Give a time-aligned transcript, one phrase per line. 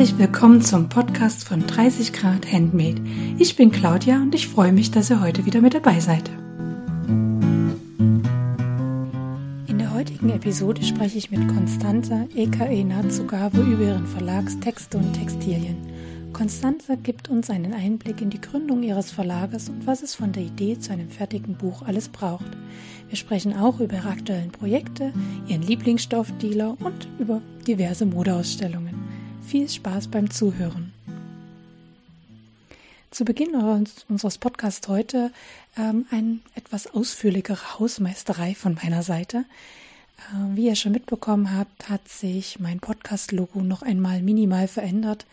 [0.00, 3.02] Herzlich willkommen zum Podcast von 30 Grad Handmade.
[3.36, 6.30] Ich bin Claudia und ich freue mich, dass ihr heute wieder mit dabei seid.
[9.66, 15.76] In der heutigen Episode spreche ich mit Constanza EKE Natsugabe über ihren Verlagstexte und Textilien.
[16.32, 20.44] Constanza gibt uns einen Einblick in die Gründung ihres Verlages und was es von der
[20.44, 22.56] Idee zu einem fertigen Buch alles braucht.
[23.10, 25.12] Wir sprechen auch über ihre aktuellen Projekte,
[25.46, 28.89] ihren Lieblingsstoffdealer und über diverse Modeausstellungen.
[29.42, 30.92] Viel Spaß beim Zuhören.
[33.10, 33.54] Zu Beginn
[34.08, 35.32] unseres Podcasts heute
[35.76, 39.44] ähm, eine etwas ausführlichere Hausmeisterei von meiner Seite.
[40.18, 45.26] Äh, wie ihr schon mitbekommen habt, hat sich mein Podcast-Logo noch einmal minimal verändert.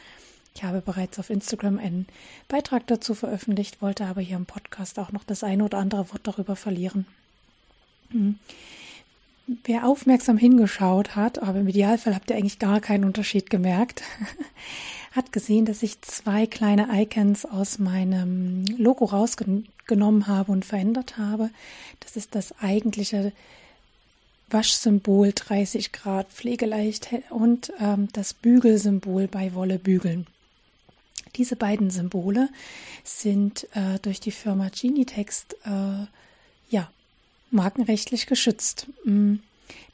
[0.56, 2.08] Ich habe bereits auf Instagram einen
[2.48, 6.22] Beitrag dazu veröffentlicht, wollte aber hier im Podcast auch noch das eine oder andere Wort
[6.24, 7.06] darüber verlieren.
[9.64, 14.03] Wer aufmerksam hingeschaut hat, aber im Idealfall habt ihr eigentlich gar keinen Unterschied gemerkt,
[15.14, 21.50] hat gesehen, dass ich zwei kleine Icons aus meinem Logo rausgenommen habe und verändert habe.
[22.02, 23.31] Das ist das eigentliche
[24.50, 30.28] Waschsymbol 30 Grad pflegeleicht und ähm, das Bügelsymbol bei Wolle bügeln.
[31.38, 32.50] Diese beiden Symbole
[33.06, 36.06] sind äh, durch die Firma Genitext äh,
[37.52, 38.88] markenrechtlich geschützt.
[39.03, 39.36] Mm.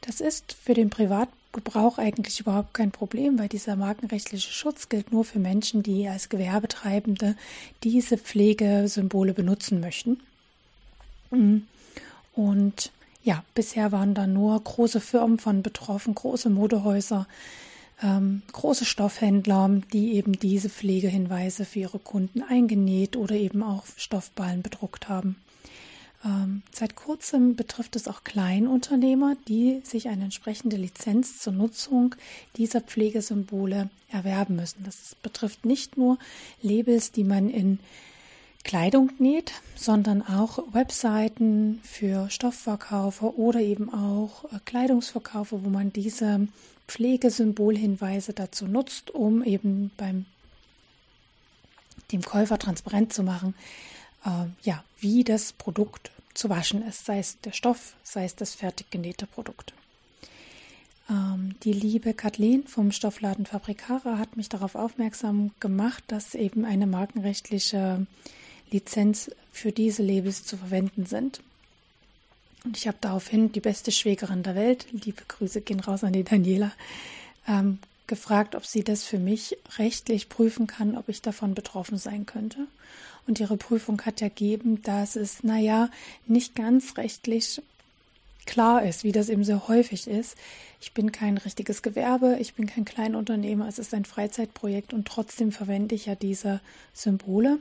[0.02, 5.26] Das ist für den Privatgebrauch eigentlich überhaupt kein Problem, weil dieser markenrechtliche Schutz gilt nur
[5.26, 7.36] für Menschen, die als Gewerbetreibende
[7.84, 10.20] diese Pflegesymbole benutzen möchten.
[11.32, 11.60] Mm.
[12.34, 12.92] Und
[13.24, 17.28] ja, bisher waren da nur große Firmen von betroffen, große Modehäuser,
[18.02, 24.62] ähm, große Stoffhändler, die eben diese Pflegehinweise für ihre Kunden eingenäht oder eben auch Stoffballen
[24.62, 25.38] bedruckt haben.
[26.26, 32.16] Ähm, seit kurzem betrifft es auch Kleinunternehmer, die sich eine entsprechende Lizenz zur Nutzung
[32.56, 34.84] dieser Pflegesymbole erwerben müssen.
[34.84, 36.18] Das betrifft nicht nur
[36.62, 37.80] Labels, die man in
[38.64, 46.48] Kleidung näht, sondern auch Webseiten für Stoffverkaufer oder eben auch äh, Kleidungsverkaufer, wo man diese
[46.88, 50.26] Pflegesymbolhinweise dazu nutzt, um eben beim
[52.12, 53.54] dem Käufer transparent zu machen,
[54.26, 58.56] äh, ja, wie das Produkt zu waschen ist, sei es der Stoff, sei es das
[58.56, 59.74] fertig genähte Produkt.
[61.10, 66.88] Ähm, die liebe Kathleen vom Stoffladen Fabrikara hat mich darauf aufmerksam gemacht, dass eben eine
[66.88, 68.06] markenrechtliche
[68.72, 71.42] Lizenz für diese Labels zu verwenden sind.
[72.64, 76.24] Und ich habe daraufhin die beste Schwägerin der Welt, liebe Grüße gehen raus an die
[76.24, 76.72] Daniela,
[77.48, 82.26] ähm, gefragt, ob sie das für mich rechtlich prüfen kann, ob ich davon betroffen sein
[82.26, 82.68] könnte.
[83.26, 85.90] Und ihre Prüfung hat ergeben, dass es, naja,
[86.28, 87.62] nicht ganz rechtlich
[88.46, 90.36] klar ist, wie das eben so häufig ist.
[90.82, 95.54] Ich bin kein richtiges Gewerbe, ich bin kein Kleinunternehmer, es ist ein Freizeitprojekt und trotzdem
[95.54, 96.60] verwende ich ja diese
[96.94, 97.60] Symbole.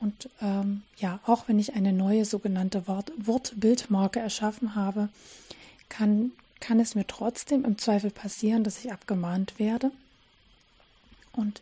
[0.00, 5.08] Und ähm, ja, auch wenn ich eine neue sogenannte Wortbildmarke erschaffen habe,
[5.88, 9.90] kann, kann es mir trotzdem im Zweifel passieren, dass ich abgemahnt werde.
[11.32, 11.60] Und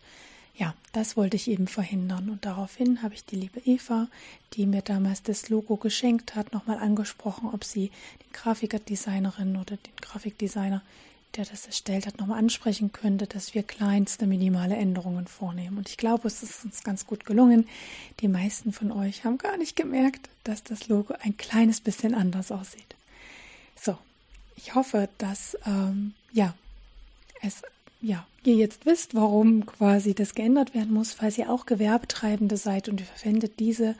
[0.55, 2.29] ja, das wollte ich eben verhindern.
[2.29, 4.09] Und daraufhin habe ich die liebe Eva,
[4.53, 7.91] die mir damals das Logo geschenkt hat, nochmal angesprochen, ob sie
[8.27, 10.83] die Grafikdesignerin oder den Grafikdesigner,
[11.37, 15.79] der das erstellt hat, nochmal ansprechen könnte, dass wir kleinste minimale Änderungen vornehmen.
[15.79, 17.67] Und ich glaube, es ist uns ganz gut gelungen.
[18.21, 22.53] Die meisten von euch haben gar nicht gemerkt, dass das Logo ein kleines bisschen anders
[22.53, 22.97] aussieht.
[24.57, 26.55] Ich hoffe, dass ähm, ja
[27.43, 27.63] es
[28.03, 32.89] ja, ihr jetzt wisst, warum quasi das geändert werden muss, falls ihr auch Gewerbetreibende seid
[32.89, 33.95] und ihr verwendet diese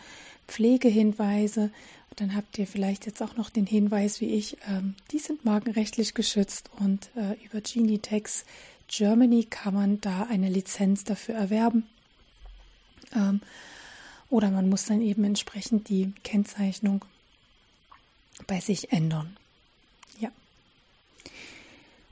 [0.49, 1.71] Pflegehinweise,
[2.17, 6.15] dann habt ihr vielleicht jetzt auch noch den Hinweis wie ich, ähm, die sind markenrechtlich
[6.15, 8.45] geschützt und äh, über Genitex
[8.89, 11.87] Germany kann man da eine Lizenz dafür erwerben.
[13.15, 13.41] Ähm,
[14.29, 17.05] oder man muss dann eben entsprechend die Kennzeichnung
[18.47, 19.37] bei sich ändern.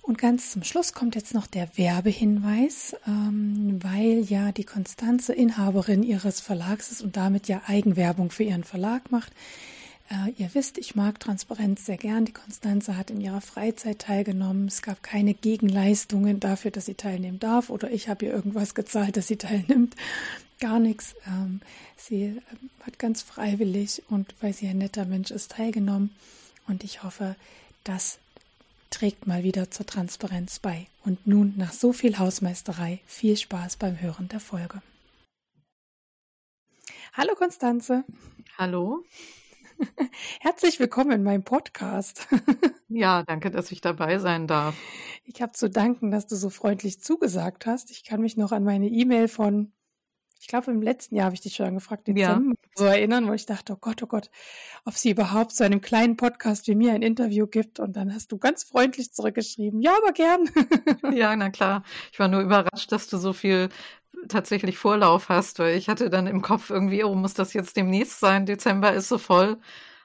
[0.09, 6.03] Und ganz zum Schluss kommt jetzt noch der Werbehinweis, ähm, weil ja die Konstanze Inhaberin
[6.03, 9.35] ihres Verlags ist und damit ja Eigenwerbung für ihren Verlag macht.
[10.09, 12.25] Äh, ihr wisst, ich mag Transparenz sehr gern.
[12.25, 14.69] Die Konstanze hat in ihrer Freizeit teilgenommen.
[14.69, 19.19] Es gab keine Gegenleistungen dafür, dass sie teilnehmen darf oder ich habe ihr irgendwas gezahlt,
[19.19, 19.95] dass sie teilnimmt.
[20.59, 21.17] Gar nichts.
[21.27, 21.61] Ähm,
[21.99, 22.41] sie äh,
[22.87, 26.17] hat ganz freiwillig und weil sie ein netter Mensch ist, teilgenommen.
[26.67, 27.37] Und ich hoffe,
[27.85, 28.21] dass
[28.91, 30.87] trägt mal wieder zur Transparenz bei.
[31.05, 34.83] Und nun nach so viel Hausmeisterei viel Spaß beim Hören der Folge.
[37.13, 38.05] Hallo Konstanze.
[38.57, 39.05] Hallo.
[40.41, 42.29] Herzlich willkommen in meinem Podcast.
[42.91, 44.75] Ja, danke, dass ich dabei sein darf.
[45.25, 47.91] Ich habe zu danken, dass du so freundlich zugesagt hast.
[47.91, 49.75] Ich kann mich noch an meine E-Mail von,
[50.41, 52.69] ich glaube, im letzten Jahr habe ich dich schon gefragt, Dezember, ja.
[52.75, 54.31] so erinnern, wo ich dachte, oh Gott, oh Gott,
[54.85, 57.81] ob sie überhaupt zu einem kleinen Podcast wie mir ein Interview gibt.
[57.81, 60.49] Und dann hast du ganz freundlich zurückgeschrieben, ja, aber gern.
[61.13, 61.83] Ja, na klar.
[62.13, 63.69] Ich war nur überrascht, dass du so viel
[64.29, 68.21] tatsächlich Vorlauf hast, weil ich hatte dann im Kopf irgendwie, oh, muss das jetzt demnächst
[68.21, 68.47] sein?
[68.47, 69.59] Dezember ist so voll.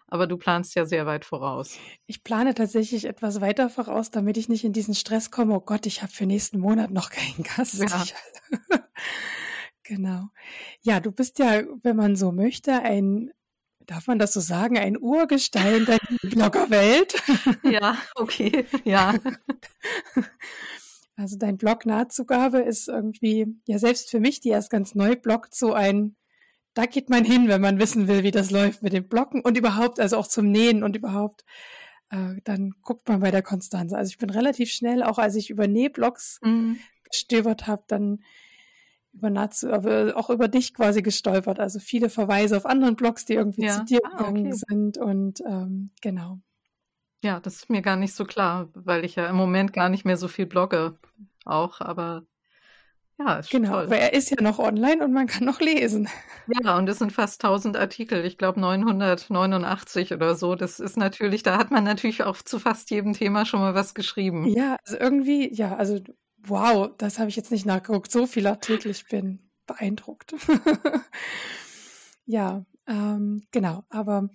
[0.07, 1.77] Aber du planst ja sehr weit voraus.
[2.06, 5.56] Ich plane tatsächlich etwas weiter voraus, damit ich nicht in diesen Stress komme.
[5.56, 7.80] Oh Gott, ich habe für nächsten Monat noch keinen Gast.
[7.80, 8.03] Ja.
[9.83, 10.30] genau.
[10.81, 13.31] Ja, du bist ja, wenn man so möchte, ein
[13.85, 14.77] Darf man das so sagen?
[14.77, 17.21] Ein Urgestein der Bloggerwelt?
[17.63, 19.15] Ja, okay, ja.
[21.15, 25.53] Also dein Blog Nahtzugabe ist irgendwie, ja selbst für mich, die erst ganz neu bloggt,
[25.53, 26.15] so ein
[26.74, 29.56] da geht man hin, wenn man wissen will, wie das läuft mit dem Blocken und
[29.56, 31.45] überhaupt, also auch zum Nähen und überhaupt,
[32.09, 33.95] äh, dann guckt man bei der Konstanze.
[33.95, 36.80] Also ich bin relativ schnell, auch als ich über Nähblocks mhm.
[37.03, 38.24] gestöbert habe, dann
[39.13, 41.60] über Nazu, auch über dich quasi gestolpert.
[41.60, 43.77] Also viele Verweise auf anderen Blogs, die irgendwie ja.
[43.77, 44.62] zu dir ah, gegangen okay.
[44.68, 46.39] sind und ähm, genau.
[47.24, 50.04] Ja, das ist mir gar nicht so klar, weil ich ja im Moment gar nicht
[50.04, 50.98] mehr so viel blogge
[51.45, 52.25] auch, aber
[53.19, 53.86] ja, ist genau, toll.
[53.86, 56.09] aber er ist ja noch online und man kann noch lesen.
[56.62, 60.56] Ja, und es sind fast 1000 Artikel, ich glaube 989 oder so.
[60.56, 63.94] Das ist natürlich, da hat man natürlich auch zu fast jedem Thema schon mal was
[63.94, 64.48] geschrieben.
[64.48, 66.00] Ja, also irgendwie, ja, also
[66.48, 68.12] wow, das habe ich jetzt nicht nachgeguckt.
[68.12, 70.36] So viele Artikel, ich bin beeindruckt.
[72.25, 74.30] ja, ähm, genau, aber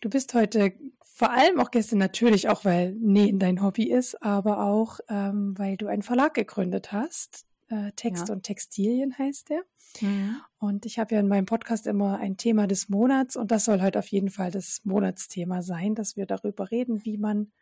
[0.00, 4.64] du bist heute vor allem auch gestern natürlich auch, weil Nähen dein Hobby ist, aber
[4.64, 8.34] auch, ähm, weil du einen Verlag gegründet hast, äh, Text ja.
[8.34, 9.62] und Textilien heißt der.
[10.00, 10.40] Mhm.
[10.58, 13.80] Und ich habe ja in meinem Podcast immer ein Thema des Monats und das soll
[13.80, 17.52] heute auf jeden Fall das Monatsthema sein, dass wir darüber reden, wie man,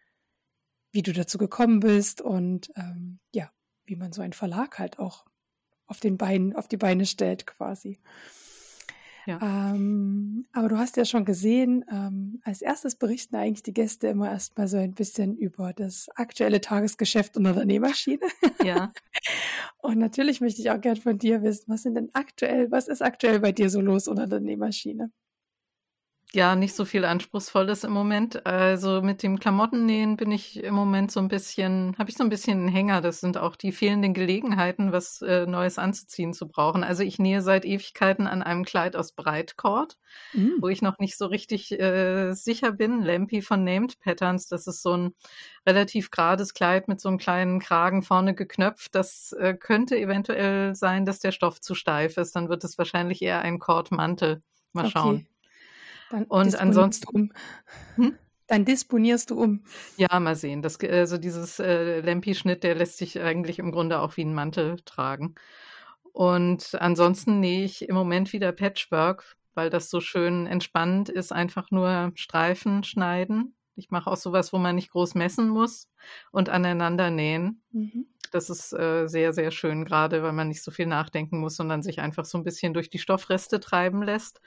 [0.93, 3.50] wie du dazu gekommen bist und ähm, ja,
[3.85, 5.25] wie man so einen Verlag halt auch
[5.87, 7.99] auf den Beinen, auf die Beine stellt quasi.
[9.27, 9.39] Ja.
[9.41, 14.31] Ähm, aber du hast ja schon gesehen, ähm, als erstes berichten eigentlich die Gäste immer
[14.31, 18.27] erstmal so ein bisschen über das aktuelle Tagesgeschäft unter der Nähmaschine.
[18.65, 18.93] Ja.
[19.79, 23.03] Und natürlich möchte ich auch gerne von dir wissen, was sind denn aktuell, was ist
[23.03, 25.12] aktuell bei dir so los unter der Nähmaschine?
[26.34, 28.46] Ja, nicht so viel Anspruchsvolles im Moment.
[28.46, 32.31] Also mit dem Klamottennähen bin ich im Moment so ein bisschen, habe ich so ein
[32.31, 33.02] bisschen einen Hänger.
[33.02, 36.84] Das sind auch die fehlenden Gelegenheiten, was äh, Neues anzuziehen zu brauchen.
[36.84, 39.99] Also ich nähe seit Ewigkeiten an einem Kleid aus Breitcord,
[40.32, 40.55] mhm.
[40.62, 43.02] wo ich noch nicht so richtig äh, sicher bin.
[43.02, 45.14] Lampi von Named Patterns, das ist so ein
[45.67, 48.94] relativ gerades Kleid mit so einem kleinen Kragen vorne geknöpft.
[48.94, 52.35] Das äh, könnte eventuell sein, dass der Stoff zu steif ist.
[52.37, 54.43] Dann wird es wahrscheinlich eher ein Kordmantel.
[54.73, 55.26] Mal schauen.
[56.12, 57.32] Dann und ansonsten um.
[57.97, 58.19] Hm?
[58.47, 59.64] Dann disponierst du um.
[59.97, 60.61] Ja, mal sehen.
[60.61, 64.76] Das, also dieses äh, Lampi-Schnitt, der lässt sich eigentlich im Grunde auch wie ein Mantel
[64.85, 65.35] tragen.
[66.12, 71.70] Und ansonsten nähe ich im Moment wieder Patchwork, weil das so schön entspannend ist, einfach
[71.70, 73.55] nur Streifen schneiden.
[73.75, 75.88] Ich mache auch sowas, wo man nicht groß messen muss
[76.31, 77.62] und aneinander nähen.
[77.70, 78.06] Mhm.
[78.32, 81.82] Das ist äh, sehr, sehr schön, gerade weil man nicht so viel nachdenken muss, sondern
[81.82, 84.43] sich einfach so ein bisschen durch die Stoffreste treiben lässt.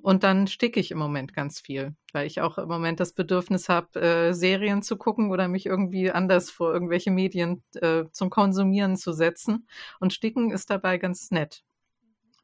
[0.00, 3.68] Und dann sticke ich im Moment ganz viel, weil ich auch im Moment das Bedürfnis
[3.68, 8.96] habe, äh, Serien zu gucken oder mich irgendwie anders vor irgendwelche Medien äh, zum Konsumieren
[8.96, 9.68] zu setzen.
[9.98, 11.64] Und Sticken ist dabei ganz nett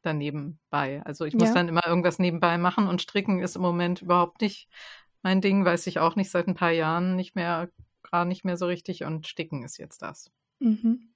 [0.01, 1.01] daneben bei.
[1.05, 1.53] Also ich muss ja.
[1.53, 4.69] dann immer irgendwas nebenbei machen und Stricken ist im Moment überhaupt nicht
[5.23, 7.69] mein Ding, weiß ich auch nicht seit ein paar Jahren nicht mehr,
[8.03, 10.29] gerade nicht mehr so richtig und Sticken ist jetzt das.
[10.59, 11.09] Mhm.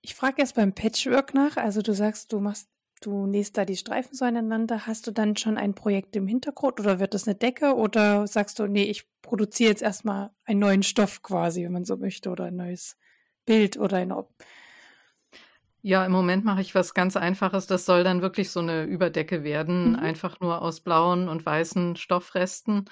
[0.00, 1.56] Ich frage erst beim Patchwork nach.
[1.56, 2.68] Also du sagst, du machst
[3.04, 6.80] du nähst da die Streifen so aneinander, hast du dann schon ein Projekt im Hintergrund
[6.80, 10.82] oder wird das eine Decke oder sagst du, nee, ich produziere jetzt erstmal einen neuen
[10.82, 12.96] Stoff quasi, wenn man so möchte, oder ein neues
[13.44, 14.30] Bild oder ein Ob
[15.86, 17.66] ja, im Moment mache ich was ganz Einfaches.
[17.66, 19.96] Das soll dann wirklich so eine Überdecke werden, mhm.
[19.96, 22.86] einfach nur aus blauen und weißen Stoffresten.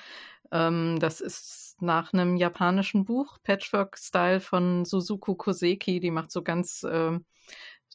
[0.51, 6.01] Ähm, das ist nach einem japanischen Buch, Patchwork Style von Suzuku Koseki.
[6.01, 7.19] Die macht so ganz äh,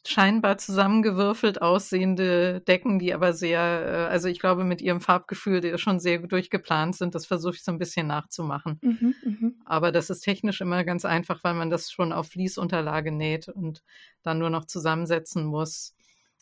[0.06, 3.60] scheinbar zusammengewürfelt aussehende Decken, die aber sehr,
[4.08, 7.14] äh, also ich glaube, mit ihrem Farbgefühl schon sehr durchgeplant sind.
[7.14, 8.82] Das versuche ich so ein bisschen nachzumachen.
[8.82, 9.50] Mhm, mh.
[9.64, 13.82] Aber das ist technisch immer ganz einfach, weil man das schon auf Fließunterlage näht und
[14.22, 15.94] dann nur noch zusammensetzen muss.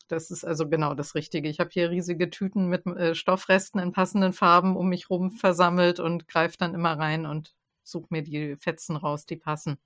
[0.08, 1.48] Das ist also genau das Richtige.
[1.48, 5.98] Ich habe hier riesige Tüten mit äh, Stoffresten in passenden Farben um mich rum versammelt
[6.00, 9.78] und greife dann immer rein und suche mir die Fetzen raus, die passen.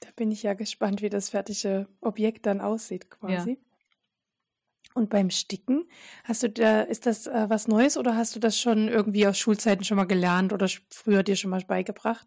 [0.00, 3.50] Da bin ich ja gespannt, wie das fertige Objekt dann aussieht quasi.
[3.50, 3.56] Ja.
[4.94, 5.88] Und beim Sticken,
[6.24, 9.38] hast du da, ist das äh, was Neues oder hast du das schon irgendwie aus
[9.38, 12.26] Schulzeiten schon mal gelernt oder früher dir schon mal beigebracht?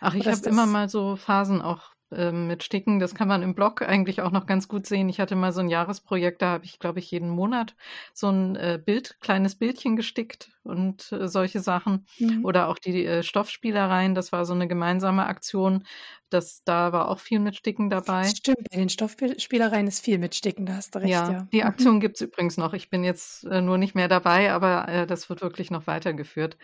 [0.00, 3.00] Ach, ich habe immer mal so Phasen auch mit Sticken.
[3.00, 5.10] Das kann man im Blog eigentlich auch noch ganz gut sehen.
[5.10, 7.74] Ich hatte mal so ein Jahresprojekt, da habe ich, glaube ich, jeden Monat
[8.14, 12.06] so ein äh, Bild, kleines Bildchen gestickt und äh, solche Sachen.
[12.18, 12.46] Mhm.
[12.46, 15.84] Oder auch die äh, Stoffspielereien, das war so eine gemeinsame Aktion.
[16.30, 18.24] Das, da war auch viel mit Sticken dabei.
[18.24, 21.10] Stimmt, bei den Stoffspielereien ist viel mit Sticken, da hast du recht.
[21.10, 21.48] Ja, ja.
[21.52, 21.66] die mhm.
[21.66, 22.72] Aktion gibt es übrigens noch.
[22.72, 26.56] Ich bin jetzt nur nicht mehr dabei, aber das wird wirklich noch weitergeführt.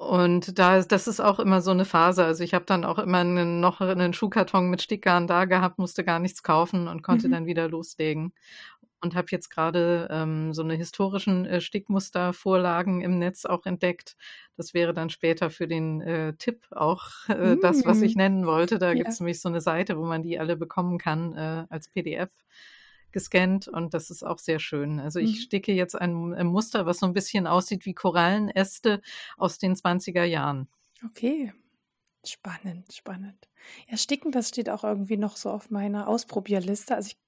[0.00, 2.22] Und da das ist auch immer so eine Phase.
[2.24, 6.04] Also, ich habe dann auch immer 'nen noch einen Schuhkarton mit Stickgarn da gehabt, musste
[6.04, 7.30] gar nichts kaufen und konnte Mhm.
[7.30, 8.34] dann wieder loslegen.
[9.02, 14.16] Und habe jetzt gerade ähm, so 'ne historischen, äh, Stickmustervorlagen im Netz auch entdeckt.
[14.56, 18.16] Das wäre dann später für den, äh, Tipp auch, äh, das, was ich mm.
[18.16, 18.78] nennen wollte.
[18.78, 18.96] Da Ja.
[18.96, 22.30] gibt's nämlich so eine Seite, wo man die alle bekommen kann, äh, als PDF
[23.12, 25.00] gescannt und das ist auch sehr schön.
[25.00, 25.40] Also ich mhm.
[25.40, 29.00] sticke jetzt ein, ein Muster, was so ein bisschen aussieht wie Korallenäste
[29.36, 30.68] aus den 20er Jahren.
[31.04, 31.52] Okay.
[32.24, 33.48] Spannend, spannend.
[33.88, 36.94] Ja, Sticken, das steht auch irgendwie noch so auf meiner Ausprobierliste.
[36.96, 37.18] Also ich,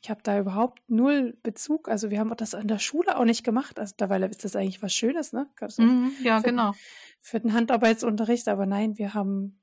[0.00, 1.88] ich habe da überhaupt null Bezug.
[1.88, 3.78] Also wir haben das an der Schule auch nicht gemacht.
[3.80, 5.48] Also dabei ist das eigentlich was Schönes, ne?
[5.78, 6.72] Mhm, ja, für, genau.
[7.20, 9.60] Für den Handarbeitsunterricht, aber nein, wir haben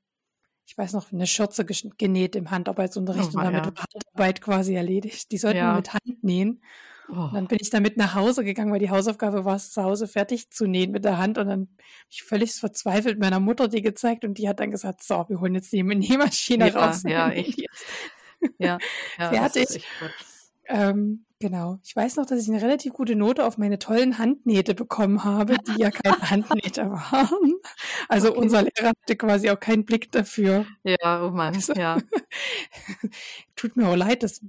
[0.66, 3.72] ich weiß noch, eine Schürze genäht im Handarbeitsunterricht oh, und damit ja.
[3.76, 5.30] Handarbeit quasi erledigt.
[5.32, 5.72] Die sollten ja.
[5.72, 6.62] wir mit Hand nähen.
[7.08, 7.14] Oh.
[7.14, 10.06] Und dann bin ich damit nach Hause gegangen, weil die Hausaufgabe war es zu Hause
[10.06, 11.36] fertig zu nähen mit der Hand.
[11.36, 15.02] Und dann habe ich völlig verzweifelt meiner Mutter die gezeigt und die hat dann gesagt,
[15.02, 17.02] so, wir holen jetzt die Nähmaschine ja, raus.
[17.06, 17.60] Ja, echt.
[18.58, 18.78] ja,
[19.18, 19.84] ja, fertig.
[20.68, 21.78] Ähm, genau.
[21.84, 25.56] Ich weiß noch, dass ich eine relativ gute Note auf meine tollen Handnähte bekommen habe,
[25.58, 27.54] die ja keine Handnähte waren.
[28.08, 28.38] Also okay.
[28.38, 30.64] unser Lehrer hatte quasi auch keinen Blick dafür.
[30.84, 31.98] Ja, oh Mann, also, ja.
[33.54, 34.40] Tut mir auch leid, dass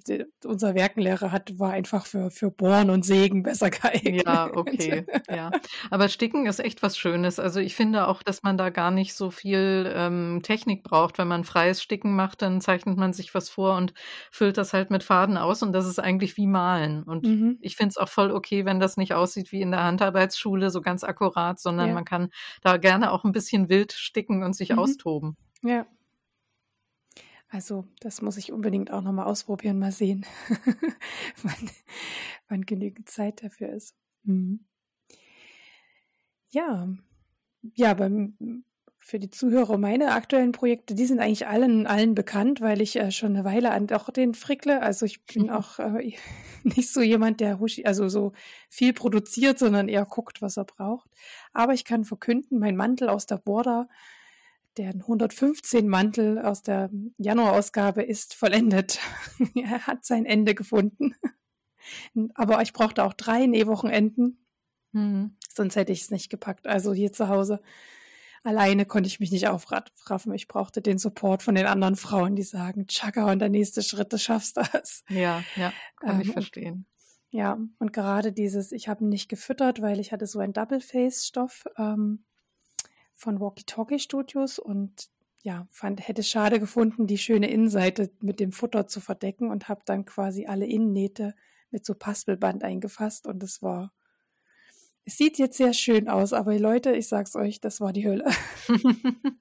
[0.45, 4.25] unser Werkenlehrer hat, war einfach für, für Bohren und Sägen besser geeignet.
[4.25, 5.51] Ja, okay, ja.
[5.91, 7.37] Aber Sticken ist echt was Schönes.
[7.37, 11.17] Also ich finde auch, dass man da gar nicht so viel ähm, Technik braucht.
[11.17, 13.93] Wenn man freies Sticken macht, dann zeichnet man sich was vor und
[14.31, 17.03] füllt das halt mit Faden aus und das ist eigentlich wie Malen.
[17.03, 17.57] Und mhm.
[17.61, 20.81] ich finde es auch voll okay, wenn das nicht aussieht wie in der Handarbeitsschule, so
[20.81, 21.93] ganz akkurat, sondern ja.
[21.93, 22.29] man kann
[22.61, 24.79] da gerne auch ein bisschen wild sticken und sich mhm.
[24.79, 25.35] austoben.
[25.61, 25.85] Ja.
[27.53, 30.25] Also, das muss ich unbedingt auch nochmal ausprobieren, mal sehen,
[31.43, 31.69] wann,
[32.47, 33.95] wann, genügend Zeit dafür ist.
[34.23, 34.65] Mhm.
[36.49, 36.91] Ja,
[37.75, 38.63] ja, beim
[38.97, 43.11] für die Zuhörer meine aktuellen Projekte, die sind eigentlich allen, allen bekannt, weil ich äh,
[43.11, 44.81] schon eine Weile an auch den frickle.
[44.81, 45.49] Also ich bin mhm.
[45.51, 46.13] auch äh,
[46.63, 48.31] nicht so jemand, der also so
[48.67, 51.07] viel produziert, sondern eher guckt, was er braucht.
[51.51, 53.89] Aber ich kann verkünden, mein Mantel aus der Border,
[54.77, 58.99] der 115 Mantel aus der Januarausgabe ist vollendet.
[59.55, 61.15] er hat sein Ende gefunden.
[62.35, 64.45] Aber ich brauchte auch drei Nähwochenenden.
[64.91, 65.37] Mhm.
[65.53, 66.67] Sonst hätte ich es nicht gepackt.
[66.67, 67.61] Also hier zu Hause
[68.43, 70.33] alleine konnte ich mich nicht aufraffen.
[70.33, 74.13] Ich brauchte den Support von den anderen Frauen, die sagen, Chaka, und der nächste Schritt,
[74.13, 75.03] du schaffst das.
[75.09, 76.85] Ja, ja, kann ähm, ich verstehen.
[77.29, 81.65] Ja, und gerade dieses, ich habe ihn nicht gefüttert, weil ich hatte so einen Double-Face-Stoff
[81.77, 82.25] ähm,
[83.15, 85.09] von Walkie Talkie Studios und
[85.43, 89.67] ja, fand, hätte es schade gefunden, die schöne Innenseite mit dem Futter zu verdecken und
[89.67, 91.35] habe dann quasi alle Innennähte
[91.69, 93.91] mit so Paspelband eingefasst und es war
[95.05, 98.25] es sieht jetzt sehr schön aus, aber Leute, ich sag's euch, das war die Hölle.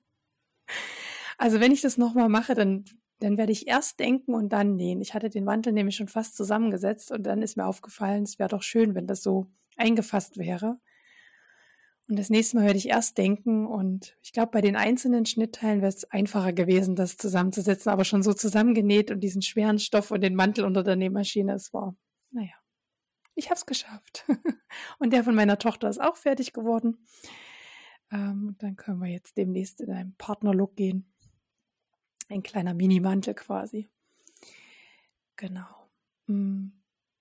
[1.38, 2.84] also wenn ich das nochmal mache, dann,
[3.20, 5.00] dann werde ich erst denken und dann nähen.
[5.00, 8.48] Ich hatte den Mantel nämlich schon fast zusammengesetzt und dann ist mir aufgefallen, es wäre
[8.48, 10.80] doch schön, wenn das so eingefasst wäre.
[12.12, 15.80] Und das nächste Mal werde ich erst denken und ich glaube, bei den einzelnen Schnittteilen
[15.80, 20.20] wäre es einfacher gewesen, das zusammenzusetzen, aber schon so zusammengenäht und diesen schweren Stoff und
[20.20, 21.96] den Mantel unter der Nähmaschine, es war,
[22.30, 22.52] naja
[23.34, 24.26] ich habe es geschafft.
[24.98, 27.06] Und der von meiner Tochter ist auch fertig geworden.
[28.10, 31.12] Ähm, dann können wir jetzt demnächst in einen Partnerlook gehen.
[32.28, 33.88] Ein kleiner Mini-Mantel quasi.
[35.36, 35.90] Genau.
[36.26, 36.68] Mm.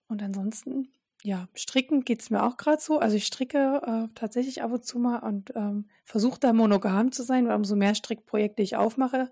[0.08, 0.92] Und ansonsten,
[1.24, 3.00] ja, stricken geht es mir auch gerade so.
[3.00, 7.24] Also ich stricke äh, tatsächlich ab und zu mal und ähm, versuche da monogam zu
[7.24, 9.32] sein, weil umso mehr Strickprojekte ich aufmache,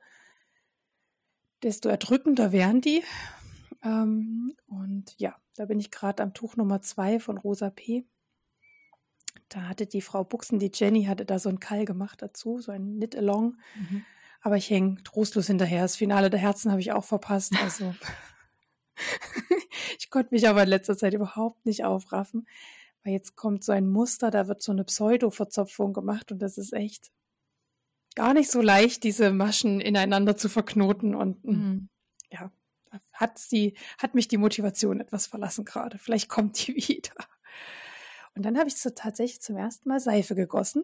[1.63, 3.03] desto erdrückender werden die.
[3.83, 8.05] Ähm, und ja, da bin ich gerade am Tuch Nummer zwei von Rosa P.
[9.49, 12.71] Da hatte die Frau Buchsen, die Jenny, hatte da so ein Kall gemacht dazu, so
[12.71, 13.57] ein Knit-Along.
[13.75, 14.05] Mhm.
[14.41, 15.81] Aber ich hänge trostlos hinterher.
[15.81, 17.53] Das Finale der Herzen habe ich auch verpasst.
[17.61, 17.95] Also
[19.97, 22.47] ich konnte mich aber in letzter Zeit überhaupt nicht aufraffen,
[23.03, 26.73] weil jetzt kommt so ein Muster, da wird so eine Pseudo-Verzopfung gemacht und das ist
[26.73, 27.11] echt
[28.15, 31.89] gar nicht so leicht, diese Maschen ineinander zu verknoten und mhm.
[32.31, 32.51] ja,
[33.13, 35.97] hat sie, hat mich die Motivation etwas verlassen gerade.
[35.97, 37.13] Vielleicht kommt die wieder.
[38.35, 40.83] Und dann habe ich so tatsächlich zum ersten Mal Seife gegossen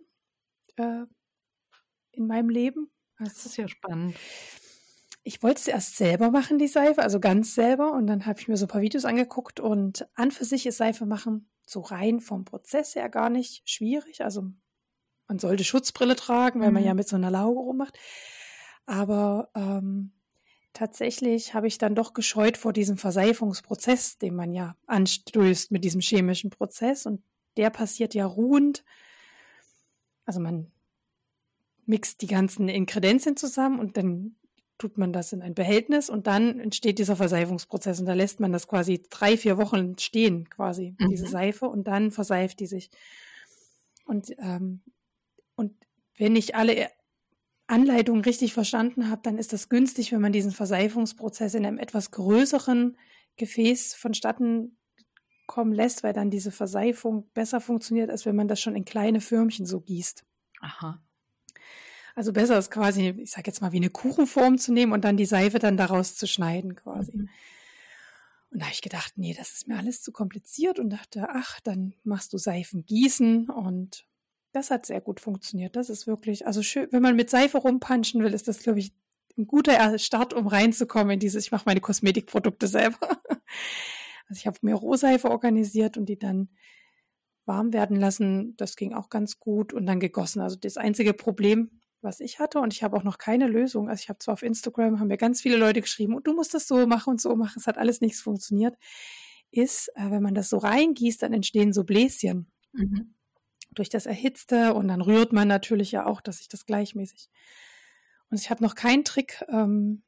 [0.77, 1.03] äh,
[2.11, 2.89] in meinem Leben.
[3.17, 4.15] Also, das ist ja spannend.
[5.27, 7.93] Ich wollte es erst selber machen, die Seife, also ganz selber.
[7.93, 9.59] Und dann habe ich mir so ein paar Videos angeguckt.
[9.59, 14.23] Und an für sich ist Seife machen so rein vom Prozess her gar nicht schwierig.
[14.23, 14.43] Also
[15.27, 16.75] man sollte Schutzbrille tragen, weil mhm.
[16.75, 17.97] man ja mit so einer Lauge rummacht.
[18.85, 20.11] Aber ähm,
[20.73, 26.01] tatsächlich habe ich dann doch gescheut vor diesem Verseifungsprozess, den man ja anstößt mit diesem
[26.01, 27.07] chemischen Prozess.
[27.07, 27.23] Und
[27.57, 28.83] der passiert ja ruhend.
[30.25, 30.71] Also man
[31.87, 34.35] mixt die ganzen Inkredenzien zusammen und dann
[34.77, 38.51] tut man das in ein Behältnis und dann entsteht dieser Verseifungsprozess und da lässt man
[38.51, 41.09] das quasi drei, vier Wochen stehen, quasi, mhm.
[41.09, 42.89] diese Seife und dann verseift die sich.
[44.05, 44.81] Und, ähm,
[45.55, 45.73] und
[46.17, 46.89] wenn ich alle
[47.67, 52.11] Anleitung richtig verstanden habe, dann ist das günstig, wenn man diesen Verseifungsprozess in einem etwas
[52.11, 52.97] größeren
[53.37, 54.77] Gefäß vonstatten
[55.47, 59.21] kommen lässt, weil dann diese Verseifung besser funktioniert, als wenn man das schon in kleine
[59.21, 60.25] Förmchen so gießt.
[60.61, 61.01] Aha.
[62.15, 65.17] Also besser ist quasi, ich sage jetzt mal, wie eine Kuchenform zu nehmen und dann
[65.17, 67.11] die Seife dann daraus zu schneiden quasi.
[67.15, 67.29] Mhm.
[68.51, 71.59] Und da habe ich gedacht, nee, das ist mir alles zu kompliziert und dachte, ach,
[71.59, 74.07] dann machst du Seifen gießen und
[74.53, 75.75] das hat sehr gut funktioniert.
[75.75, 78.93] Das ist wirklich, also schön, wenn man mit Seife rumpanschen will, ist das, glaube ich,
[79.37, 82.97] ein guter Start, um reinzukommen in dieses, ich mache meine Kosmetikprodukte selber.
[84.27, 86.49] Also ich habe mir Rohseife organisiert und die dann
[87.45, 88.55] warm werden lassen.
[88.57, 90.41] Das ging auch ganz gut und dann gegossen.
[90.41, 91.69] Also das einzige Problem,
[92.05, 93.89] was ich hatte, und ich habe auch noch keine Lösung.
[93.89, 96.53] Also ich habe zwar auf Instagram, haben mir ganz viele Leute geschrieben, und du musst
[96.53, 97.59] das so machen und so machen.
[97.59, 98.75] Es hat alles nichts funktioniert.
[99.51, 102.51] Ist, äh, wenn man das so reingießt, dann entstehen so Bläschen.
[102.71, 103.15] Mhm
[103.75, 107.29] durch das Erhitzte und dann rührt man natürlich ja auch, dass sich das gleichmäßig.
[108.29, 110.01] Und ich habe noch keinen Trick, ähm,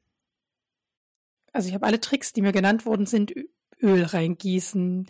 [1.52, 3.34] also ich habe alle Tricks, die mir genannt wurden, sind
[3.80, 5.06] Öl reingießen,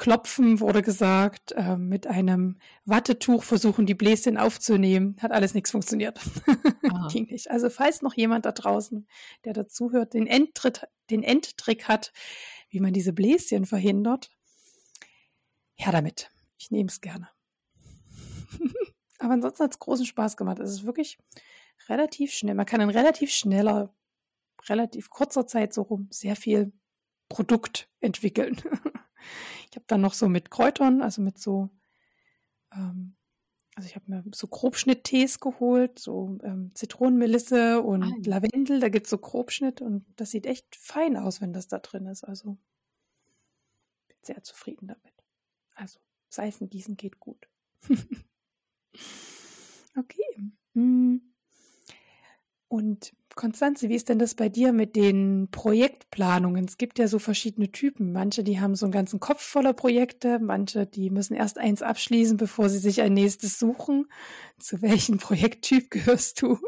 [0.00, 5.14] klopfen wurde gesagt, äh, mit einem Wattetuch versuchen, die Bläschen aufzunehmen.
[5.20, 6.18] Hat alles nichts funktioniert.
[7.12, 7.50] Ging nicht.
[7.50, 9.06] Also falls noch jemand da draußen,
[9.44, 12.14] der dazuhört, den, Endtritt, den Endtrick hat,
[12.70, 14.30] wie man diese Bläschen verhindert,
[15.76, 16.30] ja damit.
[16.56, 17.28] Ich nehme es gerne.
[19.18, 20.60] Aber ansonsten hat es großen Spaß gemacht.
[20.60, 21.18] Es ist wirklich
[21.90, 22.54] relativ schnell.
[22.54, 23.94] Man kann in relativ schneller,
[24.66, 26.72] relativ kurzer Zeit so rum sehr viel
[27.28, 28.56] Produkt entwickeln.
[29.70, 31.70] ich habe dann noch so mit Kräutern, also mit so,
[32.72, 33.16] ähm,
[33.74, 38.12] also ich habe mir so Grobschnitttees geholt, so ähm, Zitronenmelisse und ah.
[38.24, 38.80] Lavendel.
[38.80, 42.06] Da gibt es so Grobschnitt und das sieht echt fein aus, wenn das da drin
[42.06, 42.24] ist.
[42.24, 42.58] Also
[44.08, 45.14] bin sehr zufrieden damit.
[45.74, 47.48] Also Seifengießen geht gut.
[49.96, 50.52] Okay.
[50.74, 51.20] Hm.
[52.68, 56.64] Und Konstanze, wie ist denn das bei dir mit den Projektplanungen?
[56.64, 58.12] Es gibt ja so verschiedene Typen.
[58.12, 62.36] Manche, die haben so einen ganzen Kopf voller Projekte, manche, die müssen erst eins abschließen,
[62.36, 64.06] bevor sie sich ein nächstes suchen.
[64.58, 66.58] Zu welchem Projekttyp gehörst du?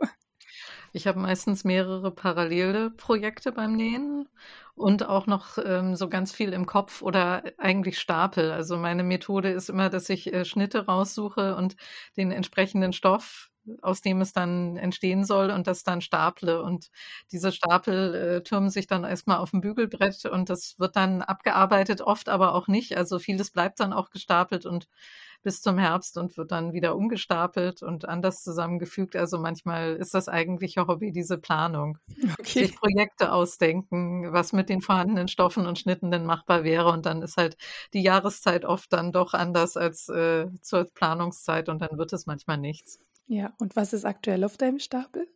[0.93, 4.29] Ich habe meistens mehrere parallele Projekte beim Nähen
[4.75, 8.53] und auch noch ähm, so ganz viel im Kopf oder eigentlich Stapel.
[8.53, 11.77] Also meine Methode ist immer, dass ich äh, Schnitte raussuche und
[12.17, 16.63] den entsprechenden Stoff aus dem es dann entstehen soll und das dann staple.
[16.63, 16.91] Und
[17.31, 22.01] diese Stapel äh, türmen sich dann erstmal auf dem Bügelbrett und das wird dann abgearbeitet,
[22.01, 22.97] oft aber auch nicht.
[22.97, 24.89] Also vieles bleibt dann auch gestapelt und
[25.43, 29.17] bis zum Herbst und wird dann wieder umgestapelt und anders zusammengefügt.
[29.17, 31.99] Also manchmal ist das eigentliche Hobby diese Planung.
[32.39, 32.67] Okay.
[32.67, 36.91] Sich Projekte ausdenken, was mit den vorhandenen Stoffen und Schnitten denn machbar wäre.
[36.91, 37.57] Und dann ist halt
[37.93, 42.59] die Jahreszeit oft dann doch anders als äh, zur Planungszeit und dann wird es manchmal
[42.59, 43.01] nichts.
[43.27, 45.27] Ja, und was ist aktuell auf deinem Stapel?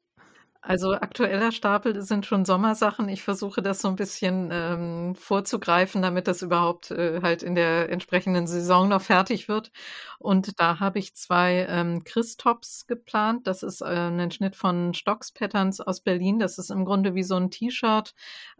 [0.62, 3.09] Also aktueller Stapel sind schon Sommersachen.
[3.09, 7.88] Ich versuche das so ein bisschen ähm, vorzugreifen, damit das überhaupt äh, halt in der
[7.88, 9.70] entsprechenden Saison noch fertig wird.
[10.18, 13.46] Und da habe ich zwei ähm, Christops geplant.
[13.46, 16.40] Das ist äh, ein Schnitt von Stocks Patterns aus Berlin.
[16.40, 18.12] Das ist im Grunde wie so ein T-Shirt,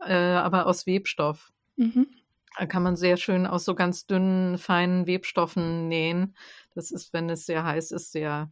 [0.07, 1.51] äh, aber aus Webstoff.
[1.75, 2.07] Mhm.
[2.57, 6.37] Da kann man sehr schön aus so ganz dünnen, feinen Webstoffen nähen.
[6.75, 8.51] Das ist, wenn es sehr heiß ist, sehr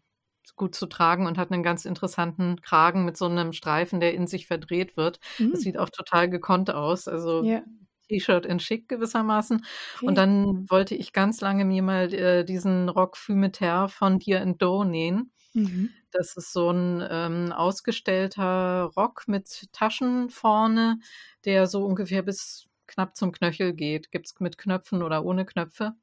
[0.57, 4.26] gut zu tragen und hat einen ganz interessanten Kragen mit so einem Streifen, der in
[4.26, 5.20] sich verdreht wird.
[5.38, 5.52] Mhm.
[5.52, 7.09] Das sieht auch total gekonnt aus.
[7.09, 7.62] Also ja.
[8.09, 9.64] T-Shirt in schick gewissermaßen.
[9.96, 10.07] Okay.
[10.07, 14.61] Und dann wollte ich ganz lange mir mal äh, diesen Rock Fumeterre von Dear and
[14.61, 15.33] Doe nähen.
[15.54, 15.90] Mhm.
[16.11, 21.00] Das ist so ein ähm, ausgestellter Rock mit Taschen vorne,
[21.44, 24.11] der so ungefähr bis knapp zum Knöchel geht.
[24.11, 25.94] Gibt es mit Knöpfen oder ohne Knöpfe.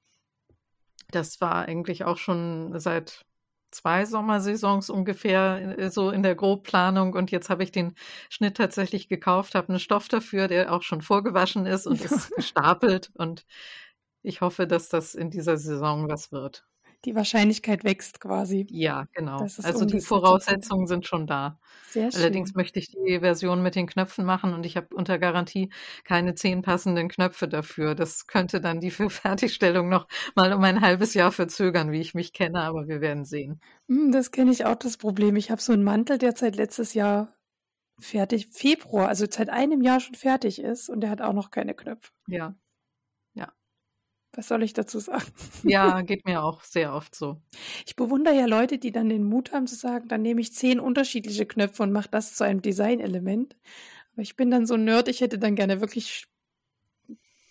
[1.11, 3.25] Das war eigentlich auch schon seit
[3.71, 7.13] zwei Sommersaisons ungefähr äh, so in der Grobplanung.
[7.13, 7.95] Und jetzt habe ich den
[8.29, 13.11] Schnitt tatsächlich gekauft, habe einen Stoff dafür, der auch schon vorgewaschen ist und ist gestapelt.
[13.15, 13.45] Und
[14.23, 16.65] ich hoffe, dass das in dieser Saison was wird
[17.05, 18.67] die Wahrscheinlichkeit wächst quasi.
[18.69, 19.39] Ja, genau.
[19.39, 21.59] Also die Voraussetzungen sind schon da.
[21.89, 22.21] Sehr schön.
[22.21, 25.71] Allerdings möchte ich die Version mit den Knöpfen machen und ich habe unter Garantie
[26.03, 27.95] keine zehn passenden Knöpfe dafür.
[27.95, 32.33] Das könnte dann die Fertigstellung noch mal um ein halbes Jahr verzögern, wie ich mich
[32.33, 33.59] kenne, aber wir werden sehen.
[33.87, 35.35] Hm, das kenne ich auch das Problem.
[35.35, 37.35] Ich habe so einen Mantel, der seit letztes Jahr
[37.99, 41.73] fertig, Februar, also seit einem Jahr schon fertig ist und der hat auch noch keine
[41.73, 42.11] Knöpfe.
[42.27, 42.55] Ja,
[44.33, 45.25] was soll ich dazu sagen?
[45.63, 47.41] Ja, geht mir auch sehr oft so.
[47.85, 50.79] Ich bewundere ja Leute, die dann den Mut haben zu sagen, dann nehme ich zehn
[50.79, 53.55] unterschiedliche Knöpfe und mache das zu einem Designelement.
[54.13, 56.27] Aber ich bin dann so nerd, ich hätte dann gerne wirklich.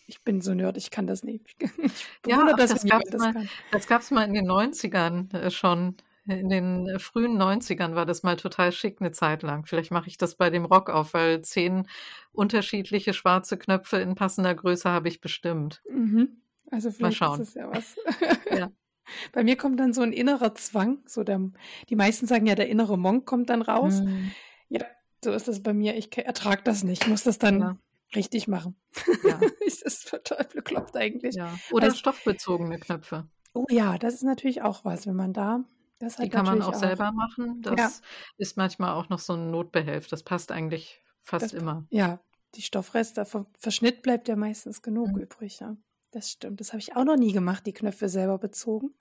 [0.07, 1.47] Ich bin so nerd, ich kann das nicht.
[2.27, 5.51] Ich ja, ach, das, das gab es mal, das gab's mal in den 90ern äh,
[5.51, 5.97] schon.
[6.27, 9.64] In den frühen 90ern war das mal total schick eine Zeit lang.
[9.64, 11.88] Vielleicht mache ich das bei dem Rock auf, weil zehn
[12.33, 15.83] unterschiedliche schwarze Knöpfe in passender Größe habe ich bestimmt.
[15.90, 16.40] Mhm.
[16.70, 17.96] Also vielleicht ist es ja was.
[18.59, 18.70] ja.
[19.33, 20.98] Bei mir kommt dann so ein innerer Zwang.
[21.06, 21.50] So der,
[21.88, 24.00] die meisten sagen ja, der innere Monk kommt dann raus.
[24.00, 24.30] Mhm.
[24.68, 24.85] Ja,
[25.24, 25.96] so ist das bei mir.
[25.96, 27.02] Ich ertrage das nicht.
[27.02, 27.76] Ich muss das dann ja.
[28.14, 28.76] richtig machen.
[29.24, 29.40] Ja.
[29.64, 31.35] das ist total bekloppt eigentlich.
[31.35, 31.59] Ja.
[31.72, 33.28] Oder also, stoffbezogene Knöpfe.
[33.52, 35.64] Oh ja, das ist natürlich auch was, wenn man da.
[35.98, 37.61] Das die kann man auch, auch, selber machen.
[37.61, 38.00] Das
[38.38, 40.06] ist manchmal auch noch so ein Notbehelf.
[40.06, 41.85] Das passt eigentlich fast das, immer.
[41.90, 42.20] Ja,
[42.54, 43.26] die Stoffreste,
[43.59, 45.22] Verschnitt bleibt ja meistens genug mhm.
[45.22, 45.61] übrig.
[45.61, 45.76] Ja.
[46.11, 46.61] Das stimmt.
[46.61, 48.94] Das habe ich auch noch nie gemacht, die Knöpfe selber bezogen.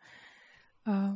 [0.86, 1.14] Äh,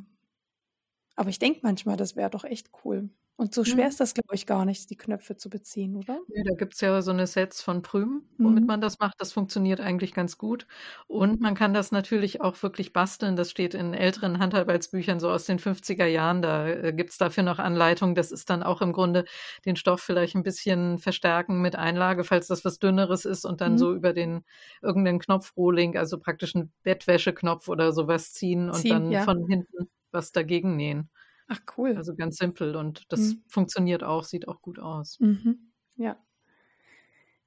[1.16, 3.10] aber ich denke manchmal, das wäre doch echt cool.
[3.36, 3.90] Und so schwer mhm.
[3.90, 6.20] ist das, glaube ich, gar nicht, die Knöpfe zu beziehen, oder?
[6.28, 8.68] Ja, da gibt es ja so eine Sets von Prüm, womit mhm.
[8.68, 9.16] man das macht.
[9.20, 10.68] Das funktioniert eigentlich ganz gut.
[11.08, 13.36] Und man kann das natürlich auch wirklich basteln.
[13.36, 16.44] Das steht in älteren Handarbeitsbüchern so aus den 50er Jahren.
[16.44, 18.14] Da äh, gibt es dafür noch Anleitungen.
[18.14, 19.26] Das ist dann auch im Grunde
[19.66, 23.74] den Stoff vielleicht ein bisschen verstärken mit Einlage, falls das was Dünneres ist und dann
[23.74, 23.78] mhm.
[23.80, 24.44] so über den
[24.84, 29.24] irgendeinen Knopfrohling, also praktisch einen Bettwäscheknopf oder sowas ziehen und ziehen, dann ja.
[29.24, 31.10] von hinten was dagegen nähen.
[31.48, 31.96] Ach cool.
[31.98, 33.44] Also ganz simpel und das mhm.
[33.48, 35.20] funktioniert auch, sieht auch gut aus.
[35.20, 35.72] Mhm.
[35.96, 36.18] Ja.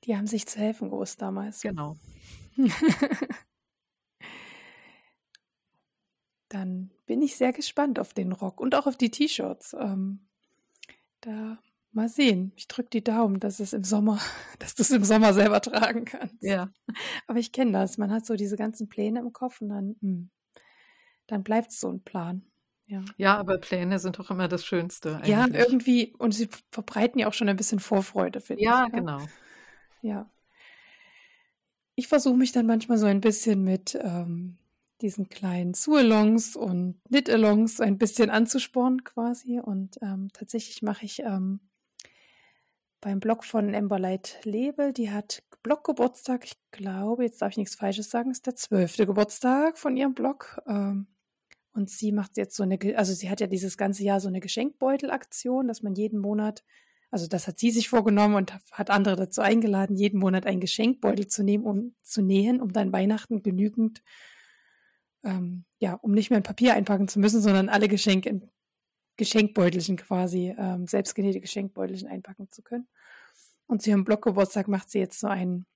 [0.05, 1.63] Die haben sich zu helfen gewusst damals.
[1.63, 1.97] Genau.
[6.49, 9.75] Dann bin ich sehr gespannt auf den Rock und auch auf die T-Shirts.
[9.79, 10.29] Ähm,
[11.21, 11.59] da
[11.97, 12.53] mal sehen.
[12.57, 14.21] Ich drücke die Daumen, dass es im Sommer,
[14.61, 16.37] dass du es im Sommer selber tragen kannst.
[16.43, 16.71] Ja.
[17.27, 17.99] Aber ich kenne das.
[17.99, 20.31] Man hat so diese ganzen Pläne im Kopf und dann, mh, hm,
[21.27, 22.45] dann bleibt es so ein Plan.
[22.87, 23.05] Ja.
[23.17, 27.33] Ja, aber Pläne sind doch immer das Schönste Ja, irgendwie, und sie verbreiten ja auch
[27.33, 28.67] schon ein bisschen Vorfreude, finde ich.
[28.67, 29.27] Ja, genau.
[30.03, 30.31] Ja.
[31.97, 34.59] Ich versuche mich dann manchmal so ein bisschen mit ähm,
[35.01, 39.59] diesen kleinen Sualongs und Knit-Alongs ein bisschen anzuspornen quasi.
[39.59, 41.61] Und ähm, tatsächlich mache ich ähm,
[43.01, 48.11] beim Blog von Emberlight Label, die hat Bloggeburtstag, ich glaube, jetzt darf ich nichts Falsches
[48.11, 50.61] sagen, ist der zwölfte Geburtstag von ihrem Blog.
[50.67, 51.07] Ähm,
[51.77, 54.41] und sie macht jetzt so eine, also sie hat ja dieses ganze Jahr so eine
[54.41, 56.65] Geschenkbeutelaktion, dass man jeden Monat,
[57.11, 61.27] also das hat sie sich vorgenommen und hat andere dazu eingeladen, jeden Monat einen Geschenkbeutel
[61.27, 64.03] zu nehmen, um zu nähen, um dann Weihnachten genügend,
[65.23, 68.51] ähm, ja, um nicht mehr in Papier einpacken zu müssen, sondern alle Geschenke in
[69.19, 72.89] Geschenkbeutelchen quasi, ähm, selbstgenähte Geschenkbeutelchen einpacken zu können.
[73.67, 75.67] Und zu ihrem Bloggeburtstag macht sie jetzt so ein,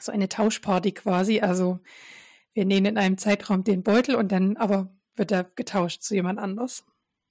[0.00, 1.80] so eine Tauschparty quasi, also
[2.56, 6.38] wir nähen in einem Zeitraum den Beutel und dann aber wird er getauscht zu jemand
[6.38, 6.84] anders.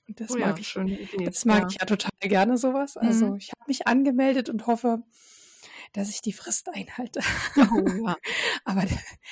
[0.07, 1.67] Und das oh mag, ja, ich, das mag ja.
[1.67, 2.95] ich ja total gerne sowas.
[2.95, 3.37] Also mhm.
[3.37, 5.01] ich habe mich angemeldet und hoffe,
[5.93, 7.21] dass ich die Frist einhalte.
[7.57, 8.15] Oh, ja.
[8.65, 8.83] Aber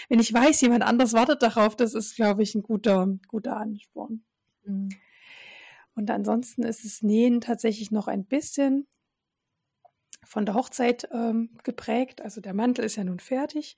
[0.10, 4.23] wenn ich weiß, jemand anders wartet darauf, das ist, glaube ich, ein guter, guter Ansporn.
[4.65, 4.89] Mhm.
[5.93, 8.88] Und ansonsten ist das Nähen tatsächlich noch ein bisschen
[10.23, 12.21] von der Hochzeit ähm, geprägt.
[12.21, 13.77] Also der Mantel ist ja nun fertig.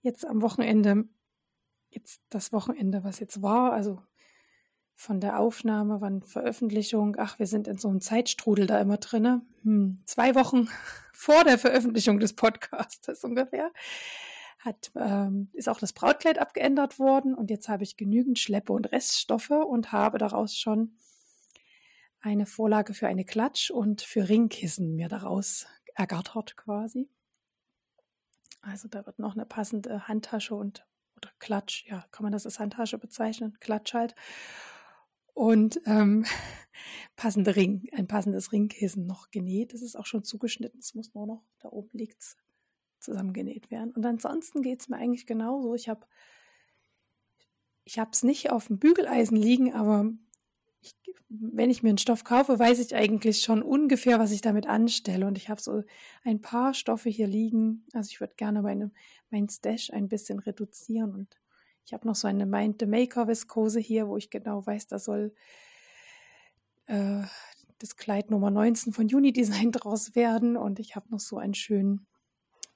[0.00, 1.04] Jetzt am Wochenende
[1.90, 4.02] jetzt das Wochenende, was jetzt war, also
[4.94, 9.42] von der Aufnahme, wann Veröffentlichung, ach, wir sind in so einem Zeitstrudel da immer drin.
[9.62, 10.68] Hm, zwei Wochen
[11.12, 13.72] vor der Veröffentlichung des Podcasts ungefähr,
[14.58, 18.92] hat, ähm, ist auch das Brautkleid abgeändert worden und jetzt habe ich genügend Schleppe und
[18.92, 20.96] Reststoffe und habe daraus schon
[22.20, 27.08] eine Vorlage für eine Klatsch und für Ringkissen mir daraus ergattert quasi.
[28.60, 30.86] Also da wird noch eine passende Handtasche und
[31.22, 33.56] oder Klatsch, ja, kann man das als Handtasche bezeichnen?
[33.60, 34.14] Klatsch halt.
[35.34, 36.24] Und ähm,
[37.16, 39.74] passende Ring, ein passendes Ringkissen noch genäht.
[39.74, 40.80] Das ist auch schon zugeschnitten.
[40.80, 42.36] Es muss nur noch, da oben liegt
[42.98, 43.92] zusammengenäht werden.
[43.92, 45.74] Und ansonsten geht es mir eigentlich genauso.
[45.74, 46.06] Ich habe
[47.84, 50.10] ich habe es nicht auf dem Bügeleisen liegen, aber
[50.80, 50.94] ich,
[51.28, 55.26] wenn ich mir einen Stoff kaufe, weiß ich eigentlich schon ungefähr, was ich damit anstelle.
[55.26, 55.82] Und ich habe so
[56.24, 57.84] ein paar Stoffe hier liegen.
[57.92, 58.90] Also ich würde gerne meine,
[59.30, 61.14] mein Stash ein bisschen reduzieren.
[61.14, 61.38] Und
[61.84, 64.98] ich habe noch so eine Mind the Maker Viskose hier, wo ich genau weiß, da
[64.98, 65.34] soll
[66.86, 67.22] äh,
[67.78, 70.56] das Kleid Nummer 19 von Unidesign draus werden.
[70.56, 72.06] Und ich habe noch so einen schönen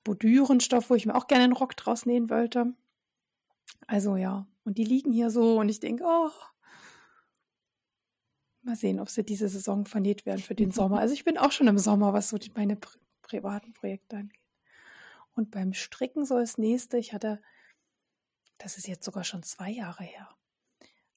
[0.05, 2.75] Bordürenstoff, wo ich mir auch gerne einen Rock draus nähen wollte.
[3.87, 6.31] Also ja, und die liegen hier so und ich denke, oh,
[8.65, 10.99] mal sehen, ob sie diese Saison vernäht werden für den Sommer.
[10.99, 14.41] Also ich bin auch schon im Sommer, was so die, meine pri privaten Projekte angeht.
[15.35, 17.41] Und beim Stricken so das nächste, ich hatte,
[18.59, 20.29] das ist jetzt sogar schon zwei Jahre her.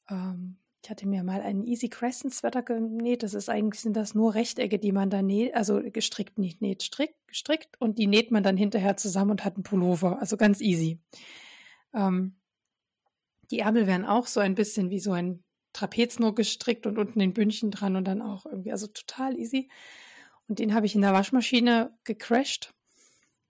[0.09, 3.21] Ähm, ich hatte mir mal einen Easy Crescent Sweater genäht.
[3.21, 6.81] Das ist eigentlich sind das nur Rechtecke, die man da näht, also gestrickt, nicht näht,
[6.81, 10.19] strick, gestrickt und die näht man dann hinterher zusammen und hat einen Pullover.
[10.19, 10.99] Also ganz easy.
[11.93, 12.37] Ähm,
[13.51, 15.43] die Ärmel werden auch so ein bisschen wie so ein
[15.77, 19.69] Trapez nur gestrickt und unten den Bündchen dran und dann auch irgendwie, also total easy.
[20.47, 22.73] Und den habe ich in der Waschmaschine gecrashed.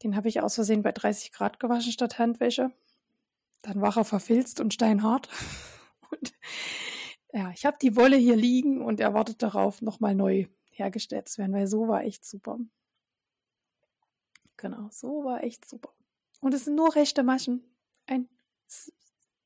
[0.03, 2.71] Den habe ich aus Versehen bei 30 Grad gewaschen statt Handwäsche.
[3.61, 5.29] Dann war er verfilzt und steinhart.
[6.09, 6.33] Und
[7.33, 11.51] ja, ich habe die Wolle hier liegen und erwartet darauf, nochmal neu hergestellt zu werden,
[11.51, 12.57] weil so war echt super.
[14.55, 15.93] Genau, so war echt super.
[16.39, 17.61] Und es sind nur rechte Maschen.
[18.05, 18.29] Ein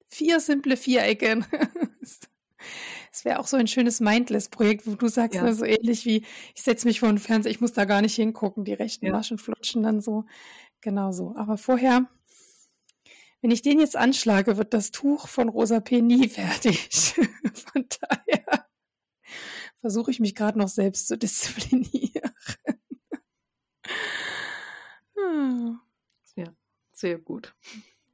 [0.07, 1.41] vier simple Vierecke.
[3.11, 5.43] Es wäre auch so ein schönes Mindless-Projekt, wo du sagst, ja.
[5.43, 8.15] ne, so ähnlich wie, ich setze mich vor den Fernseher, ich muss da gar nicht
[8.15, 9.11] hingucken, die rechten ja.
[9.11, 10.25] Maschen flutschen dann so.
[10.81, 11.35] Genau so.
[11.35, 12.09] Aber vorher,
[13.41, 16.01] wenn ich den jetzt anschlage, wird das Tuch von Rosa P.
[16.01, 16.89] nie fertig.
[16.93, 18.67] von daher
[19.79, 22.31] versuche ich mich gerade noch selbst zu disziplinieren.
[26.35, 26.53] ja,
[26.91, 27.55] sehr gut.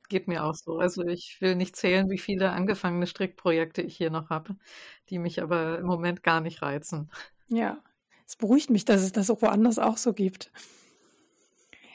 [0.10, 0.78] Geht mir auch so.
[0.78, 4.56] Also ich will nicht zählen, wie viele angefangene Strickprojekte ich hier noch habe,
[5.10, 7.12] die mich aber im Moment gar nicht reizen.
[7.50, 7.84] Ja,
[8.26, 10.52] es beruhigt mich, dass es das auch woanders auch so gibt.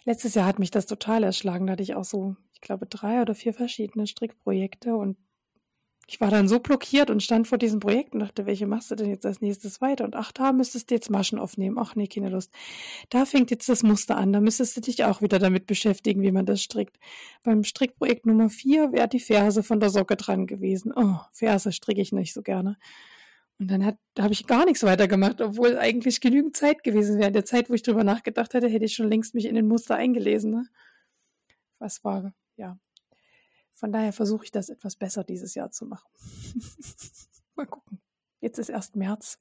[0.05, 1.67] Letztes Jahr hat mich das total erschlagen.
[1.67, 5.17] Da hatte ich auch so, ich glaube, drei oder vier verschiedene Strickprojekte und
[6.09, 8.97] ich war dann so blockiert und stand vor diesem Projekt und dachte, welche machst du
[8.97, 10.05] denn jetzt als nächstes weiter?
[10.05, 11.79] Und ach, da müsstest du jetzt Maschen aufnehmen.
[11.79, 12.53] Ach nee, keine Lust.
[13.09, 14.33] Da fängt jetzt das Muster an.
[14.33, 16.99] Da müsstest du dich auch wieder damit beschäftigen, wie man das strickt.
[17.43, 20.93] Beim Strickprojekt Nummer vier wäre die Ferse von der Socke dran gewesen.
[20.95, 22.77] Oh, Ferse stricke ich nicht so gerne.
[23.59, 27.19] Und dann hat, da habe ich gar nichts weiter gemacht, obwohl eigentlich genügend Zeit gewesen
[27.19, 27.29] wäre.
[27.29, 29.69] In der Zeit, wo ich drüber nachgedacht hätte, hätte ich schon längst mich in den
[29.69, 30.51] Muster eingelesen.
[30.51, 30.67] Ne?
[31.79, 32.77] Was war, ja,
[33.83, 36.09] von daher versuche ich das etwas besser dieses Jahr zu machen.
[37.57, 38.01] Mal gucken.
[38.41, 39.41] Jetzt ist erst März.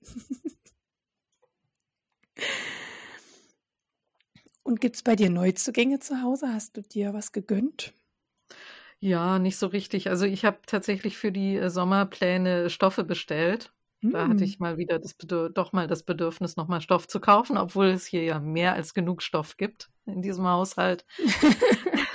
[4.64, 6.52] Und gibt es bei dir Neuzugänge zu Hause?
[6.52, 7.94] Hast du dir was gegönnt?
[9.00, 10.10] Ja, nicht so richtig.
[10.10, 13.72] Also ich habe tatsächlich für die äh, Sommerpläne Stoffe bestellt.
[14.02, 14.44] Da hatte hm.
[14.44, 18.24] ich mal wieder das doch mal das Bedürfnis, nochmal Stoff zu kaufen, obwohl es hier
[18.24, 21.06] ja mehr als genug Stoff gibt in diesem Haushalt.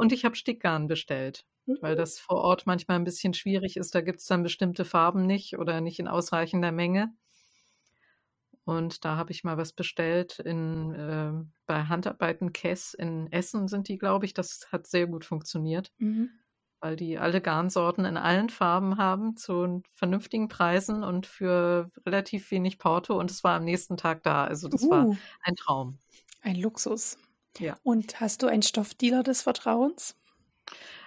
[0.00, 1.76] Und ich habe Stickgarn bestellt, mhm.
[1.82, 3.94] weil das vor Ort manchmal ein bisschen schwierig ist.
[3.94, 7.12] Da gibt es dann bestimmte Farben nicht oder nicht in ausreichender Menge.
[8.64, 11.32] Und da habe ich mal was bestellt in, äh,
[11.66, 14.32] bei Handarbeiten Kess in Essen sind die, glaube ich.
[14.32, 16.30] Das hat sehr gut funktioniert, mhm.
[16.80, 22.78] weil die alle Garnsorten in allen Farben haben zu vernünftigen Preisen und für relativ wenig
[22.78, 23.20] Porto.
[23.20, 24.44] Und es war am nächsten Tag da.
[24.44, 25.98] Also das uh, war ein Traum.
[26.40, 27.18] Ein Luxus.
[27.58, 27.76] Ja.
[27.82, 30.16] Und hast du einen Stoffdealer des Vertrauens?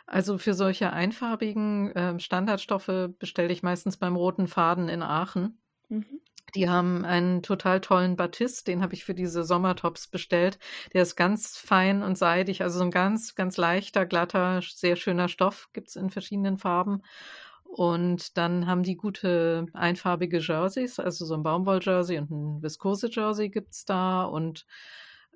[0.06, 5.58] Also für solche einfarbigen äh, Standardstoffe bestelle ich meistens beim Roten Faden in Aachen.
[5.90, 6.20] Mhm.
[6.56, 10.60] Die haben einen total tollen Batist, den habe ich für diese Sommertops bestellt.
[10.94, 15.30] Der ist ganz fein und seidig, also so ein ganz, ganz leichter, glatter, sehr schöner
[15.30, 17.02] Stoff, gibt es in verschiedenen Farben.
[17.64, 23.72] Und dann haben die gute einfarbige Jerseys, also so ein Baumwoll-Jersey und ein Viskose-Jersey gibt
[23.74, 24.68] es da und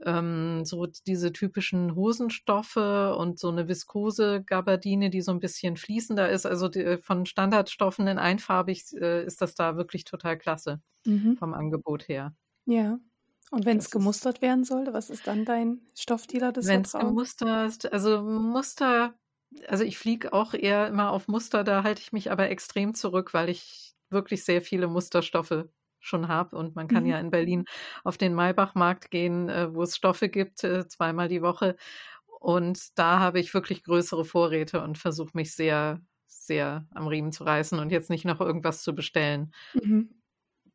[0.05, 6.45] ähm, so diese typischen Hosenstoffe und so eine Viskose-Gabardine, die so ein bisschen fließender ist.
[6.45, 11.37] Also die, äh, von Standardstoffen in einfarbig äh, ist das da wirklich total klasse mhm.
[11.37, 12.35] vom Angebot her.
[12.65, 12.99] Ja.
[13.49, 17.91] Und wenn es gemustert werden sollte, was ist dann dein Stoffdealer des Wenn es gemustert,
[17.93, 19.15] also Muster,
[19.67, 23.33] also ich fliege auch eher immer auf Muster, da halte ich mich aber extrem zurück,
[23.33, 25.65] weil ich wirklich sehr viele Musterstoffe
[26.07, 26.55] schon habe.
[26.55, 27.09] Und man kann mhm.
[27.09, 27.65] ja in Berlin
[28.03, 31.75] auf den Maybachmarkt gehen, äh, wo es Stoffe gibt, äh, zweimal die Woche.
[32.39, 37.43] Und da habe ich wirklich größere Vorräte und versuche mich sehr, sehr am Riemen zu
[37.43, 39.53] reißen und jetzt nicht noch irgendwas zu bestellen.
[39.73, 40.09] Mhm.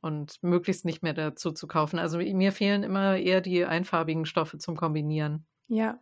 [0.01, 2.01] Und möglichst nicht mehr dazu zu kaufen.
[2.01, 5.47] Also mir fehlen immer eher die einfarbigen Stoffe zum Kombinieren.
[5.69, 6.01] Ja,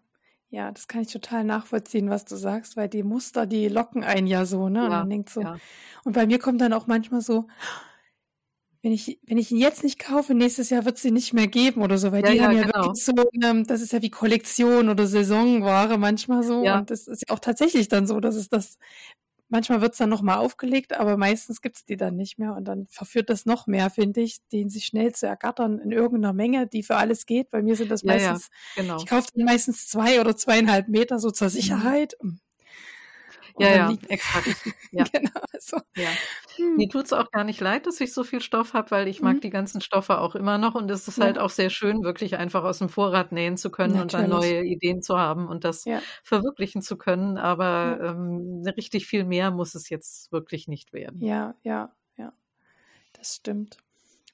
[0.50, 4.26] ja, das kann ich total nachvollziehen, was du sagst, weil die Muster, die locken einen
[4.26, 4.80] ja so, ne?
[4.80, 5.42] Ja, und man denkt so.
[5.42, 5.58] Ja.
[6.02, 7.46] Und bei mir kommt dann auch manchmal so,
[8.82, 11.48] wenn ich, wenn ich ihn jetzt nicht kaufe, nächstes Jahr wird es ihn nicht mehr
[11.48, 12.84] geben oder so, weil Ja, die ja, haben ja genau.
[12.86, 13.12] wirklich so,
[13.42, 16.64] ähm, das ist ja wie Kollektion oder Saisonware manchmal so.
[16.64, 16.78] Ja.
[16.78, 18.78] Und das ist ja auch tatsächlich dann so, dass es das,
[19.50, 22.54] manchmal wird es dann nochmal aufgelegt, aber meistens gibt es die dann nicht mehr.
[22.54, 26.32] Und dann verführt das noch mehr, finde ich, den sich schnell zu ergattern in irgendeiner
[26.32, 27.50] Menge, die für alles geht.
[27.50, 28.96] Bei mir sind das meistens, genau.
[28.96, 32.14] ich kaufe dann meistens zwei oder zweieinhalb Meter so zur Sicherheit.
[32.18, 32.40] Und
[33.60, 34.46] Ja, ja, liegt- exakt.
[34.92, 35.04] Ja.
[35.12, 36.08] genau, also, Ja.
[36.56, 39.22] hm, Mir tut's auch gar nicht leid, dass ich so viel Stoff habe, weil ich
[39.22, 39.40] mag Mhm.
[39.40, 41.24] die ganzen Stoffe auch immer noch und es ist Ja.
[41.24, 44.52] halt auch sehr schön, wirklich einfach aus dem Vorrat nähen zu können und dann Natürlich.
[44.52, 46.00] neue Ideen zu haben und das ja.
[46.24, 47.38] verwirklichen zu können.
[47.38, 51.20] Aber ähm, richtig viel mehr muss es jetzt wirklich nicht werden.
[51.22, 52.32] Ja, ja, ja,
[53.14, 53.78] das stimmt.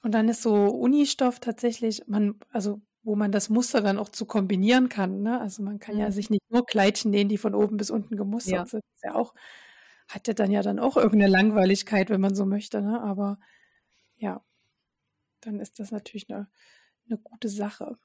[0.03, 4.25] Und dann ist so Unistoff tatsächlich, man, also wo man das Muster dann auch zu
[4.25, 5.39] kombinieren kann, ne?
[5.41, 6.11] Also man kann ja Mhm.
[6.11, 8.65] sich nicht nur Kleidchen nähen, die von oben bis unten gemustert Ja.
[8.67, 8.83] sind.
[8.85, 9.33] Das ist ja auch,
[10.09, 13.01] hat ja dann ja dann auch irgendeine Langweiligkeit, wenn man so möchte, ne?
[13.01, 13.39] Aber
[14.17, 14.43] ja,
[15.41, 16.49] dann ist das natürlich eine,
[17.07, 17.97] eine gute Sache.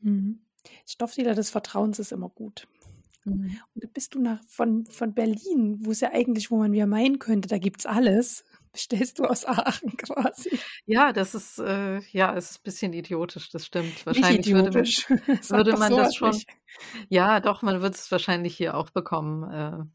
[0.00, 0.40] Mhm.
[0.86, 2.68] Stoffdealer des Vertrauens ist immer gut.
[3.24, 3.62] Mhm.
[3.74, 6.86] Und da bist du nach, von, von Berlin, wo es ja eigentlich, wo man ja
[6.86, 10.58] meinen könnte, da gibt's alles, bestellst du aus Aachen quasi.
[10.86, 14.06] Ja, das ist, äh, ja, es ist ein bisschen idiotisch, das stimmt.
[14.06, 15.08] Wahrscheinlich würde man, idiotisch.
[15.50, 16.48] Würde doch man sowas das schon, nicht.
[17.08, 19.92] ja, doch, man wird es wahrscheinlich hier auch bekommen.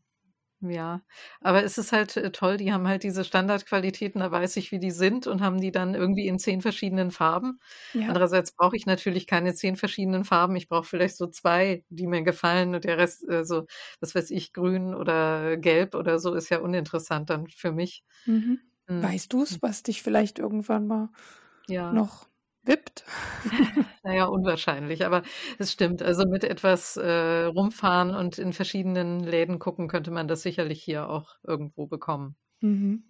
[0.61, 1.01] Ja,
[1.41, 4.79] aber es ist halt äh, toll, die haben halt diese Standardqualitäten, da weiß ich, wie
[4.79, 7.59] die sind und haben die dann irgendwie in zehn verschiedenen Farben.
[7.93, 10.55] Ja, Andererseits brauche ich natürlich keine zehn verschiedenen Farben.
[10.55, 13.65] Ich brauche vielleicht so zwei, die mir gefallen und der Rest, äh, so,
[13.99, 18.03] was weiß ich, grün oder gelb oder so, ist ja uninteressant dann für mich.
[18.25, 18.59] mhm.
[18.87, 21.09] Hm, Weißt du's, was dich vielleicht irgendwann mal
[21.67, 22.29] Ja, noch
[22.67, 23.05] wippt?
[24.03, 25.23] naja, unwahrscheinlich, aber
[25.59, 26.01] es stimmt.
[26.01, 31.09] Also mit etwas äh, rumfahren und in verschiedenen Läden gucken, könnte man das sicherlich hier
[31.09, 32.35] auch irgendwo bekommen.
[32.61, 33.03] Mhm.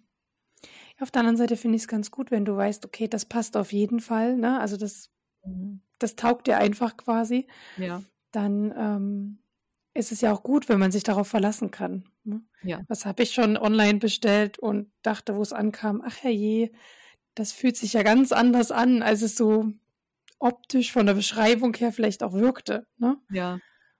[1.00, 3.56] Auf der anderen Seite finde ich es ganz gut, wenn du weißt, okay, das passt
[3.56, 4.60] auf jeden Fall, ne?
[4.60, 5.10] Also das,
[5.44, 5.80] Mhm.
[5.98, 7.48] das taugt dir einfach quasi.
[7.76, 9.38] Ja, Dann ähm,
[9.94, 12.08] ist es ja auch gut, wenn man sich darauf verlassen kann.
[12.24, 12.42] Ne?
[12.62, 16.72] ja, Was habe ich schon online bestellt und dachte, wo es ankam, ach herrje,
[17.36, 19.72] das fühlt sich ja ganz anders an, als es so
[20.38, 22.86] optisch von der Beschreibung her vielleicht auch wirkte.
[22.96, 23.16] Ne?
[23.30, 23.58] ja,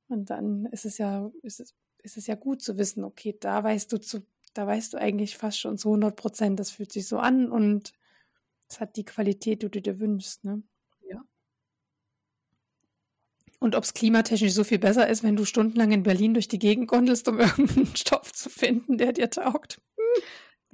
[0.08, 3.62] Und dann ist es ja, ist es, ist es ja gut zu wissen, okay, da
[3.62, 7.06] weißt du zu, da weißt du eigentlich fast schon zu 100 Prozent, das fühlt sich
[7.06, 7.92] so an und
[8.68, 10.44] es hat die Qualität, die du dir wünschst.
[10.44, 10.62] Ne?
[11.08, 11.22] ja.
[13.58, 16.58] Und ob es klimatechnisch so viel besser ist, wenn du stundenlang in Berlin durch die
[16.58, 19.80] Gegend gondelst, um irgendeinen Stoff zu finden, der dir taugt.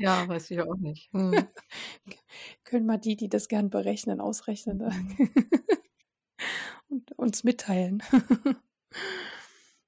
[0.03, 1.12] Ja, weiß ich auch nicht.
[1.12, 1.33] Hm.
[2.65, 4.91] Können mal die, die das gern berechnen, ausrechnen ne?
[4.91, 5.31] Mhm.
[6.88, 8.03] und uns mitteilen.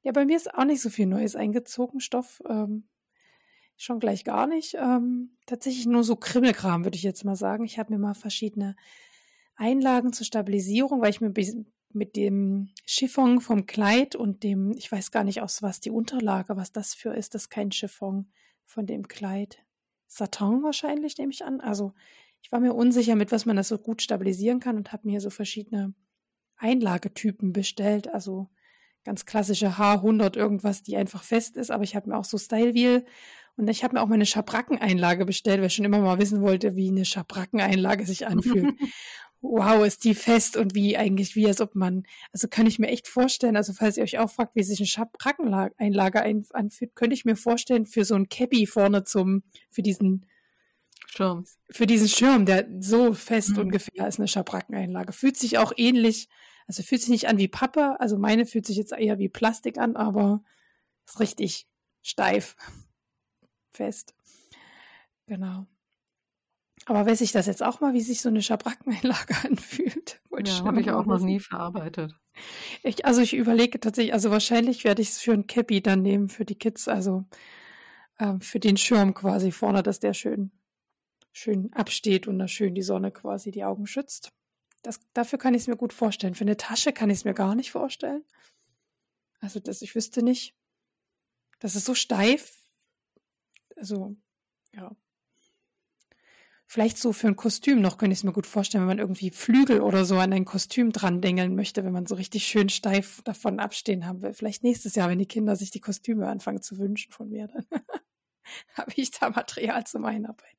[0.02, 1.98] ja, bei mir ist auch nicht so viel Neues eingezogen.
[1.98, 2.88] Stoff ähm,
[3.76, 4.74] schon gleich gar nicht.
[4.74, 7.64] Ähm, tatsächlich nur so Krimmelkram, würde ich jetzt mal sagen.
[7.64, 8.76] Ich habe mir mal verschiedene
[9.56, 11.32] Einlagen zur Stabilisierung, weil ich mir
[11.92, 16.56] mit dem Chiffon vom Kleid und dem, ich weiß gar nicht aus was die Unterlage,
[16.56, 18.30] was das für ist, das ist kein Chiffon
[18.64, 19.64] von dem Kleid.
[20.06, 21.60] Satin wahrscheinlich, nehme ich an.
[21.60, 21.92] Also
[22.42, 25.20] ich war mir unsicher, mit was man das so gut stabilisieren kann und habe mir
[25.20, 25.94] so verschiedene
[26.56, 28.12] Einlagetypen bestellt.
[28.12, 28.48] Also
[29.04, 31.70] ganz klassische H100 irgendwas, die einfach fest ist.
[31.70, 33.04] Aber ich habe mir auch so Style Wheel
[33.56, 36.74] und ich habe mir auch meine Schabrackeneinlage bestellt, weil ich schon immer mal wissen wollte,
[36.76, 38.74] wie eine Schabrackeneinlage sich anfühlt.
[39.44, 42.88] wow, ist die fest und wie eigentlich, wie als ob man, also kann ich mir
[42.88, 47.14] echt vorstellen, also falls ihr euch auch fragt, wie sich eine Schabrackeneinlage ein, anfühlt, könnte
[47.14, 50.26] ich mir vorstellen, für so ein Cappy vorne zum, für diesen,
[51.06, 51.44] Schirm.
[51.70, 53.58] für diesen Schirm, der so fest Mhm.
[53.58, 55.12] ungefähr ist, eine Schabrackeneinlage.
[55.12, 56.28] Fühlt sich auch ähnlich,
[56.66, 59.78] also fühlt sich nicht an wie Pappe, also meine fühlt sich jetzt eher wie Plastik
[59.78, 60.42] an, aber
[61.06, 61.68] ist richtig
[62.02, 62.56] steif,
[63.72, 64.14] fest.
[65.26, 65.66] Genau.
[66.86, 70.20] Aber weiß ich das jetzt auch mal, wie sich so eine Schabrackeneinlage anfühlt?
[70.28, 72.14] Wollte Ja, habe ich auch noch nie verarbeitet.
[72.82, 76.28] Ich, also ich überlege tatsächlich, also wahrscheinlich werde ich es für ein Cappy dann nehmen
[76.28, 77.24] für die Kids, also
[78.18, 80.50] ähm, für den Schirm quasi vorne, dass der schön,
[81.32, 84.32] schön absteht und da schön die Sonne quasi die Augen schützt.
[84.82, 86.34] Das, dafür kann ich es mir gut vorstellen.
[86.34, 88.24] Für eine Tasche kann ich es mir gar nicht vorstellen.
[89.40, 90.54] Also das, ich wüsste nicht.
[91.58, 92.58] Das ist so steif.
[93.76, 94.16] Also,
[94.74, 94.94] ja.
[96.74, 99.30] Vielleicht so für ein Kostüm noch könnte ich es mir gut vorstellen, wenn man irgendwie
[99.30, 103.22] Flügel oder so an ein Kostüm dran dengeln möchte, wenn man so richtig schön steif
[103.22, 104.34] davon abstehen haben will.
[104.34, 107.64] Vielleicht nächstes Jahr, wenn die Kinder sich die Kostüme anfangen zu wünschen von mir, dann
[108.74, 110.58] habe ich da Material zum Einarbeiten.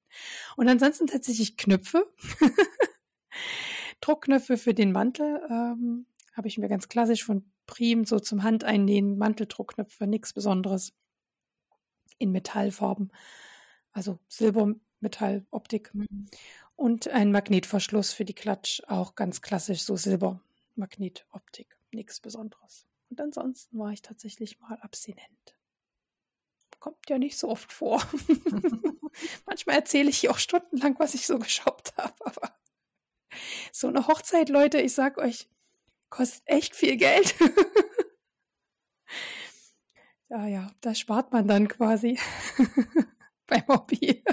[0.56, 2.10] Und ansonsten tatsächlich Knöpfe.
[4.00, 9.18] Druckknöpfe für den Mantel ähm, habe ich mir ganz klassisch von Prim so zum Handeinnähen,
[9.18, 10.94] Manteldruckknöpfe, nichts Besonderes.
[12.20, 13.12] In Metallfarben,
[13.92, 15.94] also Silber, Metall, Optik.
[15.94, 16.28] Mhm.
[16.76, 22.86] Und ein Magnetverschluss für die Klatsch, auch ganz klassisch, so Silbermagnetoptik, nichts Besonderes.
[23.10, 25.56] Und ansonsten war ich tatsächlich mal abstinent.
[26.80, 28.04] Kommt ja nicht so oft vor.
[29.46, 32.56] Manchmal erzähle ich auch stundenlang, was ich so geshoppt habe, aber
[33.72, 35.48] so eine Hochzeit, Leute, ich sag euch,
[36.10, 37.36] kostet echt viel Geld.
[40.30, 42.20] ja, ja, das spart man dann quasi
[43.48, 44.24] beim Hobby.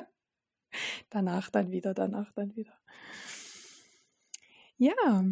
[1.12, 2.78] Danach dann wieder, danach dann wieder.
[4.76, 5.24] Ja,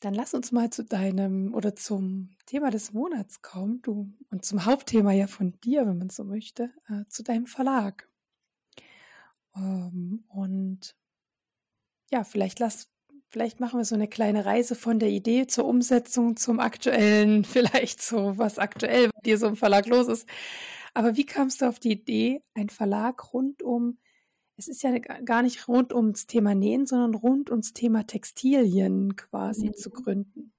[0.00, 4.64] dann lass uns mal zu deinem oder zum Thema des Monats kommen, du und zum
[4.64, 8.08] Hauptthema ja von dir, wenn man so möchte, äh, zu deinem Verlag.
[9.54, 10.96] Ähm, und
[12.10, 12.88] ja, vielleicht lass,
[13.28, 18.00] vielleicht machen wir so eine kleine Reise von der Idee zur Umsetzung zum aktuellen, vielleicht
[18.02, 20.28] so, was aktuell bei dir so im Verlag los ist.
[20.94, 23.98] Aber wie kamst du auf die Idee, ein Verlag rund um,
[24.60, 29.68] es ist ja gar nicht rund ums Thema Nähen, sondern rund ums Thema Textilien quasi
[29.68, 29.74] mhm.
[29.74, 30.52] zu gründen?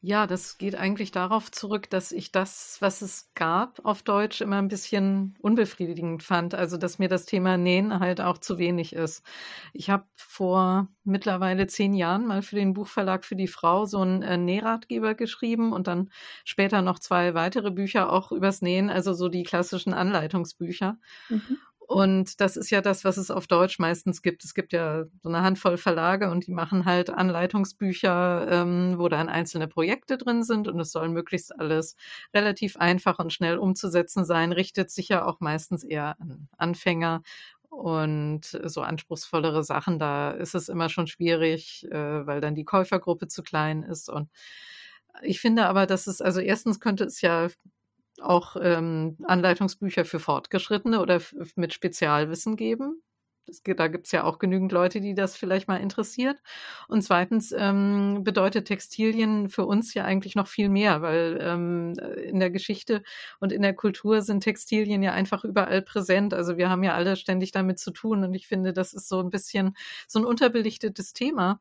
[0.00, 4.58] Ja, das geht eigentlich darauf zurück, dass ich das, was es gab auf Deutsch, immer
[4.58, 6.54] ein bisschen unbefriedigend fand.
[6.54, 9.26] Also, dass mir das Thema Nähen halt auch zu wenig ist.
[9.72, 14.22] Ich habe vor mittlerweile zehn Jahren mal für den Buchverlag für die Frau so einen
[14.22, 16.10] äh, Nähratgeber geschrieben und dann
[16.44, 20.96] später noch zwei weitere Bücher auch übers Nähen, also so die klassischen Anleitungsbücher.
[21.28, 21.58] Mhm.
[21.88, 24.44] Und das ist ja das, was es auf Deutsch meistens gibt.
[24.44, 29.30] Es gibt ja so eine Handvoll Verlage und die machen halt Anleitungsbücher, ähm, wo dann
[29.30, 30.68] einzelne Projekte drin sind.
[30.68, 31.96] Und es soll möglichst alles
[32.34, 37.22] relativ einfach und schnell umzusetzen sein, richtet sich ja auch meistens eher an Anfänger.
[37.70, 43.28] Und so anspruchsvollere Sachen, da ist es immer schon schwierig, äh, weil dann die Käufergruppe
[43.28, 44.10] zu klein ist.
[44.10, 44.28] Und
[45.22, 47.48] ich finde aber, dass es, also erstens könnte es ja
[48.20, 51.20] auch ähm, Anleitungsbücher für Fortgeschrittene oder
[51.56, 53.02] mit Spezialwissen geben.
[53.48, 56.36] Das, da gibt es ja auch genügend Leute, die das vielleicht mal interessiert.
[56.86, 62.40] Und zweitens ähm, bedeutet Textilien für uns ja eigentlich noch viel mehr, weil ähm, in
[62.40, 63.02] der Geschichte
[63.40, 66.34] und in der Kultur sind Textilien ja einfach überall präsent.
[66.34, 69.20] Also wir haben ja alle ständig damit zu tun und ich finde, das ist so
[69.20, 69.74] ein bisschen
[70.06, 71.60] so ein unterbelichtetes Thema.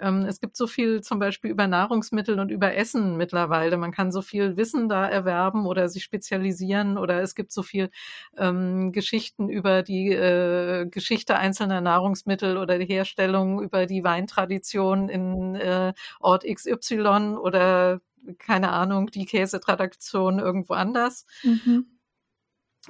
[0.00, 3.76] Ähm, es gibt so viel zum Beispiel über Nahrungsmittel und über Essen mittlerweile.
[3.76, 7.90] Man kann so viel Wissen da erwerben oder sich spezialisieren oder es gibt so viel
[8.36, 15.54] ähm, Geschichten über die äh, Geschichte einzelner Nahrungsmittel oder die Herstellung, über die Weintradition in
[15.54, 18.00] äh, Ort XY oder
[18.38, 21.26] keine Ahnung, die Käsetradition irgendwo anders.
[21.42, 21.86] Mhm.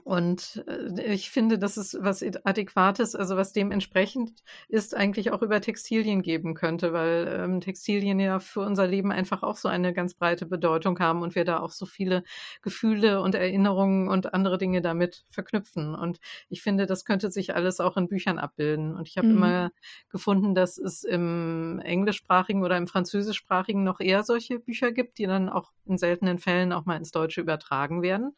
[0.04, 4.32] Und äh, ich finde, dass es was Adäquates, also was dementsprechend
[4.68, 9.42] ist, eigentlich auch über Textilien geben könnte, weil ähm, Textilien ja für unser Leben einfach
[9.42, 12.22] auch so eine ganz breite Bedeutung haben und wir da auch so viele
[12.62, 15.96] Gefühle und Erinnerungen und andere Dinge damit verknüpfen.
[15.96, 18.94] Und ich finde, das könnte sich alles auch in Büchern abbilden.
[18.94, 19.36] Und ich habe mhm.
[19.36, 19.70] immer
[20.08, 25.48] gefunden, dass es im englischsprachigen oder im französischsprachigen noch eher solche Bücher gibt, die dann
[25.48, 28.36] auch in seltenen Fällen auch mal ins Deutsche übertragen werden.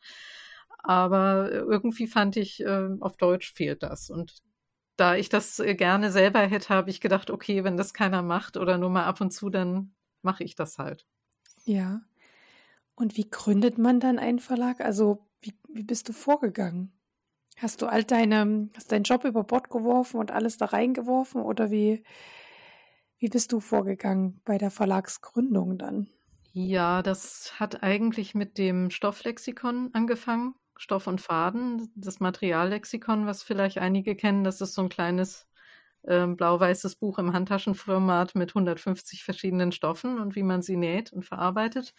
[0.83, 4.11] Aber irgendwie fand ich, äh, auf Deutsch fehlt das.
[4.11, 4.43] Und
[4.97, 8.57] da ich das äh, gerne selber hätte, habe ich gedacht, okay, wenn das keiner macht
[8.57, 11.07] oder nur mal ab und zu, dann mache ich das halt.
[11.65, 12.03] Ja.
[12.95, 14.81] Und wie gründet man dann einen Verlag?
[14.81, 16.93] Also wie, wie bist du vorgegangen?
[17.57, 21.71] Hast du all deine, hast deinen Job über Bord geworfen und alles da reingeworfen oder
[21.71, 22.03] wie,
[23.19, 26.09] wie bist du vorgegangen bei der Verlagsgründung dann?
[26.53, 30.55] Ja, das hat eigentlich mit dem Stofflexikon angefangen.
[30.83, 35.47] Stoff und Faden, das Materiallexikon, was vielleicht einige kennen, das ist so ein kleines
[36.03, 41.25] äh, blau-weißes Buch im Handtaschenformat mit 150 verschiedenen Stoffen und wie man sie näht und
[41.25, 41.95] verarbeitet.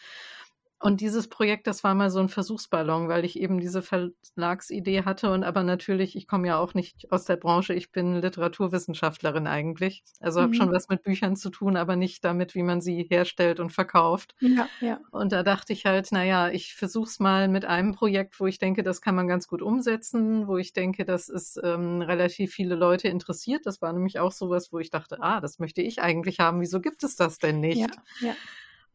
[0.83, 5.31] Und dieses Projekt, das war mal so ein Versuchsballon, weil ich eben diese Verlagsidee hatte
[5.31, 10.03] und aber natürlich, ich komme ja auch nicht aus der Branche, ich bin Literaturwissenschaftlerin eigentlich.
[10.19, 10.43] Also mhm.
[10.43, 13.69] habe schon was mit Büchern zu tun, aber nicht damit, wie man sie herstellt und
[13.69, 14.35] verkauft.
[14.41, 14.99] Ja, ja.
[15.11, 18.59] Und da dachte ich halt, naja, ich versuche es mal mit einem Projekt, wo ich
[18.59, 22.75] denke, das kann man ganz gut umsetzen, wo ich denke, dass es ähm, relativ viele
[22.75, 23.65] Leute interessiert.
[23.65, 26.59] Das war nämlich auch sowas, wo ich dachte, ah, das möchte ich eigentlich haben.
[26.59, 27.77] Wieso gibt es das denn nicht?
[27.77, 27.87] Ja,
[28.19, 28.35] ja.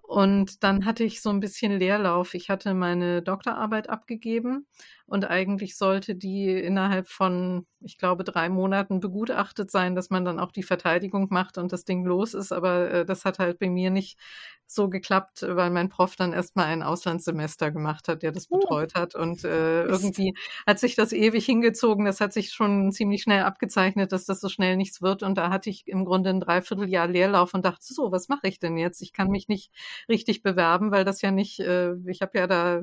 [0.09, 2.33] Und dann hatte ich so ein bisschen Leerlauf.
[2.33, 4.67] Ich hatte meine Doktorarbeit abgegeben
[5.05, 10.41] und eigentlich sollte die innerhalb von, ich glaube, drei Monaten begutachtet sein, dass man dann
[10.41, 12.53] auch die Verteidigung macht und das Ding los ist.
[12.53, 14.19] Aber äh, das hat halt bei mir nicht
[14.67, 18.59] so geklappt, weil mein Prof dann erstmal ein Auslandssemester gemacht hat, der das oh.
[18.59, 19.15] betreut hat.
[19.15, 20.35] Und äh, irgendwie
[20.67, 22.05] hat sich das ewig hingezogen.
[22.05, 25.23] Das hat sich schon ziemlich schnell abgezeichnet, dass das so schnell nichts wird.
[25.23, 28.59] Und da hatte ich im Grunde ein Dreivierteljahr Leerlauf und dachte, so, was mache ich
[28.59, 29.01] denn jetzt?
[29.01, 29.73] Ich kann mich nicht
[30.09, 32.83] richtig bewerben, weil das ja nicht, äh, ich habe ja da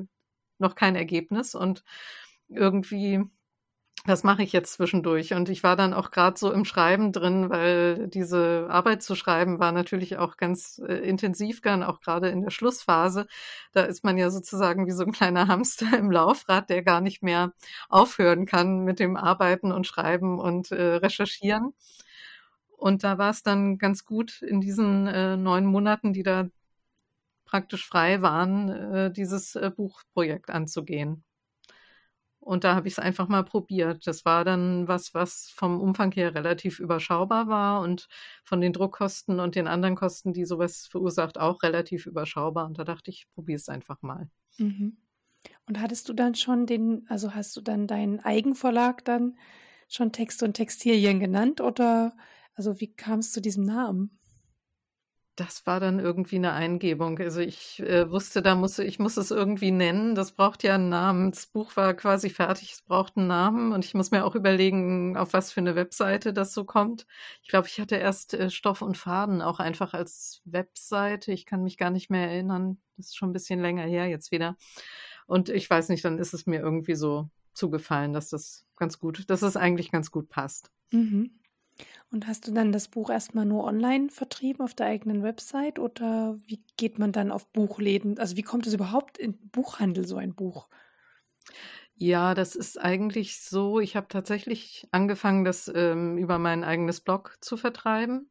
[0.58, 1.84] noch kein Ergebnis und
[2.48, 3.24] irgendwie
[4.06, 5.34] das mache ich jetzt zwischendurch.
[5.34, 9.58] Und ich war dann auch gerade so im Schreiben drin, weil diese Arbeit zu schreiben
[9.58, 13.26] war natürlich auch ganz äh, intensiv, dann auch gerade in der Schlussphase.
[13.72, 17.22] Da ist man ja sozusagen wie so ein kleiner Hamster im Laufrad, der gar nicht
[17.22, 17.52] mehr
[17.88, 21.74] aufhören kann mit dem Arbeiten und Schreiben und äh, Recherchieren.
[22.76, 26.48] Und da war es dann ganz gut in diesen äh, neun Monaten, die da
[27.46, 31.24] praktisch frei waren, äh, dieses äh, Buchprojekt anzugehen.
[32.46, 34.06] Und da habe ich es einfach mal probiert.
[34.06, 38.06] Das war dann was, was vom Umfang her relativ überschaubar war und
[38.44, 42.66] von den Druckkosten und den anderen Kosten, die sowas verursacht, auch relativ überschaubar.
[42.66, 44.30] Und da dachte ich, probiere es einfach mal.
[44.58, 44.96] Mhm.
[45.66, 49.36] Und hattest du dann schon den, also hast du dann deinen Eigenverlag dann
[49.88, 52.16] schon Texte und Textilien genannt oder
[52.54, 54.18] also wie kam es zu diesem Namen?
[55.36, 57.18] Das war dann irgendwie eine Eingebung.
[57.18, 60.14] Also ich äh, wusste, da muss ich muss es irgendwie nennen.
[60.14, 61.30] Das braucht ja einen Namen.
[61.30, 65.14] Das Buch war quasi fertig, es braucht einen Namen und ich muss mir auch überlegen,
[65.16, 67.06] auf was für eine Webseite das so kommt.
[67.42, 71.32] Ich glaube, ich hatte erst äh, Stoff und Faden auch einfach als Webseite.
[71.32, 72.78] Ich kann mich gar nicht mehr erinnern.
[72.96, 74.56] Das ist schon ein bisschen länger her jetzt wieder.
[75.26, 79.28] Und ich weiß nicht, dann ist es mir irgendwie so zugefallen, dass das ganz gut,
[79.28, 80.70] dass es eigentlich ganz gut passt.
[80.92, 81.30] Mhm.
[82.10, 86.38] Und hast du dann das Buch erstmal nur online vertrieben auf der eigenen Website oder
[86.46, 88.18] wie geht man dann auf Buchläden?
[88.18, 90.68] Also wie kommt es überhaupt in Buchhandel, so ein Buch?
[91.98, 93.80] Ja, das ist eigentlich so.
[93.80, 98.30] Ich habe tatsächlich angefangen, das ähm, über mein eigenes Blog zu vertreiben.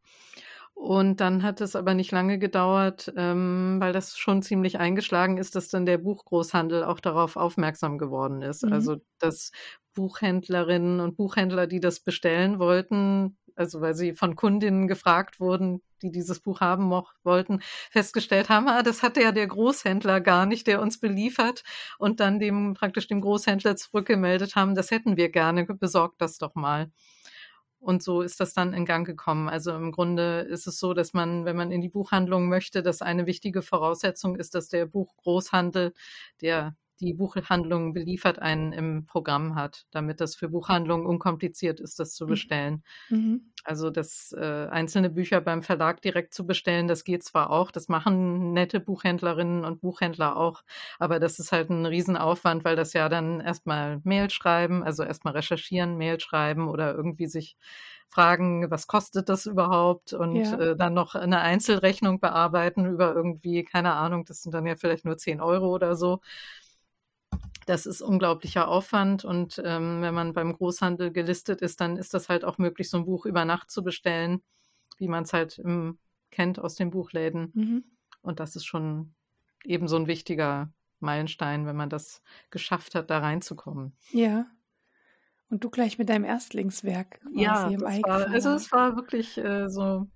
[0.75, 5.55] Und dann hat es aber nicht lange gedauert, ähm, weil das schon ziemlich eingeschlagen ist,
[5.55, 8.63] dass dann der Buchgroßhandel auch darauf aufmerksam geworden ist.
[8.63, 8.73] Mhm.
[8.73, 9.51] Also, dass
[9.95, 16.11] Buchhändlerinnen und Buchhändler, die das bestellen wollten, also weil sie von Kundinnen gefragt wurden, die
[16.11, 16.91] dieses Buch haben
[17.23, 21.63] wollten, festgestellt haben, ah, das hatte ja der Großhändler gar nicht, der uns beliefert
[21.97, 26.53] und dann dem praktisch dem Großhändler zurückgemeldet haben, das hätten wir gerne, besorgt das doch
[26.53, 26.91] mal.
[27.85, 29.47] Und so ist das dann in Gang gekommen.
[29.47, 33.03] Also im Grunde ist es so, dass man, wenn man in die Buchhandlung möchte, dass
[33.03, 35.93] eine wichtige Voraussetzung ist, dass der Buchgroßhandel,
[36.41, 42.13] der die Buchhandlung beliefert, einen im Programm hat, damit das für Buchhandlungen unkompliziert ist, das
[42.13, 42.29] zu mhm.
[42.29, 42.83] bestellen.
[43.09, 43.51] Mhm.
[43.63, 47.87] Also das äh, einzelne Bücher beim Verlag direkt zu bestellen, das geht zwar auch, das
[47.87, 50.63] machen nette Buchhändlerinnen und Buchhändler auch,
[50.99, 55.33] aber das ist halt ein Riesenaufwand, weil das ja dann erstmal Mail schreiben, also erstmal
[55.33, 57.57] recherchieren, Mail schreiben oder irgendwie sich
[58.09, 60.57] fragen, was kostet das überhaupt und ja.
[60.57, 65.05] äh, dann noch eine Einzelrechnung bearbeiten über irgendwie, keine Ahnung, das sind dann ja vielleicht
[65.05, 66.21] nur 10 Euro oder so.
[67.65, 72.29] Das ist unglaublicher Aufwand und ähm, wenn man beim Großhandel gelistet ist, dann ist das
[72.29, 74.43] halt auch möglich, so ein Buch über Nacht zu bestellen,
[74.97, 75.97] wie man es halt im,
[76.31, 77.51] kennt aus den Buchläden.
[77.53, 77.83] Mhm.
[78.21, 79.15] Und das ist schon
[79.63, 83.95] eben so ein wichtiger Meilenstein, wenn man das geschafft hat, da reinzukommen.
[84.11, 84.45] Ja.
[85.49, 89.69] Und du gleich mit deinem Erstlingswerk quasi ja, im war, Also es war wirklich äh,
[89.69, 90.07] so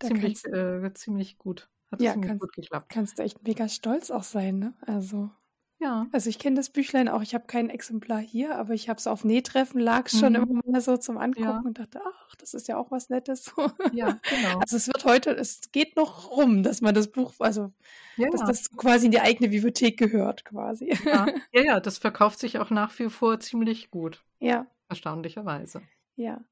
[0.00, 1.68] ziemlich, äh, ziemlich gut.
[1.90, 2.88] Hat ja, ziemlich kannst, gut geklappt.
[2.88, 4.74] Kannst du echt mega stolz auch sein, ne?
[4.86, 5.30] Also
[5.78, 6.06] ja.
[6.12, 7.22] Also ich kenne das Büchlein auch.
[7.22, 10.42] Ich habe kein Exemplar hier, aber ich habe es auf Nähtreffen, lag es schon mhm.
[10.42, 11.62] immer mal so zum Angucken ja.
[11.64, 13.52] und dachte, ach, das ist ja auch was Nettes.
[13.92, 14.58] Ja, genau.
[14.60, 17.72] Also es wird heute, es geht noch rum, dass man das Buch, also
[18.16, 20.96] ja, dass das quasi in die eigene Bibliothek gehört, quasi.
[21.04, 21.26] Ja.
[21.52, 24.24] ja, ja, das verkauft sich auch nach wie vor ziemlich gut.
[24.40, 24.66] Ja.
[24.88, 25.82] Erstaunlicherweise.
[26.16, 26.42] Ja.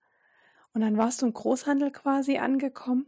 [0.75, 3.07] Und dann warst du im Großhandel quasi angekommen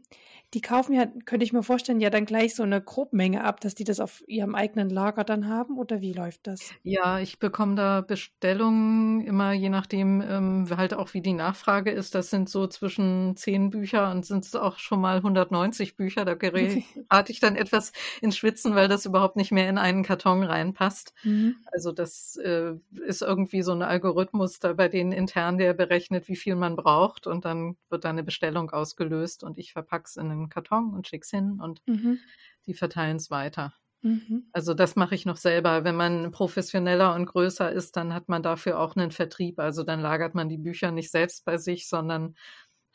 [0.54, 3.74] die kaufen ja, könnte ich mir vorstellen, ja dann gleich so eine Grobmenge ab, dass
[3.74, 6.60] die das auf ihrem eigenen Lager dann haben oder wie läuft das?
[6.82, 12.14] Ja, ich bekomme da Bestellungen immer je nachdem ähm, halt auch wie die Nachfrage ist.
[12.14, 16.24] Das sind so zwischen zehn Bücher und sind es auch schon mal 190 Bücher.
[16.24, 16.84] Da gerate
[17.28, 17.92] ich dann etwas
[18.22, 21.12] ins Schwitzen, weil das überhaupt nicht mehr in einen Karton reinpasst.
[21.24, 21.56] Mhm.
[21.72, 26.36] Also das äh, ist irgendwie so ein Algorithmus da bei denen intern, der berechnet, wie
[26.36, 27.55] viel man braucht und dann
[27.88, 31.60] wird da eine Bestellung ausgelöst und ich verpacke es in einen Karton und schick's hin
[31.60, 32.18] und mhm.
[32.66, 33.74] die verteilen es weiter.
[34.02, 34.48] Mhm.
[34.52, 35.84] Also das mache ich noch selber.
[35.84, 39.58] Wenn man professioneller und größer ist, dann hat man dafür auch einen Vertrieb.
[39.58, 42.36] Also dann lagert man die Bücher nicht selbst bei sich, sondern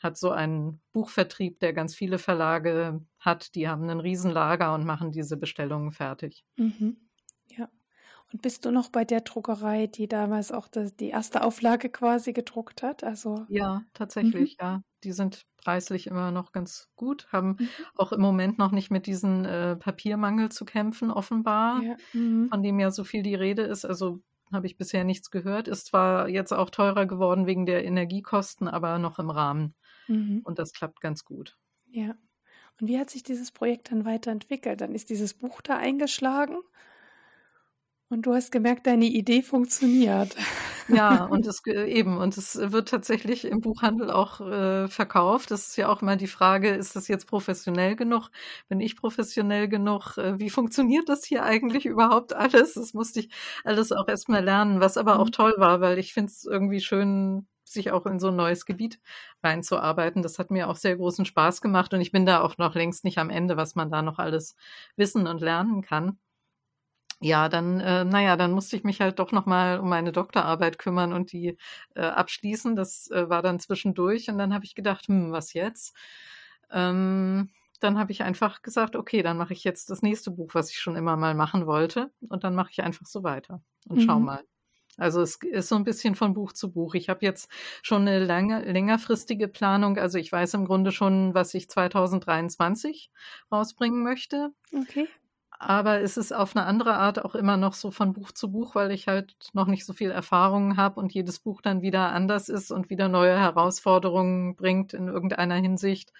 [0.02, 3.54] hat so einen Buchvertrieb, der ganz viele Verlage hat.
[3.54, 6.44] Die haben ein Riesenlager und machen diese Bestellungen fertig.
[6.56, 6.96] Mhm.
[7.46, 7.68] Ja.
[8.32, 12.32] Und bist du noch bei der Druckerei, die damals auch das, die erste Auflage quasi
[12.32, 13.04] gedruckt hat?
[13.04, 14.64] Also ja, tatsächlich, mhm.
[14.64, 14.82] ja.
[15.04, 17.68] Die sind preislich immer noch ganz gut, haben mhm.
[17.96, 21.96] auch im Moment noch nicht mit diesem äh, Papiermangel zu kämpfen, offenbar, ja.
[22.12, 22.48] mhm.
[22.48, 23.84] von dem ja so viel die Rede ist.
[23.84, 24.20] Also
[24.50, 25.68] habe ich bisher nichts gehört.
[25.68, 29.74] Ist zwar jetzt auch teurer geworden wegen der Energiekosten, aber noch im Rahmen.
[30.08, 30.40] Mhm.
[30.44, 31.58] Und das klappt ganz gut.
[31.90, 32.14] Ja.
[32.80, 34.80] Und wie hat sich dieses Projekt dann weiterentwickelt?
[34.80, 36.56] Dann ist dieses Buch da eingeschlagen
[38.12, 40.36] und du hast gemerkt, deine Idee funktioniert.
[40.88, 45.50] Ja, und es eben, und es wird tatsächlich im Buchhandel auch äh, verkauft.
[45.50, 48.30] Das ist ja auch immer die Frage, ist das jetzt professionell genug?
[48.68, 50.18] Bin ich professionell genug?
[50.18, 52.74] Äh, wie funktioniert das hier eigentlich überhaupt alles?
[52.74, 53.30] Das musste ich
[53.64, 55.32] alles auch erstmal lernen, was aber auch mhm.
[55.32, 59.00] toll war, weil ich finde es irgendwie schön, sich auch in so ein neues Gebiet
[59.42, 60.22] reinzuarbeiten.
[60.22, 63.04] Das hat mir auch sehr großen Spaß gemacht und ich bin da auch noch längst
[63.04, 64.56] nicht am Ende, was man da noch alles
[64.96, 66.18] wissen und lernen kann.
[67.22, 71.12] Ja, dann, äh, naja, dann musste ich mich halt doch nochmal um meine Doktorarbeit kümmern
[71.12, 71.56] und die
[71.94, 72.74] äh, abschließen.
[72.76, 75.96] Das äh, war dann zwischendurch und dann habe ich gedacht, hm, was jetzt?
[76.70, 77.50] Ähm,
[77.80, 80.78] dann habe ich einfach gesagt, okay, dann mache ich jetzt das nächste Buch, was ich
[80.78, 82.10] schon immer mal machen wollte.
[82.28, 84.02] Und dann mache ich einfach so weiter und mhm.
[84.02, 84.42] schau mal.
[84.98, 86.94] Also es ist so ein bisschen von Buch zu Buch.
[86.94, 87.50] Ich habe jetzt
[87.82, 89.96] schon eine lange, längerfristige Planung.
[89.96, 93.10] Also ich weiß im Grunde schon, was ich 2023
[93.50, 94.50] rausbringen möchte.
[94.72, 95.08] Okay.
[95.64, 98.74] Aber es ist auf eine andere Art auch immer noch so von Buch zu Buch,
[98.74, 102.48] weil ich halt noch nicht so viel Erfahrung habe und jedes Buch dann wieder anders
[102.48, 106.12] ist und wieder neue Herausforderungen bringt in irgendeiner Hinsicht.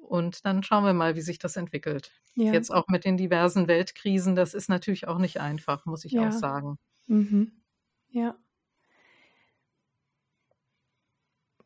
[0.00, 2.12] Und dann schauen wir mal, wie sich das entwickelt.
[2.36, 2.52] Ja.
[2.52, 6.28] Jetzt auch mit den diversen Weltkrisen, das ist natürlich auch nicht einfach, muss ich ja.
[6.28, 6.78] auch sagen.
[7.08, 7.50] Mhm.
[8.10, 8.36] Ja.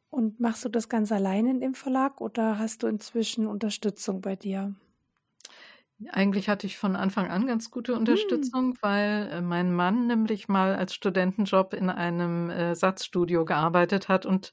[0.09, 4.35] Und machst du das ganz alleine in dem Verlag oder hast du inzwischen Unterstützung bei
[4.35, 4.75] dir?
[6.09, 7.99] Eigentlich hatte ich von Anfang an ganz gute hm.
[8.01, 14.25] Unterstützung, weil äh, mein Mann nämlich mal als Studentenjob in einem äh, Satzstudio gearbeitet hat
[14.25, 14.53] und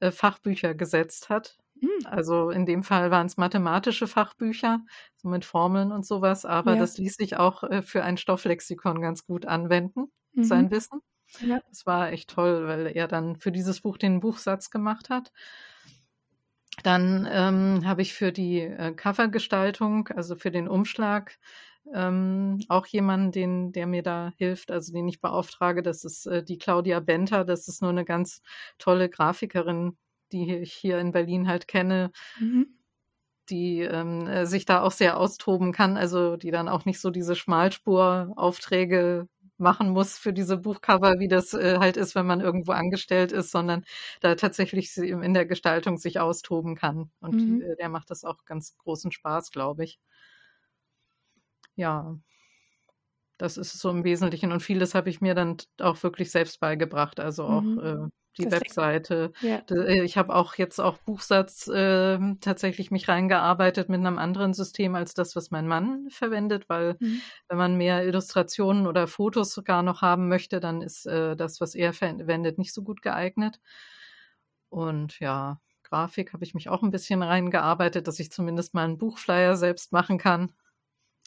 [0.00, 1.56] äh, Fachbücher gesetzt hat.
[1.80, 1.88] Hm.
[2.04, 4.80] Also in dem Fall waren es mathematische Fachbücher,
[5.16, 6.80] so mit Formeln und sowas, aber Ja.
[6.80, 10.70] das ließ sich auch äh, für ein Stofflexikon ganz gut anwenden, sein mhm.
[10.72, 11.00] Wissen.
[11.40, 11.60] Ja.
[11.68, 15.30] Das war echt toll, weil er dann für dieses Buch den Buchsatz gemacht hat.
[16.82, 21.38] Dann ähm, habe ich für die äh, Covergestaltung, also für den Umschlag,
[21.94, 25.82] ähm, auch jemanden, den, der mir da hilft, also den ich beauftrage.
[25.82, 27.44] Das ist äh, die Claudia Benter.
[27.44, 28.42] Das ist nur eine ganz
[28.78, 29.96] tolle Grafikerin,
[30.32, 32.10] die ich hier in Berlin halt kenne.
[32.38, 32.78] Mhm
[33.50, 37.10] die ähm, äh, sich da auch sehr austoben kann, also die dann auch nicht so
[37.10, 39.26] diese Schmalspuraufträge
[39.58, 43.50] machen muss für diese Buchcover, wie das äh, halt ist, wenn man irgendwo angestellt ist,
[43.50, 43.84] sondern
[44.20, 47.10] da tatsächlich in der Gestaltung sich austoben kann.
[47.20, 47.62] Und mhm.
[47.62, 49.98] äh, der macht das auch ganz großen Spaß, glaube ich.
[51.76, 52.18] Ja,
[53.38, 54.52] das ist so im Wesentlichen.
[54.52, 57.20] Und vieles habe ich mir dann auch wirklich selbst beigebracht.
[57.20, 57.78] Also auch mhm.
[57.78, 59.32] äh, die das Webseite.
[59.40, 59.62] Ja.
[59.70, 64.94] Äh, ich habe auch jetzt auch Buchsatz äh, tatsächlich mich reingearbeitet mit einem anderen System
[64.94, 67.20] als das, was mein Mann verwendet, weil mhm.
[67.48, 71.74] wenn man mehr Illustrationen oder Fotos sogar noch haben möchte, dann ist äh, das, was
[71.74, 73.60] er verwendet, nicht so gut geeignet.
[74.70, 78.98] Und ja, Grafik habe ich mich auch ein bisschen reingearbeitet, dass ich zumindest mal einen
[78.98, 80.52] Buchflyer selbst machen kann.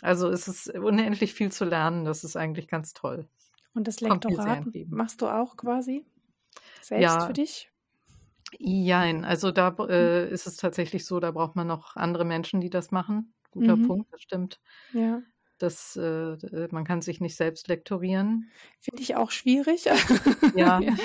[0.02, 2.06] Also es ist unendlich viel zu lernen.
[2.06, 3.28] Das ist eigentlich ganz toll.
[3.74, 6.06] Und das Lektorat machst du auch quasi?
[6.82, 7.26] Selbst ja.
[7.28, 7.72] für dich?
[8.60, 9.90] Jein, also da hm.
[9.90, 13.34] äh, ist es tatsächlich so, da braucht man noch andere Menschen, die das machen.
[13.52, 13.88] Guter mhm.
[13.88, 14.60] Punkt, das stimmt.
[14.94, 15.22] Ja.
[15.58, 16.38] Das, äh,
[16.72, 18.50] man kann sich nicht selbst lektorieren.
[18.80, 19.86] Finde ich auch schwierig.
[20.56, 20.80] Ja.
[20.80, 20.96] ja.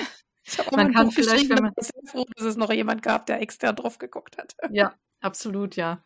[0.71, 1.73] man kann Buch vielleicht, wenn man.
[1.79, 4.55] Ich bin froh, dass es noch jemand gab, der extern drauf geguckt hat.
[4.71, 6.03] Ja, absolut, ja.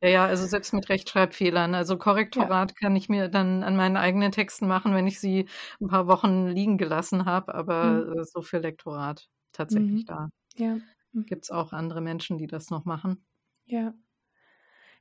[0.00, 1.74] Ja, ja, also selbst mit Rechtschreibfehlern.
[1.74, 2.76] Also Korrektorat ja.
[2.80, 5.48] kann ich mir dann an meinen eigenen Texten machen, wenn ich sie
[5.80, 8.24] ein paar Wochen liegen gelassen habe, aber mhm.
[8.24, 10.06] so für Lektorat tatsächlich mhm.
[10.06, 10.28] da.
[10.54, 10.78] Ja.
[11.12, 11.26] Mhm.
[11.26, 13.24] Gibt es auch andere Menschen, die das noch machen.
[13.64, 13.92] Ja.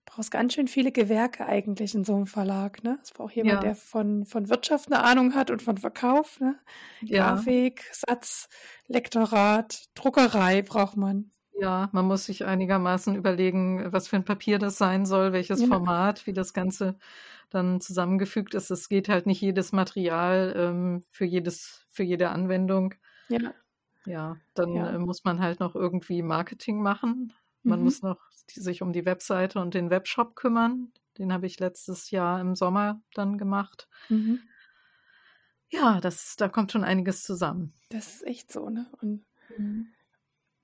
[0.05, 2.97] Brauchst ganz schön viele Gewerke eigentlich in so einem Verlag, ne?
[3.03, 3.59] Es braucht jemand, ja.
[3.59, 6.57] der von, von Wirtschaft eine Ahnung hat und von Verkauf, ne?
[7.01, 7.33] Ja.
[7.33, 8.47] Grafik, Satz,
[8.87, 11.31] Lektorat, Druckerei braucht man.
[11.59, 15.67] Ja, man muss sich einigermaßen überlegen, was für ein Papier das sein soll, welches ja.
[15.67, 16.97] Format, wie das Ganze
[17.49, 18.69] dann zusammengefügt ist.
[18.69, 22.93] Es geht halt nicht jedes Material ähm, für jedes, für jede Anwendung.
[23.29, 23.53] Ja.
[24.05, 24.91] Ja, dann ja.
[24.91, 27.33] Äh, muss man halt noch irgendwie Marketing machen.
[27.63, 27.85] Man mhm.
[27.85, 28.19] muss noch
[28.55, 30.91] die, sich um die Webseite und den Webshop kümmern.
[31.17, 33.89] Den habe ich letztes Jahr im Sommer dann gemacht.
[34.09, 34.39] Mhm.
[35.69, 37.73] Ja, das, da kommt schon einiges zusammen.
[37.89, 38.85] Das ist echt so, ne?
[39.01, 39.25] Und
[39.57, 39.87] mhm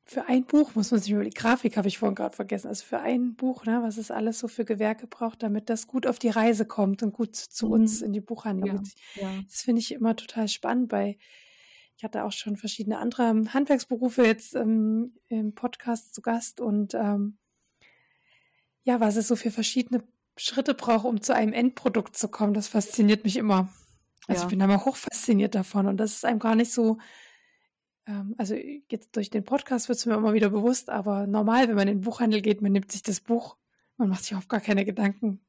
[0.05, 2.67] für ein Buch muss man sich über die Grafik habe ich vorhin gerade vergessen.
[2.67, 6.07] Also für ein Buch, ne, was es alles so für Gewerke braucht, damit das gut
[6.07, 7.71] auf die Reise kommt und gut zu mhm.
[7.71, 8.83] uns in die Buchhandlung.
[9.15, 9.43] Ja, ja.
[9.47, 10.89] Das finde ich immer total spannend.
[10.89, 11.17] Bei
[11.95, 17.37] ich hatte auch schon verschiedene andere Handwerksberufe jetzt ähm, im Podcast zu Gast und ähm,
[18.83, 20.03] ja, was es so für verschiedene
[20.35, 23.69] Schritte braucht, um zu einem Endprodukt zu kommen, das fasziniert mich immer.
[24.27, 24.45] Also ja.
[24.45, 26.97] ich bin da mal hoch fasziniert davon und das ist einem gar nicht so ähm,
[28.37, 31.87] also jetzt durch den Podcast wird es mir immer wieder bewusst, aber normal, wenn man
[31.87, 33.57] in den Buchhandel geht, man nimmt sich das Buch,
[33.97, 35.39] man macht sich auch gar keine Gedanken,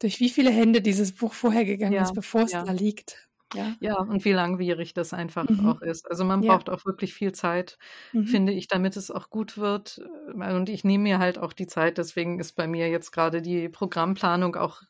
[0.00, 2.64] durch wie viele Hände dieses Buch vorher gegangen ja, ist, bevor es ja.
[2.64, 3.28] da liegt.
[3.54, 5.68] Ja, Ja, und wie langwierig das einfach mhm.
[5.68, 6.08] auch ist.
[6.08, 7.78] Also, man Ja, braucht auch wirklich viel Zeit,
[8.12, 8.26] mhm.
[8.26, 10.00] finde ich, damit es auch gut wird.
[10.32, 13.68] Und ich nehme mir halt auch die Zeit, deswegen ist bei mir jetzt gerade die
[13.68, 14.82] Programmplanung auch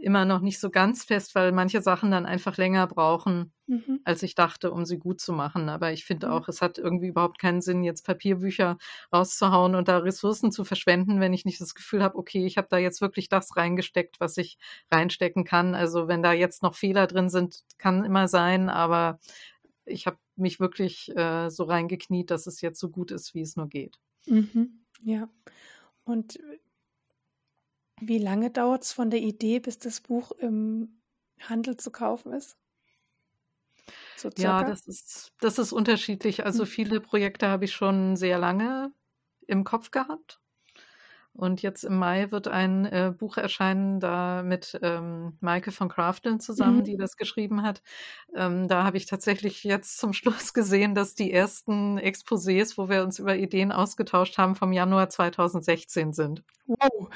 [0.00, 4.00] immer noch nicht so ganz fest, weil manche Sachen dann einfach länger brauchen, Mhm.
[4.04, 5.68] als ich dachte, um sie gut zu machen.
[5.68, 8.78] Aber ich finde auch, es hat irgendwie überhaupt keinen Sinn, jetzt Papierbücher
[9.12, 12.68] rauszuhauen und da Ressourcen zu verschwenden, wenn ich nicht das Gefühl habe, okay, ich habe
[12.70, 14.58] da jetzt wirklich das reingesteckt, was ich
[14.90, 15.74] reinstecken kann.
[15.74, 19.18] Also wenn da jetzt noch Fehler drin sind, kann immer sein, aber
[19.84, 23.56] ich habe mich wirklich äh, so reingekniet, dass es jetzt so gut ist, wie es
[23.56, 23.98] nur geht.
[24.26, 24.84] Mhm.
[25.02, 25.28] Ja.
[26.04, 26.38] Und
[28.00, 31.02] wie lange dauert es von der Idee, bis das Buch im
[31.40, 32.56] Handel zu kaufen ist?
[34.16, 36.44] So Ja, das ist, das ist unterschiedlich.
[36.44, 36.66] Also Mhm.
[36.66, 38.92] viele Projekte habe ich schon sehr lange
[39.46, 40.40] im Kopf gehabt.
[41.36, 46.40] Und jetzt im Mai wird ein äh, Buch erscheinen, da mit ähm, Maike von Krafteln
[46.40, 46.84] zusammen, Mhm.
[46.84, 47.82] die das geschrieben hat.
[48.34, 53.02] Ähm, da habe ich tatsächlich jetzt zum Schluss gesehen, dass die ersten Exposés, wo wir
[53.02, 56.42] uns über Ideen ausgetauscht haben, vom Januar 2016 sind.
[56.68, 57.08] Wow.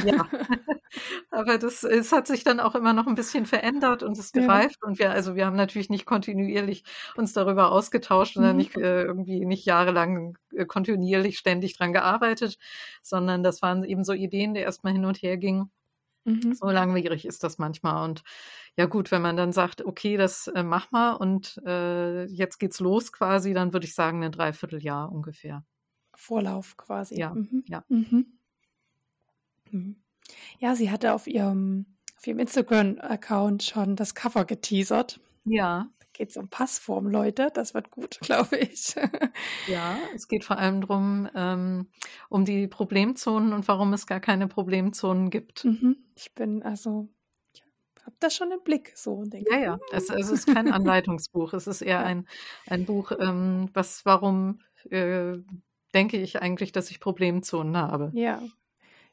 [0.00, 0.12] Ja,
[1.30, 4.48] aber das es hat sich dann auch immer noch ein bisschen verändert und Ja.
[4.48, 6.84] gereift und wir also, wir haben natürlich nicht kontinuierlich
[7.16, 8.58] uns darüber ausgetauscht und dann Mhm.
[8.58, 12.58] nicht äh, irgendwie nicht jahrelang äh, kontinuierlich ständig dran gearbeitet,
[13.02, 15.70] sondern das waren eben so Ideen, die erst mal hin und her gingen.
[16.26, 16.58] Mhm.
[16.62, 18.22] So langwierig ist das manchmal und
[18.78, 22.80] ja gut, wenn man dann sagt: „Okay, das, äh, mach mal und, äh, jetzt geht's
[22.80, 25.64] los“, quasi, dann würde ich sagen 'ne Dreivierteljahr ungefähr.
[26.16, 27.16] Vorlauf quasi.
[27.16, 27.64] Ja, Mhm.
[27.66, 27.84] ja.
[27.88, 28.38] Mhm.
[29.70, 29.96] Mhm.
[30.58, 31.86] Ja, sie hatte auf ihrem
[32.18, 35.20] auf ihrem Instagram-Account schon das Cover geteasert.
[35.46, 35.88] Ja.
[36.18, 37.48] Da geht's um Passform, Leute.
[37.54, 38.96] Das wird gut, glaube ich.
[39.68, 41.86] Ja, es geht vor allem drum ähm,
[42.28, 45.64] um die Problemzonen und warum es gar keine Problemzonen gibt.
[45.64, 45.96] Mhm.
[46.16, 47.08] Ich bin also
[47.54, 47.62] ich
[48.04, 49.78] habe das schon im Blick so und denke: Ja, ja.
[49.92, 51.52] Es es ist kein Anleitungsbuch.
[51.52, 52.26] Es ist eher ein
[52.66, 54.60] ein Buch, ähm, was warum,
[54.90, 55.34] äh,
[55.94, 58.10] denke ich eigentlich, dass ich Problemzonen habe.
[58.14, 58.42] Ja,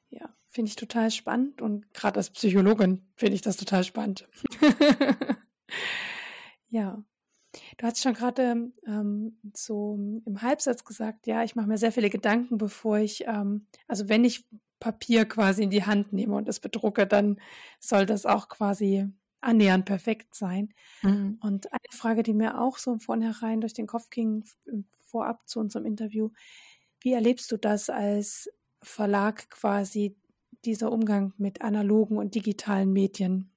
[0.09, 4.27] ja, finde ich total spannend und gerade als Psychologin finde ich das total spannend.
[6.75, 7.01] Ja.
[7.77, 12.09] Du hast schon gerade ähm, so im Halbsatz gesagt, ja, ich mache mir sehr viele
[12.09, 14.45] Gedanken, bevor ich, ähm, also wenn ich
[14.81, 17.39] Papier quasi in die Hand nehme und es bedrucke, dann
[17.79, 19.07] soll das auch quasi
[19.39, 20.73] annähernd perfekt sein.
[21.01, 21.39] Mhm.
[21.41, 24.43] Und eine Frage, die mir auch so von vornherein durch den Kopf ging,
[24.99, 26.31] vorab zu unserem Interview,
[26.99, 28.51] wie erlebst du das als
[28.81, 30.17] Verlag quasi,
[30.65, 33.55] dieser Umgang mit analogen und digitalen Medien?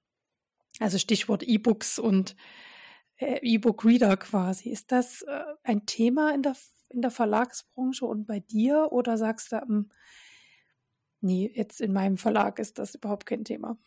[0.78, 2.36] Also Stichwort E-Books und
[3.18, 4.70] E-Book-Reader quasi.
[4.70, 6.56] Ist das äh, ein Thema in der,
[6.88, 9.90] in der Verlagsbranche und bei dir oder sagst du, ähm,
[11.20, 13.78] nee, jetzt in meinem Verlag ist das überhaupt kein Thema?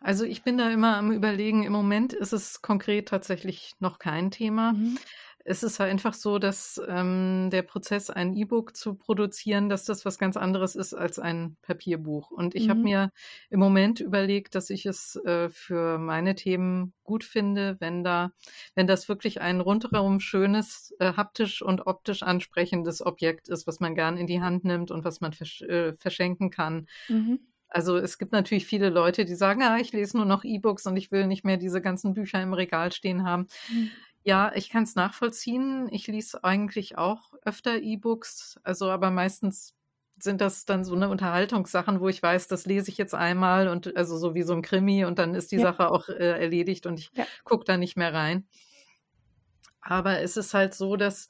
[0.00, 1.64] Also, ich bin da immer am Überlegen.
[1.64, 4.72] Im Moment ist es konkret tatsächlich noch kein Thema.
[4.72, 4.98] Mhm.
[5.44, 10.04] Es ist halt einfach so, dass ähm, der Prozess, ein E-Book zu produzieren, dass das
[10.04, 12.30] was ganz anderes ist als ein Papierbuch.
[12.30, 12.82] Und ich habe Mhm.
[12.82, 13.12] mir
[13.48, 18.32] im Moment überlegt, dass ich es äh, für meine Themen gut finde, wenn da,
[18.74, 23.94] wenn das wirklich ein rundherum schönes, äh, haptisch und optisch ansprechendes Objekt ist, was man
[23.94, 26.86] gern in die Hand nimmt und was man versch äh, verschenken kann.
[27.08, 27.38] Mhm.
[27.70, 30.96] Also es gibt natürlich viele Leute, die sagen, ah, ich lese nur noch E-Books und
[30.96, 33.46] ich will nicht mehr diese ganzen Bücher im Regal stehen haben.
[33.68, 33.92] Mhm.
[34.26, 35.88] Ja, ich kann es nachvollziehen.
[35.92, 39.74] Ich lese eigentlich auch öfter E-Books, also aber meistens
[40.20, 43.96] sind das dann so eine Unterhaltungssachen, wo ich weiß, das lese ich jetzt einmal und
[43.96, 45.64] also so wie so ein Krimi und dann ist die Ja.
[45.68, 47.28] Sache auch äh, erledigt und ich Ja.
[47.44, 48.48] gucke da nicht mehr rein.
[49.82, 51.28] Aber es ist halt so, dass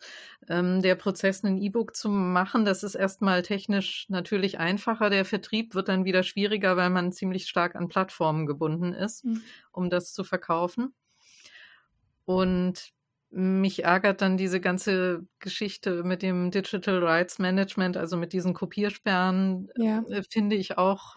[0.48, 5.10] ähm, der Prozess, ein E-Book zu machen, das ist erstmal technisch natürlich einfacher.
[5.10, 9.48] Der Vertrieb wird dann wieder schwieriger, weil man ziemlich stark an Plattformen gebunden ist, Mhm.
[9.72, 10.94] um das zu verkaufen.
[12.28, 12.90] Und
[13.30, 19.70] mich ärgert dann diese ganze Geschichte mit dem Digital Rights Management, also mit diesen Kopiersperren,
[19.76, 20.04] Ja.
[20.10, 21.16] äh, finde ich auch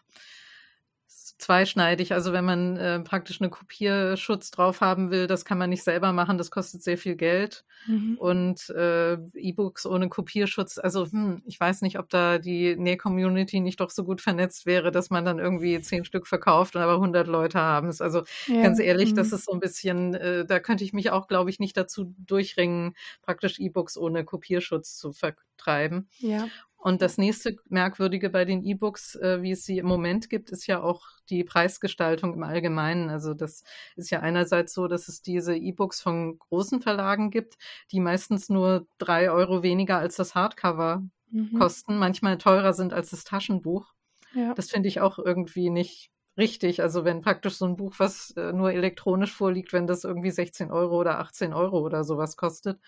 [1.41, 2.13] zweischneidig.
[2.13, 6.13] Also wenn man äh, praktisch eine Kopierschutz drauf haben will, das kann man nicht selber
[6.13, 7.65] machen, das kostet sehr viel Geld.
[7.85, 8.19] Mhm.
[8.19, 13.79] Und äh, E-Books ohne Kopierschutz, also hm, ich weiß nicht, ob da die Näh-Community nicht
[13.79, 17.27] doch so gut vernetzt wäre, dass man dann irgendwie zehn Stück verkauft und aber 100
[17.27, 17.99] Leute haben es.
[18.01, 18.55] Also Ja.
[18.61, 19.33] ganz ehrlich, das Mhm.
[19.33, 22.93] ist so ein bisschen, äh, da könnte ich mich auch, glaube ich, nicht dazu durchringen,
[23.23, 26.07] praktisch E-Books ohne Kopierschutz zu vertreiben.
[26.19, 26.51] Ja.
[26.81, 30.65] Und das nächste Merkwürdige bei den E-Books, äh, wie es sie im Moment gibt, ist
[30.65, 33.09] ja auch die Preisgestaltung im Allgemeinen.
[33.11, 33.63] Also das
[33.95, 37.57] ist ja einerseits so, dass es diese E-Books von großen Verlagen gibt,
[37.91, 41.57] die meistens nur drei Euro weniger als das Hardcover Mhm.
[41.57, 43.93] kosten, manchmal teurer sind als das Taschenbuch.
[44.33, 44.53] Ja.
[44.53, 46.81] Das finde ich auch irgendwie nicht richtig.
[46.81, 50.71] Also wenn praktisch so ein Buch, was äh, nur elektronisch vorliegt, wenn das irgendwie 16
[50.71, 52.79] Euro oder 18 Euro oder sowas kostet,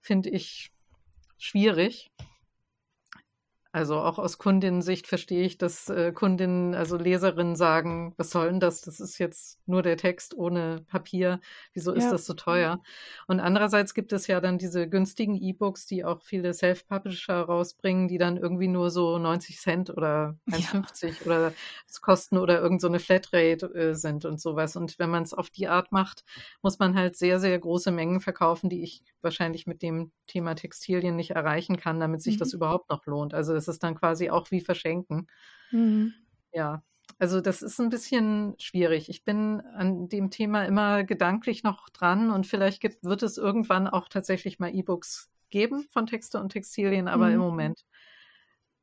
[0.00, 0.70] finde ich
[1.38, 2.12] schwierig.
[3.74, 8.60] Also auch aus Kundinnensicht verstehe ich, dass äh, Kundinnen, also Leserinnen sagen, was soll denn
[8.60, 8.82] das?
[8.82, 11.40] Das ist jetzt nur der Text ohne Papier.
[11.72, 12.12] Wieso ist Ja.
[12.12, 12.82] das so teuer?
[13.28, 18.18] Und andererseits gibt es ja dann diese günstigen E-Books, die auch viele Self-Publisher rausbringen, die
[18.18, 21.54] dann irgendwie nur so 90 Cent oder 1,50 oder
[21.88, 24.76] es kosten oder irgend so eine Flatrate äh, sind und sowas.
[24.76, 26.24] Und wenn man es auf die Art macht,
[26.60, 31.16] muss man halt sehr, sehr große Mengen verkaufen, die ich wahrscheinlich mit dem Thema Textilien
[31.16, 32.38] nicht erreichen kann, damit sich Mhm.
[32.38, 33.34] das überhaupt noch lohnt.
[33.34, 35.26] Also das ist dann quasi auch wie verschenken.
[35.72, 36.12] Mhm.
[36.54, 36.82] Ja,
[37.18, 39.08] also das ist ein bisschen schwierig.
[39.08, 43.88] Ich bin an dem Thema immer gedanklich noch dran und vielleicht gibt, wird es irgendwann
[43.88, 47.34] auch tatsächlich mal E-Books geben von Texte und Textilien, aber Mhm.
[47.34, 47.84] im Moment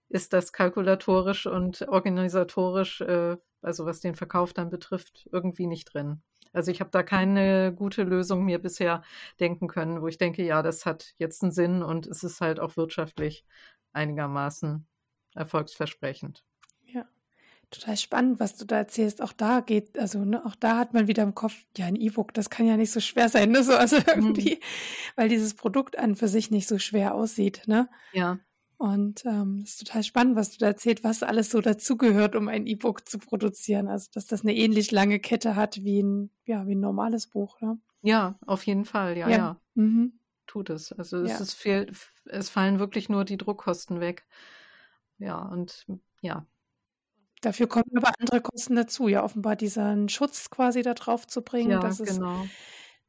[0.10, 6.22] ist das kalkulatorisch und organisatorisch, äh, also was den Verkauf dann betrifft, irgendwie nicht drin.
[6.52, 9.04] Also ich habe da keine gute Lösung mir bisher
[9.40, 12.60] denken können, wo ich denke, ja, das hat jetzt einen Sinn und es ist halt
[12.60, 13.46] auch wirtschaftlich
[13.94, 14.86] einigermaßen
[15.36, 16.44] erfolgsversprechend.
[16.86, 17.06] Ja,
[17.72, 19.22] total spannend, was du da erzählst.
[19.22, 22.34] Auch da geht, also ne, auch da hat man wieder im Kopf, ja, ein E-Book,
[22.34, 23.64] das kann ja nicht so schwer sein, ne?
[23.64, 24.60] So, also irgendwie,
[25.16, 27.90] weil dieses Produkt an für sich nicht so schwer aussieht, ne?
[28.12, 28.40] Ja,
[28.78, 32.66] Und ähm, ist total spannend, was du da erzählt, was alles so dazugehört, um ein
[32.66, 33.88] E-Book zu produzieren.
[33.88, 37.60] Also, dass das eine ähnlich lange Kette hat wie ein, ja, wie ein normales Buch,
[37.62, 37.78] ne?
[38.02, 39.38] ja, auf jeden Fall, ja, Ja.
[39.38, 40.19] ja, Mhm.
[40.50, 40.92] Tut es.
[40.92, 41.40] Also es Ja.
[41.40, 41.92] ist viel,
[42.26, 44.26] es fallen wirklich nur die Druckkosten weg.
[45.18, 45.86] Ja, und
[46.22, 46.46] ja,
[47.42, 51.72] Dafür kommen aber andere Kosten dazu, ja, offenbar diesen Schutz quasi da drauf zu bringen,
[51.72, 52.44] ja, dass es, genau.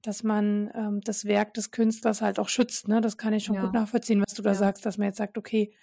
[0.02, 3.00] dass man ähm, das Werk des Künstlers halt auch schützt, ne?
[3.00, 5.36] Das kann ich schon gut Ja, nachvollziehen, was du da sagst, dass man jetzt sagt,
[5.36, 5.74] okay,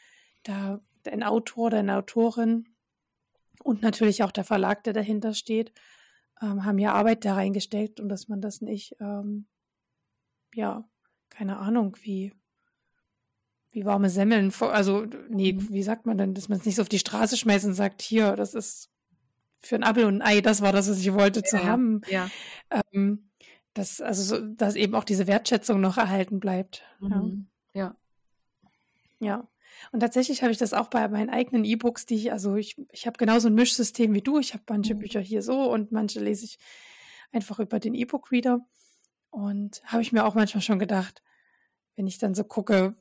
[0.44, 2.70] da ein Autor oder eine Autorin
[3.64, 5.74] und natürlich auch der Verlag, der dahinter steht,
[6.42, 9.48] ähm, haben ja Arbeit da reingesteckt und dass man das nicht, ähm,
[10.54, 10.90] ja,
[11.38, 12.34] keine Ahnung, wie,
[13.72, 15.70] wie warme Semmeln, also, nee, mhm.
[15.70, 18.02] wie sagt man denn, dass man es nicht so auf die Straße schmeißt und sagt,
[18.02, 18.90] hier, das ist
[19.60, 22.02] für ein Apfel und ein Ei, das war das, was ich wollte zu ja, haben.
[22.08, 22.28] ja,
[22.92, 23.30] Ähm,
[23.76, 26.82] dass, also, so, dass eben auch diese Wertschätzung noch erhalten bleibt.
[27.02, 27.08] Ja.
[27.22, 27.48] mhm.
[27.74, 27.96] ja,
[29.20, 29.48] Ja.
[29.92, 33.06] Und tatsächlich habe ich das auch bei meinen eigenen E-Books, die ich, also ich, ich
[33.06, 34.40] habe genauso ein Mischsystem wie du.
[34.40, 35.00] Ich habe manche mhm.
[35.00, 36.58] Bücher hier so und manche lese ich
[37.32, 38.66] einfach über den E-Book-Reader.
[39.30, 41.22] Und habe ich mir auch manchmal schon gedacht,
[41.98, 42.96] wenn ich dann so gucke,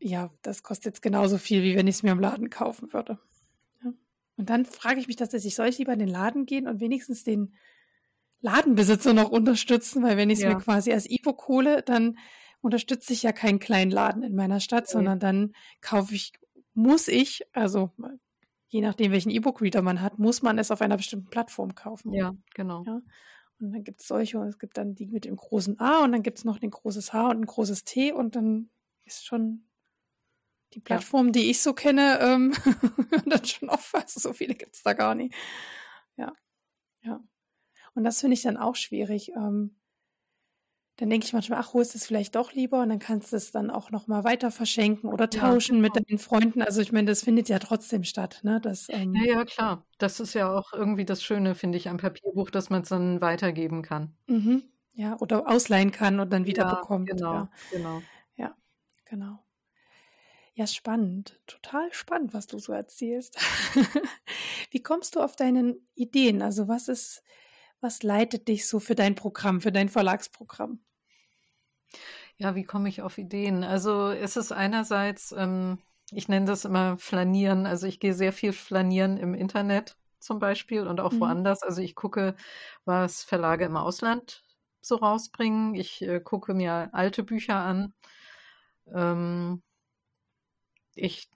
[0.00, 3.18] ja, das kostet jetzt genauso viel, wie wenn ich es mir im Laden kaufen würde.
[3.84, 3.92] Ja.
[4.36, 7.22] Und dann frage ich mich tatsächlich, soll ich lieber in den Laden gehen und wenigstens
[7.22, 7.54] den
[8.40, 12.18] Ladenbesitzer noch unterstützen, weil wenn ich es mir ja, quasi als E-Book hole, dann
[12.60, 16.32] unterstütze ich ja keinen kleinen Laden in meiner Stadt, nee, sondern dann kaufe ich,
[16.74, 17.90] muss ich, also
[18.68, 22.12] je nachdem, welchen E-Book-Reader man hat, muss man es auf einer bestimmten Plattform kaufen.
[22.14, 22.84] ja, genau.
[22.86, 23.00] Ja.
[23.60, 26.12] Und dann gibt es solche und es gibt dann die mit dem großen A und
[26.12, 28.70] dann gibt es noch ein großes H und ein großes T und dann
[29.04, 29.64] ist schon
[30.74, 32.52] die Ja, Plattform, die ich so kenne, ähm,
[33.26, 33.94] dann schon auf.
[33.94, 35.34] Also so viele gibt es da gar nicht.
[36.16, 36.32] Ja,
[37.02, 37.22] ja.
[37.94, 39.30] Und das finde ich dann auch schwierig.
[39.30, 39.77] Ähm,
[40.98, 43.52] dann denke ich manchmal, ach, holst es vielleicht doch lieber und dann kannst du es
[43.52, 45.96] dann auch nochmal weiter verschenken oder ja, tauschen mit genau.
[45.96, 46.62] deinen Freunden.
[46.62, 48.60] Also ich meine, das findet ja trotzdem statt, ne?
[48.60, 49.86] Das, Ja, ähm, ja, klar.
[49.98, 53.20] Das ist ja auch irgendwie das Schöne, finde ich, am Papierbuch, dass man es dann
[53.20, 54.16] weitergeben kann.
[54.26, 54.62] mhm,
[54.94, 57.20] ja, oder ausleihen kann und dann wieder Ja, bekommt.
[57.20, 58.08] genau, Ja, genau.
[58.36, 58.56] ja,
[59.06, 59.44] genau.
[60.54, 61.40] Ja, spannend.
[61.46, 63.36] Total spannend, was du so erzählst.
[64.70, 66.42] Wie kommst du auf deine Ideen?
[66.42, 67.22] Also was ist,
[67.80, 70.80] was leitet dich so für dein Programm, für dein Verlagsprogramm?
[72.36, 73.64] Ja, wie komme ich auf Ideen?
[73.64, 75.78] Also es ist einerseits, ähm,
[76.12, 77.66] ich nenne das immer Flanieren.
[77.66, 81.18] Also ich gehe sehr viel flanieren im Internet zum Beispiel und auch Mhm.
[81.20, 81.62] woanders.
[81.62, 82.36] Also ich gucke,
[82.84, 84.44] was Verlage im Ausland
[84.80, 85.74] so rausbringen.
[85.74, 87.94] Ich äh, gucke mir alte Bücher an.
[88.94, 89.62] Ähm,
[90.94, 91.30] ich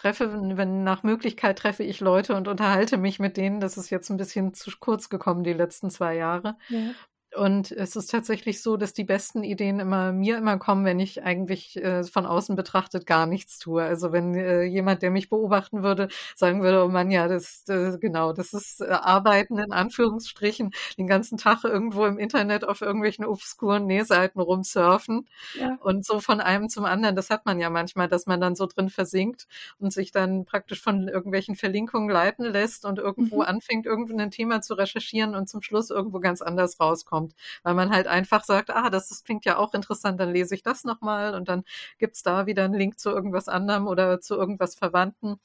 [0.00, 3.60] treffe, wenn nach Möglichkeit treffe ich Leute und unterhalte mich mit denen.
[3.60, 6.56] Das ist jetzt ein bisschen zu kurz gekommen die letzten zwei Jahre.
[6.68, 6.94] Ja.
[7.36, 11.22] Und es ist tatsächlich so, dass die besten Ideen immer mir immer kommen, wenn ich
[11.22, 13.82] eigentlich äh, von außen betrachtet gar nichts tue.
[13.82, 17.98] Also wenn äh, jemand, der mich beobachten würde, sagen würde, oh Mann, ja, das äh,
[17.98, 23.26] genau, das ist äh, Arbeiten in Anführungsstrichen, den ganzen Tag irgendwo im Internet auf irgendwelchen
[23.26, 25.78] obskuren Nähseiten rumsurfen Ja.
[25.80, 27.14] und so von einem zum anderen.
[27.16, 29.46] Das hat man ja manchmal, dass man dann so drin versinkt
[29.78, 33.42] und sich dann praktisch von irgendwelchen Verlinkungen leiten lässt und irgendwo Mhm.
[33.42, 37.17] anfängt, irgendein Thema zu recherchieren und zum Schluss irgendwo ganz anders rauskommt
[37.62, 40.62] weil man halt einfach sagt, ah, das, das klingt ja auch interessant, dann lese ich
[40.62, 41.64] das nochmal und dann
[41.98, 45.36] gibt's da wieder einen Link zu irgendwas anderem oder zu irgendwas Verwandten.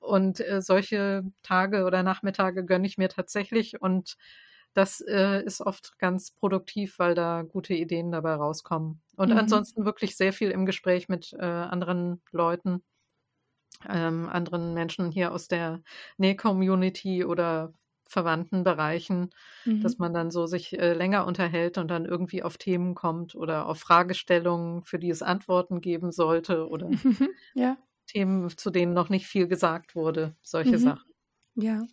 [0.00, 4.16] Und äh, solche Tage oder Nachmittage gönne ich mir tatsächlich und
[4.74, 9.02] das äh, ist oft ganz produktiv, weil da gute Ideen dabei rauskommen.
[9.16, 9.32] Und Mhm.
[9.32, 12.82] ansonsten wirklich sehr viel im Gespräch mit äh, anderen Leuten,
[13.88, 15.82] ähm, anderen Menschen hier aus der
[16.18, 17.72] Näh-Community oder
[18.12, 19.30] verwandten Bereichen,
[19.80, 19.98] dass Mhm.
[19.98, 23.80] man dann so sich äh, länger unterhält und dann irgendwie auf Themen kommt oder auf
[23.80, 26.90] Fragestellungen, für die es Antworten geben sollte oder
[27.54, 27.76] Ja.
[28.06, 30.78] Themen, zu denen noch nicht viel gesagt wurde, solche Mhm.
[30.78, 31.12] Sachen.
[31.56, 31.88] Ja.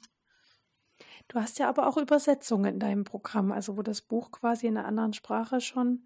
[1.30, 4.78] Du hast ja aber auch Übersetzungen in deinem Programm, also wo das Buch quasi in
[4.78, 6.06] einer anderen Sprache schon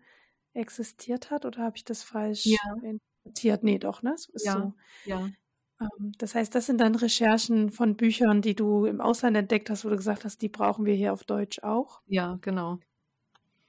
[0.53, 2.75] existiert hat, oder habe ich das falsch Ja.
[2.81, 3.63] interpretiert?
[3.63, 4.15] Nee, doch, ne?
[4.39, 4.73] Ja, so.
[5.03, 5.33] ja.
[5.79, 9.85] Ähm, das heißt, das sind dann Recherchen von Büchern, die du im Ausland entdeckt hast,
[9.85, 12.01] wo du gesagt hast, die brauchen wir hier auf Deutsch auch.
[12.07, 12.79] Ja, genau.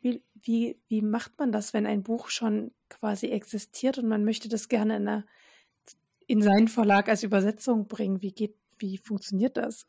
[0.01, 4.49] Wie, wie, wie macht man das, wenn ein Buch schon quasi existiert und man möchte
[4.49, 5.25] das gerne in, einer,
[6.27, 8.21] in seinen Verlag als Übersetzung bringen?
[8.21, 9.87] Wie geht, wie funktioniert das?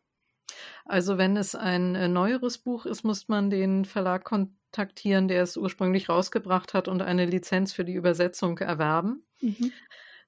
[0.86, 5.58] Also wenn es ein äh, neueres Buch ist, muss man den Verlag kontaktieren, der es
[5.58, 9.26] ursprünglich rausgebracht hat und eine Lizenz für die Übersetzung erwerben.
[9.42, 9.72] Mhm.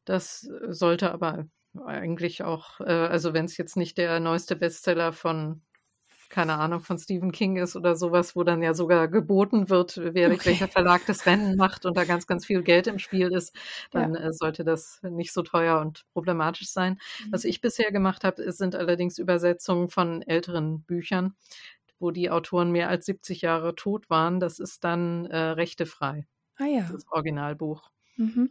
[0.03, 1.47] Das sollte aber
[1.81, 5.61] eigentlich auch, äh, also wenn es jetzt nicht der neueste Bestseller von,
[6.29, 10.31] keine Ahnung, von Stephen King ist oder sowas, wo dann ja sogar geboten wird, wer
[10.31, 10.43] Okay.
[10.45, 13.55] welcher Verlag das Rennen macht und da ganz, ganz viel Geld im Spiel ist,
[13.93, 14.07] Ja.
[14.07, 16.99] dann äh, sollte das nicht so teuer und problematisch sein.
[17.31, 17.45] Was Mhm.
[17.45, 21.35] ich bisher gemacht habe, sind allerdings Übersetzungen von älteren Büchern,
[21.99, 24.39] wo die Autoren mehr als 70 Jahre tot waren.
[24.39, 26.27] Das ist dann äh, rechtefrei,
[26.59, 26.85] Ah ja.
[26.87, 27.89] das Originalbuch.
[28.17, 28.47] Mhm.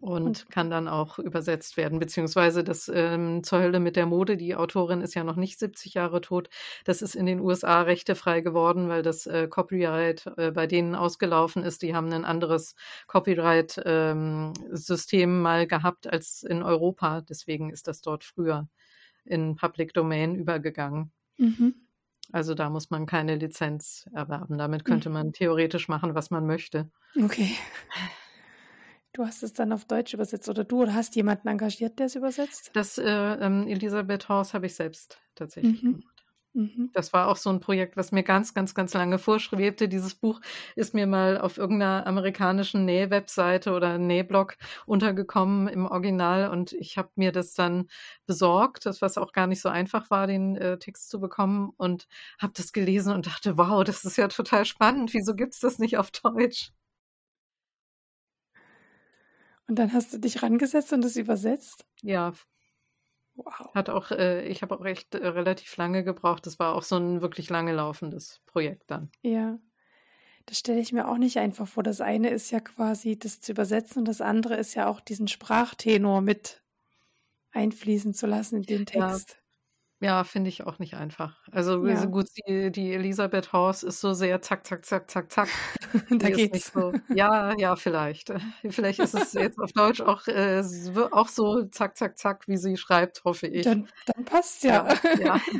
[0.00, 4.36] Und kann dann auch übersetzt werden, beziehungsweise das ähm, zur Hölle mit der Mode.
[4.36, 6.48] Die Autorin ist ja noch nicht 70 Jahre tot.
[6.84, 11.62] Das ist in den USA rechtefrei geworden, weil das äh, Copyright äh, bei denen ausgelaufen
[11.62, 11.82] ist.
[11.82, 12.74] Die haben ein anderes
[13.06, 17.20] Copyright-System mal gehabt als in Europa.
[17.22, 18.68] Deswegen ist das dort früher
[19.24, 21.12] in Public Domain übergegangen.
[21.38, 21.74] mhm.
[22.32, 24.56] Also da muss man keine Lizenz erwerben.
[24.56, 25.10] Damit könnte Mhm.
[25.10, 26.88] man theoretisch machen, was man möchte.
[27.22, 27.50] Okay.
[29.14, 32.14] Du hast es dann auf Deutsch übersetzt oder du oder hast jemanden engagiert, der es
[32.14, 32.74] übersetzt?
[32.74, 35.86] Das äh, ähm, Elisabeth Horst habe ich selbst tatsächlich Mhm.
[35.86, 36.24] gemacht.
[36.54, 36.94] Mhm.
[36.94, 39.88] Das war auch so ein Projekt, was mir ganz, ganz, ganz lange vorschwebte.
[39.88, 40.40] Dieses Buch
[40.76, 44.56] ist mir mal auf irgendeiner amerikanischen Näh-Webseite oder Nähblog
[44.86, 47.88] untergekommen im Original und ich habe mir das dann
[48.26, 52.08] besorgt, das was auch gar nicht so einfach war, den äh, Text zu bekommen und
[52.40, 55.14] habe das gelesen und dachte, wow, das ist ja total spannend.
[55.14, 56.72] Wieso gibt's das nicht auf Deutsch?
[59.68, 61.84] Und dann hast du dich rangesetzt und es übersetzt?
[62.02, 62.32] Ja,
[63.34, 63.74] Wow.
[63.74, 66.46] hat auch, äh, ich habe auch echt äh, relativ lange gebraucht.
[66.46, 69.10] Das war auch so ein wirklich lange laufendes Projekt dann.
[69.22, 69.58] Ja.
[70.46, 71.82] Das stelle ich mir auch nicht einfach vor.
[71.84, 75.28] Das eine ist ja quasi das zu übersetzen und das andere ist ja auch diesen
[75.28, 76.62] Sprachtenor mit
[77.52, 79.38] einfließen zu lassen in den Text.
[79.38, 79.41] Ja,
[80.24, 81.36] finde ich auch nicht einfach.
[81.52, 81.96] Also Ja.
[81.96, 85.48] so gut, die, die Elisabeth Horst ist so sehr zack, zack, zack, zack, zack.
[86.10, 86.72] Da Die nicht geht's.
[86.72, 88.30] so, ja, ja, vielleicht.
[88.68, 90.62] Vielleicht ist es jetzt auf Deutsch auch, äh,
[91.12, 93.62] auch so zack, zack, zack, wie sie schreibt, hoffe ich.
[93.62, 94.88] Dann, dann passt's ja.
[95.18, 95.40] Ja, ja,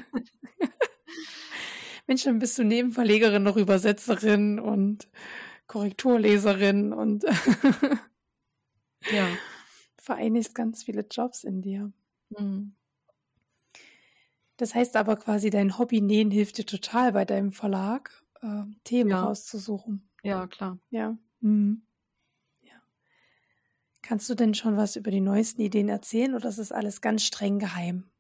[2.07, 5.09] Mensch, dann bist du neben Verlegerin noch Übersetzerin und
[5.69, 7.25] Korrekturleserin und
[9.11, 9.29] ja.
[9.99, 11.93] vereinigst ganz viele Jobs in dir.
[12.37, 12.75] Hm.
[14.63, 19.11] Das heißt aber quasi, dein Hobby Nähen hilft dir total bei deinem Verlag, äh, Themen
[19.11, 20.09] Ja, rauszusuchen.
[20.25, 20.79] ja, klar.
[20.91, 21.19] Ja.
[21.41, 21.83] Mhm.
[22.63, 22.83] ja.
[24.01, 27.25] Kannst du denn schon was über die neuesten Ideen erzählen oder ist das alles ganz
[27.25, 28.13] streng geheim?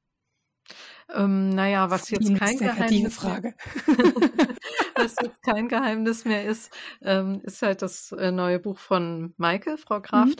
[1.08, 3.54] Ähm, naja, was Die jetzt kein Geheimnis mehr, Frage.
[4.96, 6.72] was jetzt kein Geheimnis mehr ist,
[7.02, 10.34] ähm, ist halt das äh, neue Buch von Maike, Frau Mhm.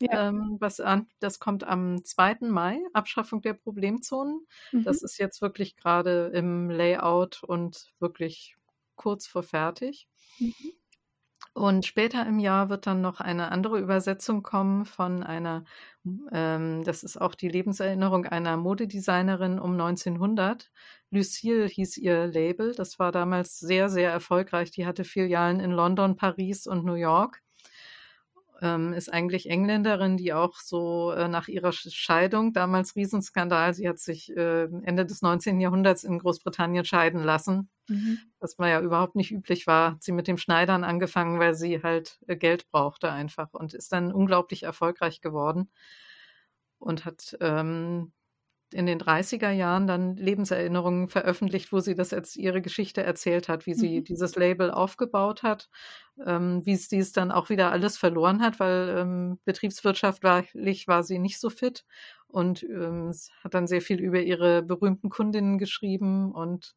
[0.00, 0.18] Ja.
[0.28, 2.50] ähm, was an, das kommt am 2.
[2.50, 4.46] Mai, Abschaffung der Problemzonen.
[4.82, 5.06] Das Mhm.
[5.06, 8.56] ist jetzt wirklich gerade im Layout und wirklich
[8.96, 10.06] kurz vor fertig.
[10.40, 10.72] Mhm.
[11.56, 15.64] Und später im Jahr wird dann noch eine andere Übersetzung kommen von einer,
[16.32, 20.70] ähm, das ist auch die Lebenserinnerung einer Modedesignerin um 1900.
[21.10, 22.72] Lucille hieß ihr Label.
[22.74, 24.70] Das war damals sehr, sehr erfolgreich.
[24.70, 27.42] Die hatte Filialen in London, Paris und New York.
[28.62, 33.88] Ähm, ist eigentlich Engländerin, die auch so äh, nach ihrer Sch- Scheidung, damals Riesenskandal, sie
[33.88, 35.60] hat sich äh, Ende des 19.
[35.60, 38.30] Jahrhunderts in Großbritannien scheiden lassen Mhm.
[38.40, 41.82] was mal ja überhaupt nicht üblich war, hat sie mit dem Schneidern angefangen, weil sie
[41.82, 45.70] halt äh, Geld brauchte einfach und ist dann unglaublich erfolgreich geworden
[46.78, 48.12] und hat ähm,
[48.72, 53.66] in den 30er Jahren dann Lebenserinnerungen veröffentlicht, wo sie das als ihre Geschichte erzählt hat,
[53.66, 54.04] wie sie mhm.
[54.04, 55.68] dieses Label aufgebaut hat,
[56.24, 61.18] ähm, wie sie es dann auch wieder alles verloren hat, weil ähm, betriebswirtschaftlich war sie
[61.18, 61.84] nicht so fit
[62.28, 63.12] und ähm,
[63.42, 66.74] hat dann sehr viel über ihre berühmten Kundinnen geschrieben und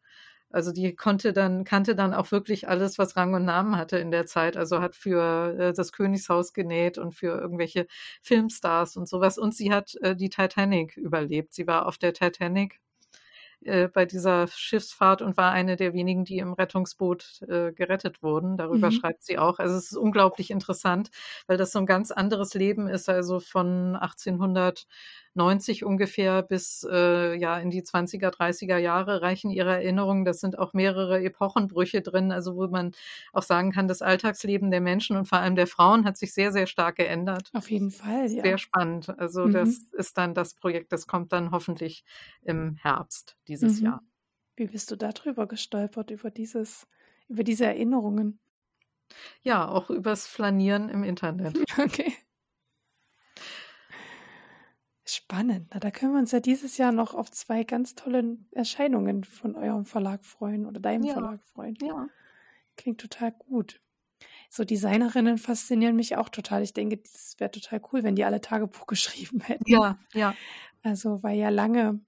[0.53, 4.11] also die konnte dann, kannte dann auch wirklich alles, was Rang und Namen hatte in
[4.11, 4.55] der Zeit.
[4.55, 7.87] Also hat für äh, das Königshaus genäht und für irgendwelche
[8.21, 9.37] Filmstars und sowas.
[9.39, 11.53] Und sie hat äh, die Titanic überlebt.
[11.53, 12.79] Sie war auf der Titanic
[13.65, 18.57] äh, bei dieser Schiffsfahrt und war eine der wenigen, die im Rettungsboot äh, gerettet wurden.
[18.57, 18.95] Darüber mhm.
[18.95, 19.59] schreibt sie auch.
[19.59, 21.09] Also es ist unglaublich interessant,
[21.47, 23.95] weil das so ein ganz anderes Leben ist, also von
[25.35, 30.25] 1890 ungefähr bis äh, ja in die 20er, 30er Jahre reichen ihre Erinnerungen.
[30.25, 32.91] Das sind auch mehrere Epochenbrüche drin, also wo man
[33.31, 36.51] auch sagen kann, das Alltagsleben der Menschen und vor allem der Frauen hat sich sehr,
[36.51, 37.49] sehr stark geändert.
[37.53, 38.43] Auf jeden Fall, ja.
[38.43, 39.09] Sehr spannend.
[39.19, 39.53] Also mhm.
[39.53, 42.03] das ist dann das Projekt, das kommt dann hoffentlich
[42.43, 43.85] im Herbst dieses mhm.
[43.85, 44.03] Jahr.
[44.55, 46.87] Wie bist du darüber gestolpert, über dieses,
[47.27, 48.39] über diese Erinnerungen?
[49.41, 51.57] Ja, auch übers Flanieren im Internet.
[51.77, 52.13] Okay.
[55.05, 55.69] Spannend.
[55.73, 59.55] Na, da können wir uns ja dieses Jahr noch auf zwei ganz tolle Erscheinungen von
[59.55, 61.13] eurem Verlag freuen oder deinem ja.
[61.13, 61.77] Verlag freuen.
[61.81, 62.07] Ja.
[62.77, 63.81] Klingt total gut.
[64.49, 66.63] So Designerinnen faszinieren mich auch total.
[66.63, 69.69] Ich denke, es wäre total cool, wenn die alle Tagebuch geschrieben hätten.
[69.69, 70.35] Ja, ja.
[70.83, 71.99] Also, weil ja lange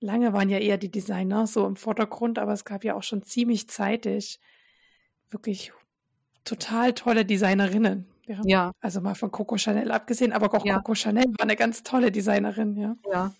[0.00, 3.22] lange waren ja eher die Designer so im Vordergrund, aber es gab ja auch schon
[3.22, 4.40] ziemlich zeitig
[5.30, 5.72] wirklich
[6.44, 8.06] total tolle Designerinnen.
[8.44, 8.72] Ja.
[8.80, 10.76] Also mal von Coco Chanel abgesehen, aber auch ja.
[10.76, 12.96] Coco Chanel war eine ganz tolle Designerin, ja.
[13.12, 13.34] Ja.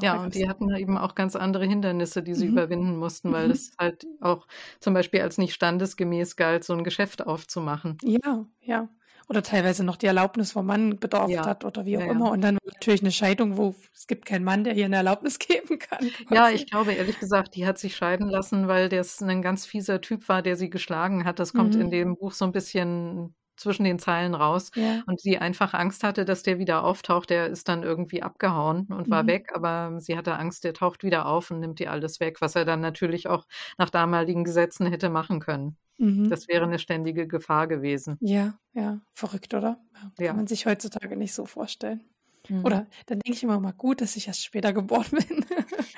[0.00, 2.52] ja, und die hatten eben auch ganz andere Hindernisse, die sie mhm.
[2.52, 3.52] überwinden mussten, weil mhm.
[3.52, 4.46] es halt auch
[4.80, 7.98] zum Beispiel als nicht standesgemäß galt, so ein Geschäft aufzumachen.
[8.02, 8.88] Ja, ja
[9.30, 11.46] oder teilweise noch die Erlaubnis vom Mann bedarf ja.
[11.46, 12.32] hat oder wie auch ja, immer.
[12.32, 15.78] Und dann natürlich eine Scheidung, wo es gibt keinen Mann, der hier eine Erlaubnis geben
[15.78, 16.00] kann.
[16.00, 16.34] Quasi.
[16.34, 20.00] Ja, ich glaube ehrlich gesagt, die hat sich scheiden lassen, weil das ein ganz fieser
[20.00, 21.38] Typ war, der sie geschlagen hat.
[21.38, 21.82] Das kommt mhm.
[21.82, 25.02] in dem Buch so ein bisschen zwischen den Zeilen raus ja.
[25.06, 27.30] und sie einfach Angst hatte, dass der wieder auftaucht.
[27.30, 29.28] Der ist dann irgendwie abgehauen und war mhm.
[29.28, 32.56] weg, aber sie hatte Angst, der taucht wieder auf und nimmt ihr alles weg, was
[32.56, 33.46] er dann natürlich auch
[33.78, 35.76] nach damaligen Gesetzen hätte machen können.
[35.98, 36.30] Mhm.
[36.30, 38.16] Das wäre eine ständige Gefahr gewesen.
[38.20, 39.78] Ja, ja, verrückt, oder?
[40.18, 42.02] Ja, kann man sich heutzutage nicht so vorstellen.
[42.48, 42.64] Mhm.
[42.64, 45.44] Oder dann denke ich immer mal gut, dass ich erst später geboren bin,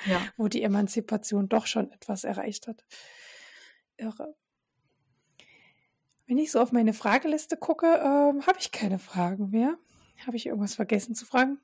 [0.05, 0.21] ja.
[0.35, 2.83] wo die Emanzipation doch schon etwas erreicht hat.
[3.97, 4.35] Irre.
[6.33, 9.77] Wenn ich so auf meine Frageliste gucke, ähm, habe ich keine Fragen mehr.
[10.25, 11.59] Habe ich irgendwas vergessen zu fragen?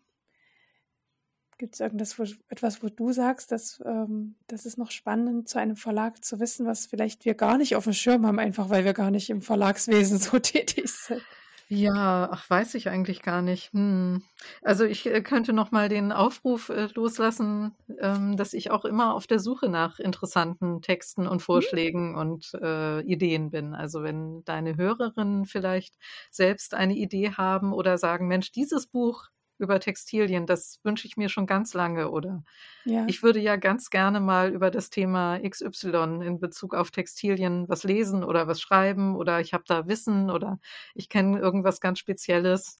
[1.57, 5.57] Gibt es irgendwas, wo, etwas, wo du sagst, dass ähm, das ist noch spannend, zu
[5.57, 8.85] einem Verlag zu wissen, was vielleicht wir gar nicht auf dem Schirm haben, einfach weil
[8.85, 11.23] wir gar nicht im Verlagswesen so tätig sind?
[11.71, 13.71] Ja, ach, weiß ich eigentlich gar nicht.
[13.73, 14.23] Hm.
[14.63, 19.13] Also ich äh, könnte noch mal den Aufruf äh, loslassen, ähm, dass ich auch immer
[19.13, 21.41] auf der Suche nach interessanten Texten und mhm.
[21.41, 23.75] Vorschlägen und äh, Ideen bin.
[23.75, 25.93] Also wenn deine Hörerinnen vielleicht
[26.31, 29.27] selbst eine Idee haben oder sagen, Mensch, dieses Buch
[29.59, 30.45] über Textilien.
[30.45, 32.43] Das wünsche ich mir schon ganz lange, oder?
[32.85, 33.05] Ja.
[33.07, 37.83] Ich würde ja ganz gerne mal über das Thema XY in Bezug auf Textilien was
[37.83, 40.59] lesen oder was schreiben oder ich habe da Wissen oder
[40.95, 42.79] ich kenne irgendwas ganz Spezielles.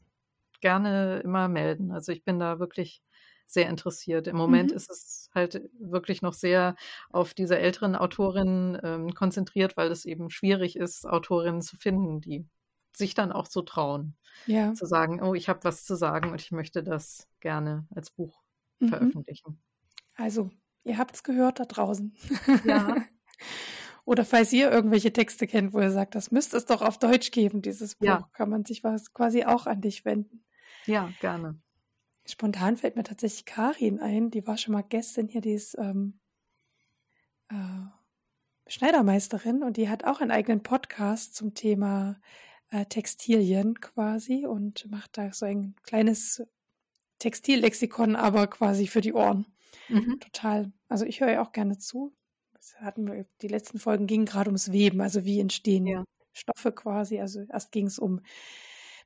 [0.61, 1.91] Gerne immer melden.
[1.91, 3.01] Also ich bin da wirklich
[3.47, 4.27] sehr interessiert.
[4.27, 4.77] Im Moment mhm.
[4.77, 6.75] ist es halt wirklich noch sehr
[7.11, 12.45] auf diese älteren Autorinnen ähm, konzentriert, weil es eben schwierig ist, Autorinnen zu finden, die
[12.99, 14.15] sich dann auch zu trauen.
[14.45, 14.73] Ja.
[14.75, 18.43] Zu sagen, oh, ich habe was zu sagen und ich möchte das gerne als Buch
[18.79, 18.89] mhm.
[18.89, 19.59] veröffentlichen.
[20.15, 20.51] Also,
[20.83, 22.15] ihr habt es gehört da draußen.
[22.63, 22.95] Ja.
[24.05, 27.31] Oder falls ihr irgendwelche Texte kennt, wo ihr sagt, das müsste es doch auf Deutsch
[27.31, 28.29] geben, dieses Buch, ja.
[28.33, 30.43] kann man sich was quasi auch an dich wenden.
[30.85, 31.59] Ja, gerne.
[32.25, 36.19] Spontan fällt mir tatsächlich Karin ein, die war schon mal Gästin hier, die ist ähm,
[37.49, 37.55] äh,
[38.67, 42.19] Schneidermeisterin und die hat auch einen eigenen Podcast zum Thema
[42.71, 46.43] äh, Textilien quasi und macht da so ein kleines
[47.19, 49.45] Textillexikon, aber quasi für die Ohren.
[49.89, 50.19] Mhm.
[50.19, 50.71] Total.
[50.87, 52.13] Also ich höre ja auch gerne zu.
[52.53, 56.03] Das hatten wir, die letzten Folgen gingen gerade ums Weben, also wie entstehen ja.
[56.33, 57.19] Stoffe quasi.
[57.19, 58.21] Also erst ging es um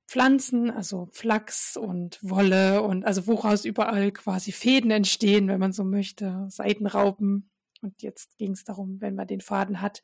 [0.06, 5.84] Pflanzen, also Flachs und Wolle und also woraus überall quasi Fäden entstehen, wenn man so
[5.84, 7.50] möchte, Seitenraupen.
[7.82, 10.04] Und jetzt ging es darum, wenn man den Faden hat,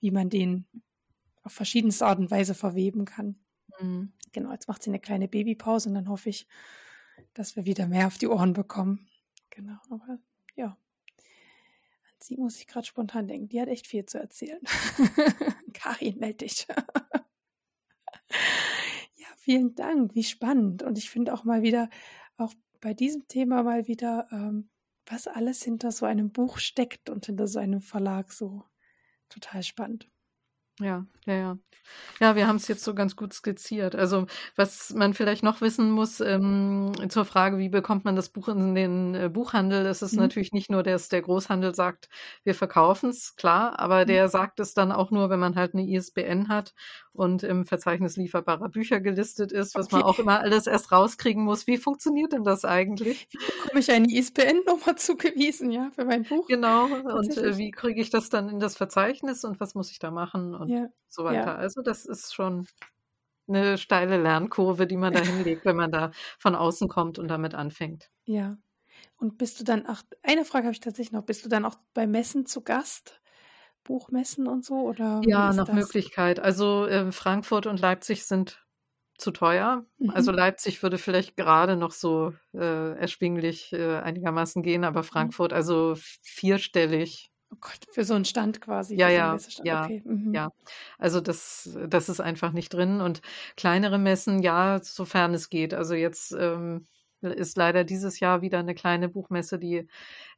[0.00, 0.66] wie man den
[1.42, 3.36] auf verschiedenste Art und Weise verweben kann.
[3.80, 4.12] Mhm.
[4.32, 6.46] Genau, jetzt macht sie eine kleine Babypause und dann hoffe ich,
[7.34, 9.08] dass wir wieder mehr auf die Ohren bekommen.
[9.50, 10.18] Genau, aber
[10.54, 10.68] ja.
[10.68, 13.48] An sie muss ich gerade spontan denken.
[13.48, 14.60] Die hat echt viel zu erzählen.
[15.72, 16.66] Karin, melde dich.
[19.16, 20.14] ja, vielen Dank.
[20.14, 20.82] Wie spannend.
[20.82, 21.88] Und ich finde auch mal wieder,
[22.36, 24.70] auch bei diesem Thema mal wieder, ähm,
[25.06, 28.64] was alles hinter so einem Buch steckt und hinter so einem Verlag so
[29.28, 30.08] total spannend.
[30.80, 31.58] Ja, ja, ja.
[32.20, 33.94] Ja, wir haben es jetzt so ganz gut skizziert.
[33.96, 34.26] Also,
[34.56, 38.74] was man vielleicht noch wissen muss, ähm, zur Frage, wie bekommt man das Buch in
[38.74, 40.16] den äh, Buchhandel, ist es Mhm.
[40.16, 42.08] natürlich nicht nur, dass der Großhandel sagt,
[42.44, 44.06] wir verkaufen es, klar, aber Mhm.
[44.06, 46.74] der sagt es dann auch nur, wenn man halt eine ISBN hat
[47.12, 50.02] und im Verzeichnis lieferbarer Bücher gelistet ist, was man Okay.
[50.02, 51.66] auch immer alles erst rauskriegen muss.
[51.66, 53.28] Wie funktioniert denn das eigentlich?
[53.32, 56.48] Wie bekomme ich eine ISBN-Nummer zugewiesen, ja, für mein Buch?
[56.48, 56.86] Genau,
[57.16, 60.10] und äh, wie kriege ich das dann in das Verzeichnis und was muss ich da
[60.10, 61.56] machen und Ja, so weiter.
[61.56, 61.58] ja.
[61.58, 62.66] Also das ist schon
[63.48, 67.54] eine steile Lernkurve, die man da hinlegt, wenn man da von außen kommt und damit
[67.54, 68.10] anfängt.
[68.26, 68.58] Ja.
[69.18, 71.76] Und bist du dann auch, eine Frage habe ich tatsächlich noch, bist du dann auch
[71.94, 73.22] bei Messen zu Gast?
[73.84, 74.76] Buchmessen und so?
[74.82, 75.72] Oder Ja, nach das?
[75.72, 76.40] Möglichkeit.
[76.40, 78.64] Also äh, Frankfurt und Leipzig sind
[79.18, 79.86] zu teuer.
[80.06, 80.32] Also Mhm.
[80.32, 85.30] Leipzig würde vielleicht gerade noch so äh, erschwinglich äh, einigermaßen gehen, aber Mhm.
[85.32, 87.29] Frankfurt also vierstellig.
[87.52, 89.72] Oh Gott, für so einen Stand quasi, Ja, ja, Messestand.
[89.72, 90.02] ja, Okay.
[90.04, 90.32] Mhm.
[90.34, 90.50] ja.
[90.98, 93.00] Also das, das ist einfach nicht drin.
[93.00, 93.22] Und
[93.56, 95.74] kleinere Messen, ja, sofern es geht.
[95.74, 96.86] Also jetzt ähm,
[97.20, 99.86] ist leider dieses Jahr wieder eine kleine Buchmesse, die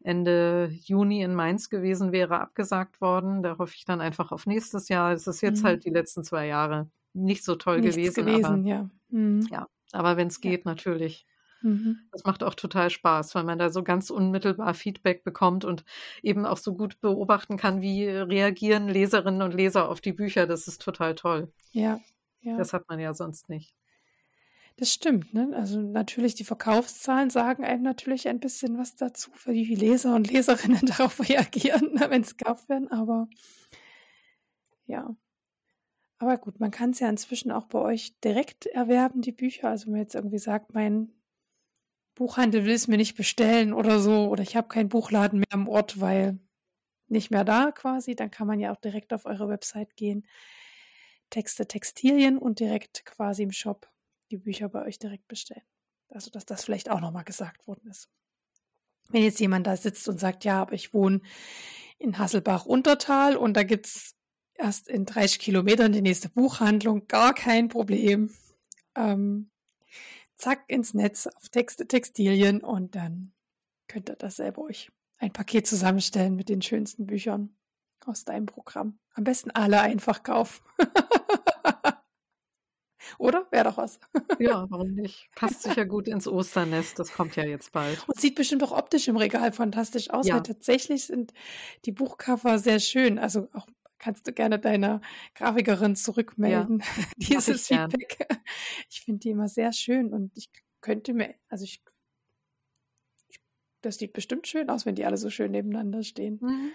[0.02, 3.43] Ende Juni in Mainz gewesen wäre, abgesagt worden.
[3.43, 5.12] Da hoffe ich dann einfach auf nächstes Jahr.
[5.12, 5.64] Es ist jetzt Mhm.
[5.64, 8.90] halt die letzten zwei Jahre nicht so toll Nichts gewesen, gewesen, aber ja.
[9.09, 9.51] Mhm.
[9.51, 10.52] ja, aber wenn es Ja.
[10.52, 11.26] geht, natürlich.
[11.62, 12.01] Mhm.
[12.12, 15.84] Das macht auch total Spaß, weil man da so ganz unmittelbar Feedback bekommt und
[16.22, 20.47] eben auch so gut beobachten kann, wie reagieren Leserinnen und Leser auf die Bücher.
[20.47, 21.52] Das ist total toll.
[21.72, 22.01] Ja,
[22.40, 22.56] ja.
[22.56, 23.74] Das hat man ja sonst nicht.
[24.76, 25.51] Das stimmt, ne?
[25.55, 30.30] Also natürlich, die Verkaufszahlen sagen einem natürlich ein bisschen was dazu, wie viele Leser und
[30.30, 33.28] Leserinnen darauf reagieren, ne, wenn es gekauft werden, aber
[34.86, 35.14] ja.
[36.18, 39.68] Aber gut, man kann es ja inzwischen auch bei euch direkt erwerben, die Bücher.
[39.68, 41.12] Also wenn man jetzt irgendwie sagt, mein
[42.14, 45.68] Buchhandel will es mir nicht bestellen oder so, oder ich habe keinen Buchladen mehr am
[45.68, 46.39] Ort, weil
[47.09, 50.26] nicht mehr da quasi, dann kann man ja auch direkt auf eure Website gehen.
[51.30, 53.89] Texte, Textilien und direkt quasi im Shop
[54.30, 55.62] die Bücher bei euch direkt bestellen.
[56.09, 58.09] Also, dass das vielleicht auch nochmal gesagt worden ist.
[59.09, 61.20] Wenn jetzt jemand da sitzt und sagt, ja, aber ich wohne
[61.98, 64.14] in Hasselbach-Untertal und da gibt es
[64.55, 68.30] erst in 30 Kilometern die nächste Buchhandlung, gar kein Problem.
[68.94, 69.52] Ähm,
[70.43, 73.32] zack, ins Netz auf Texte, Textilien und dann
[73.89, 77.56] könnt ihr das selber euch ein Paket zusammenstellen mit den schönsten Büchern
[78.05, 78.98] aus deinem Programm.
[79.14, 80.64] Am besten alle einfach kaufen.
[83.19, 83.47] Oder?
[83.51, 84.01] Wäre doch was.
[84.39, 85.28] Ja, warum nicht?
[85.36, 86.98] Passt sicher gut ins Osternest.
[86.98, 88.02] Das kommt ja jetzt bald.
[88.09, 90.40] Und sieht bestimmt auch optisch im Regal fantastisch aus, weil Ja.
[90.40, 91.32] tatsächlich sind
[91.85, 93.19] die Buchcover sehr schön.
[93.19, 93.66] Also auch
[94.03, 95.01] kannst du gerne deiner
[95.35, 97.91] Grafikerin Ja, zurückmelden, mache dieses ich gern.
[97.91, 98.19] Feedback.
[98.91, 100.51] Ich finde die immer sehr schön und ich
[100.83, 101.83] könnte mir, also ich,
[103.29, 103.41] ich
[103.81, 106.39] das sieht bestimmt schön aus, wenn die alle so schön nebeneinander stehen.
[106.43, 106.73] Mhm.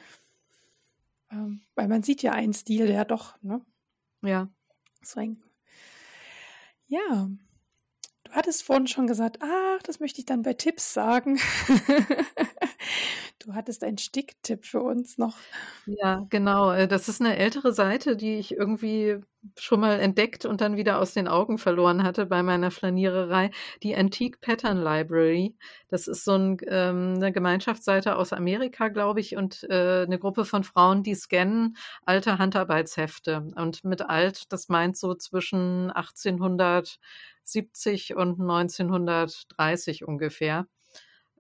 [1.30, 3.62] Ähm, weil man sieht ja einen Stil, der doch, ne?
[4.24, 4.50] Ja.
[5.04, 5.44] So ein,
[6.88, 7.30] ja.
[8.24, 11.40] Du hattest vorhin schon gesagt, ach, das möchte ich dann bei Tipps sagen.
[13.48, 15.48] Du hattest einen Sticktipp für uns noch.
[15.86, 16.72] Ja, genau.
[16.74, 19.22] Äh, Das ist eine ältere Seite, die ich irgendwie
[19.58, 23.52] schon mal entdeckt und dann wieder aus den Augen verloren hatte bei meiner Flaniererei.
[23.84, 25.56] Die Antique Pattern Library.
[25.88, 30.44] Das ist so ein, ähm, eine Gemeinschaftsseite aus Amerika, glaube ich, und äh, eine Gruppe
[30.44, 33.48] von Frauen, die scannen alte Handarbeitshefte.
[33.56, 40.68] Und mit alt, das meint so zwischen 1870 und 1930 ungefähr.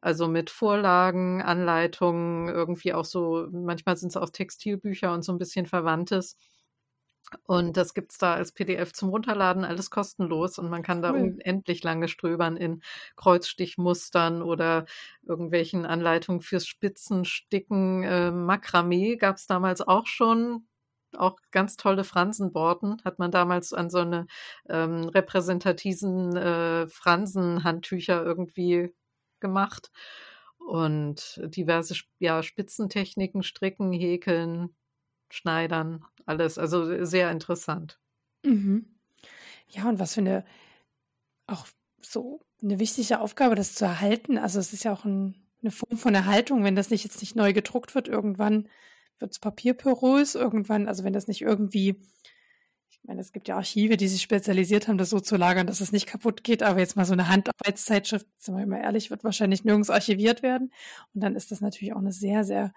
[0.02, 5.38] Also mit Vorlagen, Anleitungen, irgendwie auch so, manchmal sind es auch Textilbücher und so ein
[5.40, 6.36] bisschen Verwandtes.
[7.44, 10.58] Und das gibt's da als PDF zum Runterladen, alles kostenlos.
[10.60, 11.20] Und man kann da Cool.
[11.20, 12.82] unendlich lange stöbern in
[13.18, 14.86] Kreuzstichmustern oder
[15.28, 18.04] irgendwelchen Anleitungen fürs Spitzensticken.
[18.04, 20.68] Äh, Makramee gab's damals auch schon.
[21.18, 24.28] Auch ganz tolle Fransenborten hat man damals an so eine
[24.70, 28.94] ähm, repräsentativen äh, Fransenhandtücher irgendwie
[29.40, 29.92] gemacht.
[30.58, 34.76] Und diverse ja, Spitzentechniken, Stricken, Häkeln,
[35.30, 36.58] Schneidern, alles.
[36.58, 38.00] Also sehr interessant.
[38.44, 38.86] Mhm.
[39.70, 40.46] Ja, und was für eine,
[41.46, 41.68] auch
[42.02, 44.38] so eine wichtige Aufgabe, das zu erhalten.
[44.38, 47.36] Also es ist ja auch ein, eine Form von Erhaltung, wenn das nicht jetzt nicht
[47.36, 48.68] neu gedruckt wird, irgendwann
[49.20, 52.02] wird es papierporös, irgendwann, also wenn das nicht irgendwie,
[53.08, 55.80] ich meine, es gibt ja Archive, die sich spezialisiert haben, das so zu lagern, dass
[55.80, 59.24] es nicht kaputt geht, aber jetzt mal so eine Handarbeitszeitschrift, sind wir mal ehrlich, wird
[59.24, 60.74] wahrscheinlich nirgends archiviert werden.
[61.14, 62.74] Und dann ist das natürlich auch eine sehr, sehr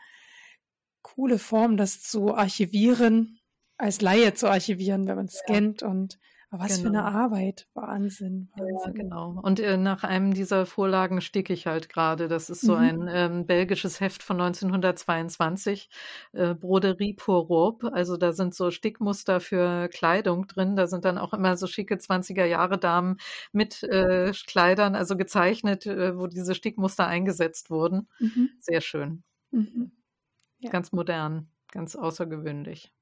[1.02, 3.40] coole Form, das zu archivieren,
[3.76, 5.40] als Laie zu archivieren, wenn man es Ja.
[5.40, 6.20] scannt und
[6.52, 6.80] Aber was genau.
[6.80, 7.24] für eine genau.
[7.24, 7.68] Arbeit.
[7.74, 8.48] Wahnsinn.
[8.56, 8.78] Wahnsinn.
[8.84, 9.40] Ja, genau.
[9.40, 12.26] Und äh, nach einem dieser Vorlagen sticke ich halt gerade.
[12.26, 12.80] Das ist so mhm.
[12.80, 15.88] ein ähm, belgisches Heft von 1922,
[16.32, 17.92] äh, Broderie pour Robe.
[17.92, 20.74] Also da sind so Stickmuster für Kleidung drin.
[20.74, 23.18] Da sind dann auch immer so schicke 20er Jahre Damen
[23.52, 28.08] mit äh, Kleidern, also gezeichnet, äh, wo diese Stickmuster eingesetzt wurden.
[28.18, 28.50] Mhm.
[28.58, 29.22] Sehr schön.
[29.52, 29.92] Mhm.
[30.58, 30.70] Ja.
[30.70, 32.92] Ganz modern, ganz außergewöhnlich.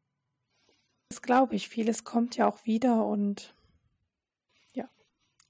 [1.08, 1.68] Das glaube ich.
[1.68, 3.54] Vieles kommt ja auch wieder und
[4.72, 4.88] ja,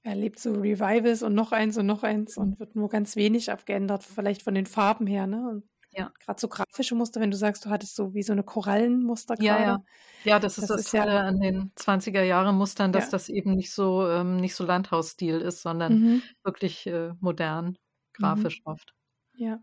[0.03, 4.03] erlebt so Revivals und noch eins und noch eins und wird nur ganz wenig abgeändert,
[4.03, 5.49] vielleicht von den Farben her, ne?
[5.49, 6.11] Und ja.
[6.23, 9.63] Gerade so grafische Muster, wenn du sagst, du hattest so wie so eine Korallenmuster gerade.
[9.63, 9.79] Ja, ja.
[10.23, 13.11] Ja, das ist das, das ist ja, an den 20er Jahre Mustern, dass ja.
[13.11, 16.21] das eben nicht so ähm, nicht so Landhausstil ist, sondern mhm.
[16.43, 17.77] wirklich äh, modern,
[18.13, 18.71] grafisch mhm.
[18.71, 18.93] oft.
[19.35, 19.59] Ja.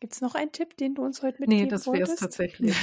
[0.00, 2.74] Gibt es noch einen Tipp, den du uns heute mitgeben Nee, das wäre es tatsächlich.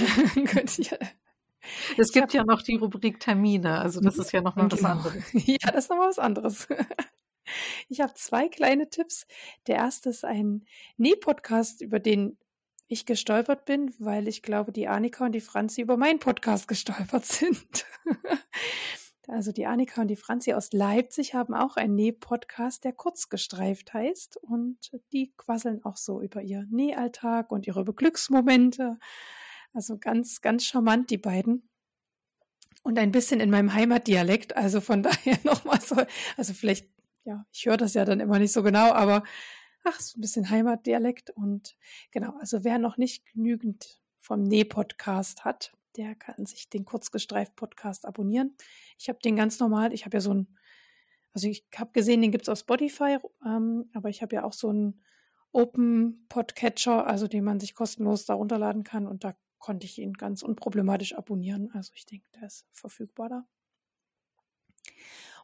[1.97, 4.91] es gibt ja noch die Rubrik Termine, also das ist ja nochmal was genau.
[4.91, 5.23] anderes.
[5.33, 6.67] Ja, das ist nochmal was anderes.
[7.87, 9.25] Ich habe zwei kleine Tipps.
[9.67, 10.65] Der erste ist ein
[10.97, 12.37] Näh-Podcast, über den
[12.89, 17.25] ich gestolpert bin, weil ich glaube, die Annika und die Franzi über meinen Podcast gestolpert
[17.25, 17.85] sind.
[19.27, 24.37] Also die Annika und die Franzi aus Leipzig haben auch einen Näh-Podcast, der kurzgestreift heißt.
[24.37, 24.77] Und
[25.11, 28.97] die quasseln auch so über ihr Nähalltag und ihre Glücksmomente.
[29.73, 31.69] Also ganz, ganz charmant, die beiden.
[32.83, 34.55] Und ein bisschen in meinem Heimatdialekt.
[34.55, 35.97] Also von daher nochmal so,
[36.37, 36.89] also vielleicht,
[37.25, 39.23] ja, ich höre das ja dann immer nicht so genau, aber
[39.83, 41.31] ach, so ein bisschen Heimatdialekt.
[41.31, 41.75] Und
[42.11, 48.55] genau, also wer noch nicht genügend vom Näh-Podcast hat, der kann sich den Kurzgestreift-Podcast abonnieren.
[48.97, 50.57] Ich habe den ganz normal, ich habe ja so ein,
[51.33, 54.53] also ich habe gesehen, den gibt es auf Spotify, ähm, aber ich habe ja auch
[54.53, 55.01] so einen
[55.51, 60.13] Open Podcatcher, also den man sich kostenlos da runterladen kann und da konnte ich ihn
[60.13, 61.71] ganz unproblematisch abonnieren.
[61.73, 63.47] Also ich denke, der ist verfügbar da.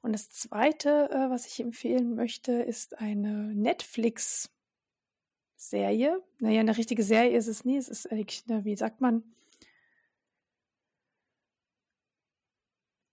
[0.01, 6.21] Und das Zweite, äh, was ich empfehlen möchte, ist eine Netflix-Serie.
[6.39, 7.77] Naja, eine richtige Serie ist es nie.
[7.77, 8.25] Es ist eine,
[8.65, 9.23] wie sagt man,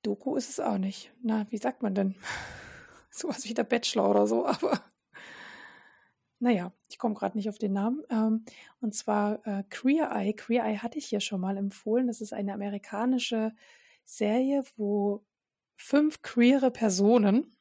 [0.03, 1.13] Doku ist es auch nicht.
[1.23, 2.15] Na, wie sagt man denn?
[3.11, 4.81] Sowas wie der Bachelor oder so, aber
[6.39, 8.03] naja, ich komme gerade nicht auf den Namen.
[8.11, 8.45] Ähm,
[8.81, 10.33] und zwar äh, Queer Eye.
[10.35, 12.07] Queer Eye hatte ich hier schon mal empfohlen.
[12.07, 13.53] Das ist eine amerikanische
[14.05, 15.25] Serie, wo
[15.77, 17.57] fünf queere Personen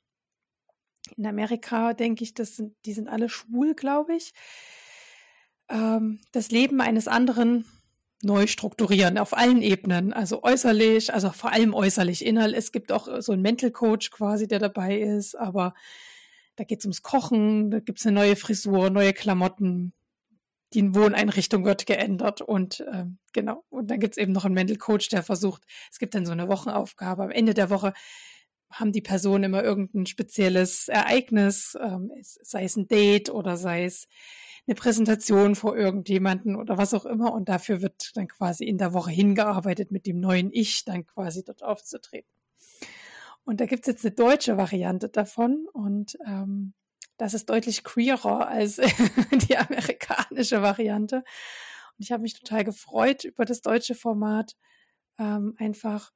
[1.18, 4.34] in Amerika, denke ich, das sind, die sind alle schwul, glaube ich,
[5.70, 7.66] ähm, das Leben eines anderen
[8.22, 12.58] neu strukturieren auf allen Ebenen, also äußerlich, also vor allem äußerlich, innerlich.
[12.58, 15.74] Es gibt auch so einen Mental Coach quasi, der dabei ist, aber
[16.56, 19.94] da geht es ums Kochen, da gibt es eine neue Frisur, neue Klamotten,
[20.74, 23.64] die Wohneinrichtung wird geändert und ähm, genau.
[23.70, 26.32] Und dann gibt es eben noch einen Mental Coach, der versucht, es gibt dann so
[26.32, 27.24] eine Wochenaufgabe.
[27.24, 27.94] Am Ende der Woche
[28.70, 34.08] haben die Personen immer irgendein spezielles Ereignis, ähm, sei es ein Date oder sei es
[34.70, 37.34] eine Präsentation vor irgendjemanden oder was auch immer.
[37.34, 41.44] Und dafür wird dann quasi in der Woche hingearbeitet, mit dem neuen Ich dann quasi
[41.44, 42.32] dort aufzutreten.
[43.46, 46.74] Und da gibt es jetzt eine deutsche Variante davon und ähm,
[47.18, 48.76] das ist deutlich queerer als
[49.50, 51.18] die amerikanische Variante.
[51.18, 51.24] Und
[51.98, 54.56] ich habe mich total gefreut über das deutsche Format,
[55.18, 56.12] ähm, einfach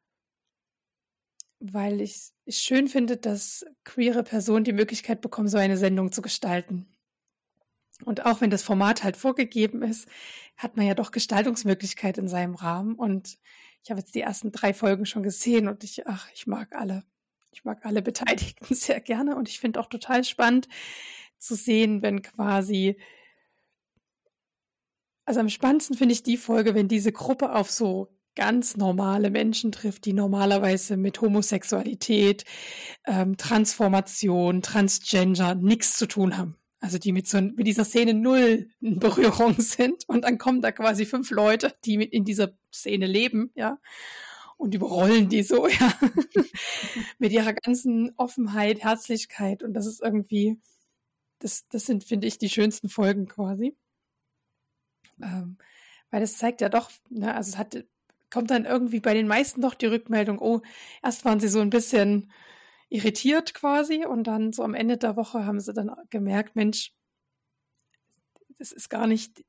[1.60, 6.22] weil ich es schön finde, dass queere Personen die Möglichkeit bekommen, so eine Sendung zu
[6.22, 6.94] gestalten.
[8.04, 10.08] Und auch wenn das Format halt vorgegeben ist,
[10.58, 12.96] hat man ja doch Gestaltungsmöglichkeit in seinem Rahmen.
[12.96, 13.38] Und
[13.84, 17.04] ich habe jetzt die ersten drei Folgen schon gesehen und ich, ach, ich mag alle.
[17.52, 20.68] Ich mag alle Beteiligten sehr gerne und ich finde auch total spannend
[21.38, 22.98] zu sehen, wenn quasi,
[25.26, 29.72] also am spannendsten finde ich die Folge, wenn diese Gruppe auf so ganz normale Menschen
[29.72, 32.46] trifft, die normalerweise mit Homosexualität,
[33.06, 36.58] ähm, Transformation, Transgender nichts zu tun haben.
[36.84, 40.04] Also die mit so mit dieser Szene null in Berührung sind.
[40.10, 43.80] Und dann kommen da quasi fünf Leute, die mit in dieser Szene leben, ja,
[44.58, 45.94] und überrollen die so, ja,
[47.20, 49.64] mit ihrer ganzen Offenheit, Herzlichkeit.
[49.64, 50.60] Und das ist irgendwie,
[51.40, 53.78] das, das sind, finde ich, die schönsten Folgen quasi.
[55.22, 55.58] Ähm,
[56.12, 57.86] weil das zeigt ja doch, ne, also es hat,
[58.30, 60.60] kommt dann irgendwie bei den meisten doch die Rückmeldung, oh,
[61.02, 62.30] erst waren sie so ein bisschen
[62.94, 66.94] irritiert quasi und dann so am Ende der Woche haben sie dann gemerkt, Mensch,
[68.60, 69.44] das ist gar nicht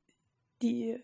[0.62, 0.98] die,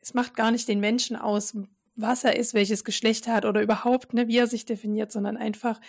[0.00, 1.56] es macht gar nicht den Menschen aus,
[1.96, 5.36] was er ist, welches Geschlecht er hat oder überhaupt, ne, wie er sich definiert, sondern
[5.36, 5.80] einfach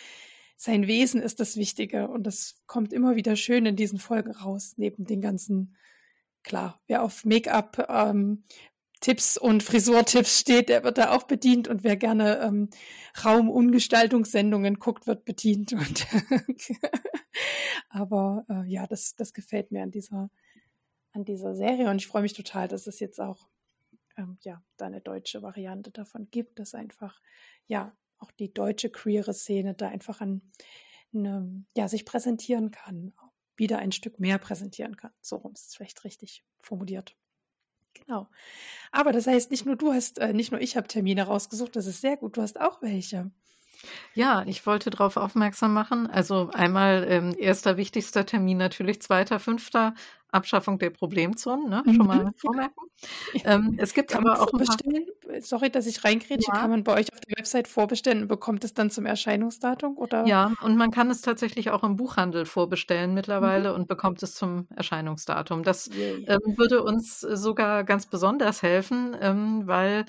[0.58, 4.74] sein Wesen ist das Wichtige und das kommt immer wieder schön in diesen Folgen raus,
[4.78, 5.78] neben den ganzen,
[6.42, 8.44] klar, wer auf Make-up, ähm,
[9.02, 12.70] Tipps und Frisurtipps steht, der wird da auch bedient und wer gerne ähm,
[13.24, 15.74] Raumumgestaltungssendungen guckt, wird bedient.
[15.74, 16.08] Und
[17.90, 20.30] Aber äh, ja, das, das gefällt mir an dieser,
[21.12, 23.50] an dieser Serie und ich freue mich total, dass es jetzt auch
[24.18, 27.20] ähm, ja, da eine deutsche Variante davon gibt, dass einfach
[27.68, 30.42] ja auch die deutsche queere Szene da einfach an,
[31.14, 33.14] eine, ja, sich präsentieren kann,
[33.58, 35.12] wieder ein Stück mehr präsentieren kann.
[35.22, 37.18] So rum ist es vielleicht richtig formuliert.
[37.96, 38.30] Genau.
[38.92, 41.88] Aber das heißt, nicht nur du hast, äh, nicht nur ich habe Termine rausgesucht, das
[41.88, 43.32] ist sehr gut, du hast auch welche.
[44.14, 46.08] Ja, ich wollte darauf aufmerksam machen.
[46.08, 49.94] Also einmal ähm, erster wichtigster Termin natürlich 2.5.
[50.32, 51.84] Abschaffung der Problemzonen, ne?
[51.86, 52.34] schon mal mhm.
[52.36, 52.76] vormerken.
[53.46, 55.08] Ähm, es gibt kann aber auch vorbestellen.
[55.40, 56.52] Sorry, dass ich reingrätsche.
[56.54, 56.60] Ja.
[56.60, 59.98] Kann man bei euch auf der Website vorbestellen und bekommt es dann zum Erscheinungsdatum?
[59.98, 60.28] Oder?
[60.28, 63.76] Ja, und man kann es tatsächlich auch im Buchhandel vorbestellen mittlerweile mhm.
[63.76, 65.64] und bekommt es zum Erscheinungsdatum.
[65.64, 70.06] Das ähm, würde uns sogar ganz besonders helfen, ähm, weil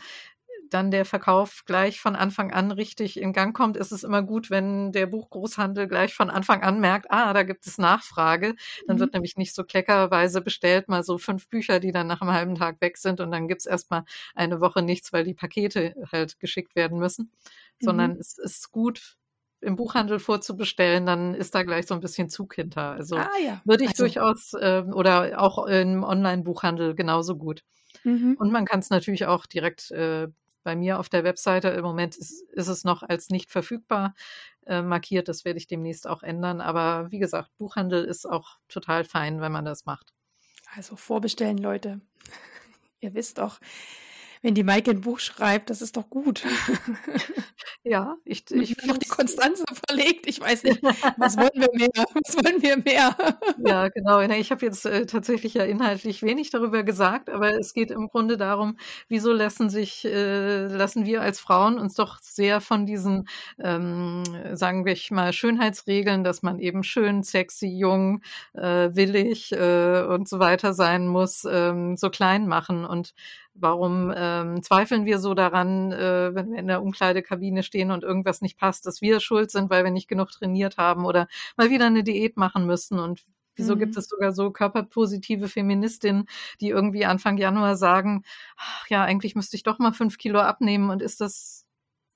[0.73, 4.51] dann der Verkauf gleich von Anfang an richtig in Gang kommt, ist es immer gut,
[4.51, 8.55] wenn der Buchgroßhandel gleich von Anfang an merkt, ah, da gibt es Nachfrage.
[8.87, 9.01] Dann mhm.
[9.01, 12.55] wird nämlich nicht so kleckerweise bestellt, mal so fünf Bücher, die dann nach einem halben
[12.55, 14.05] Tag weg sind und dann gibt es erstmal
[14.35, 17.31] eine Woche nichts, weil die Pakete halt geschickt werden müssen.
[17.81, 17.85] Mhm.
[17.85, 19.17] Sondern es ist gut,
[19.63, 22.91] im Buchhandel vorzubestellen, dann ist da gleich so ein bisschen Zug hinter.
[22.91, 23.63] Also ah, ja.
[23.65, 24.03] würde ich also.
[24.05, 27.63] durchaus äh, oder auch im Online-Buchhandel genauso gut.
[28.05, 28.37] Mhm.
[28.39, 30.29] Und man kann es natürlich auch direkt äh,
[30.63, 31.69] bei mir auf der Webseite.
[31.69, 34.15] Im Moment ist, ist es noch als nicht verfügbar
[34.67, 35.29] äh, markiert.
[35.29, 36.61] Das werde ich demnächst auch ändern.
[36.61, 40.13] Aber wie gesagt, Buchhandel ist auch total fein, wenn man das macht.
[40.75, 42.01] Also vorbestellen, Leute.
[43.01, 43.59] Ihr wisst doch,
[44.43, 46.45] wenn die Maike ein Buch schreibt, das ist doch gut.
[47.85, 50.27] Ja, ich, ich noch die Konstanze verlegt.
[50.27, 50.83] Ich weiß nicht,
[51.17, 51.89] was wollen wir mehr?
[52.15, 53.17] Was wollen wir mehr?
[53.65, 54.21] Ja, genau.
[54.21, 58.37] Ich habe jetzt äh, tatsächlich ja inhaltlich wenig darüber gesagt, aber es geht im Grunde
[58.37, 58.77] darum,
[59.09, 63.29] wieso lassen sich, äh, lassen wir als Frauen uns doch sehr von diesen,
[63.59, 68.23] ähm, sagen wir mal, Schönheitsregeln, dass man eben schön, sexy, jung,
[68.55, 72.85] äh, willig äh, und so weiter sein muss, ähm, so klein machen.
[72.85, 73.15] Und
[73.55, 78.41] Warum ähm, zweifeln wir so daran, äh, wenn wir in der Umkleidekabine stehen und irgendwas
[78.41, 81.87] nicht passt, dass wir schuld sind, weil wir nicht genug trainiert haben oder mal wieder
[81.87, 82.99] eine Diät machen müssen?
[82.99, 83.25] Und
[83.55, 83.81] wieso mhm.
[83.81, 86.27] gibt es sogar so körperpositive Feministinnen,
[86.61, 88.25] die irgendwie Anfang Januar sagen,
[88.57, 91.67] ach, ja, eigentlich müsste ich doch mal fünf Kilo abnehmen und ist das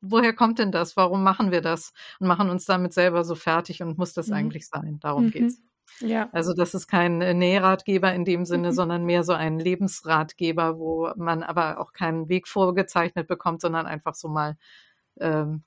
[0.00, 0.96] woher kommt denn das?
[0.96, 1.92] Warum machen wir das?
[2.20, 4.34] Und machen uns damit selber so fertig und muss das mhm.
[4.34, 4.98] eigentlich sein?
[5.00, 5.30] Darum mhm.
[5.30, 5.60] geht's.
[6.00, 6.28] Ja.
[6.32, 8.74] Also das ist kein äh, Nähratgeber in dem Sinne, mhm.
[8.74, 14.14] sondern mehr so ein Lebensratgeber, wo man aber auch keinen Weg vorgezeichnet bekommt, sondern einfach
[14.14, 14.56] so mal
[15.20, 15.64] ähm,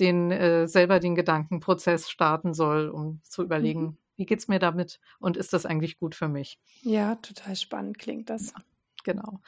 [0.00, 3.96] den äh, selber den Gedankenprozess starten soll, um zu überlegen, mhm.
[4.16, 6.58] wie geht's mir damit und ist das eigentlich gut für mich?
[6.82, 8.52] Ja, total spannend klingt das.
[8.52, 8.62] Ja,
[9.04, 9.40] genau.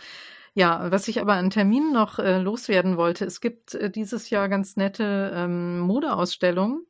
[0.53, 4.49] Ja, was ich aber an Terminen noch äh, loswerden wollte, es gibt äh, dieses Jahr
[4.49, 6.85] ganz nette ähm, Modeausstellungen.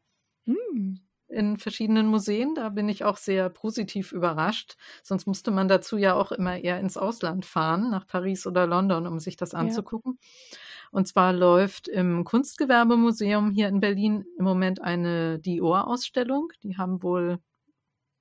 [0.46, 1.00] Mhm
[1.30, 2.54] in verschiedenen Museen.
[2.54, 4.76] Da bin ich auch sehr positiv überrascht.
[5.02, 9.06] Sonst musste man dazu ja auch immer eher ins Ausland fahren, nach Paris oder London,
[9.06, 10.18] um sich das anzugucken.
[10.20, 10.58] Ja.
[10.92, 16.48] Und zwar läuft im Kunstgewerbemuseum hier in Berlin im Moment eine Dior-Ausstellung.
[16.62, 17.38] Die haben wohl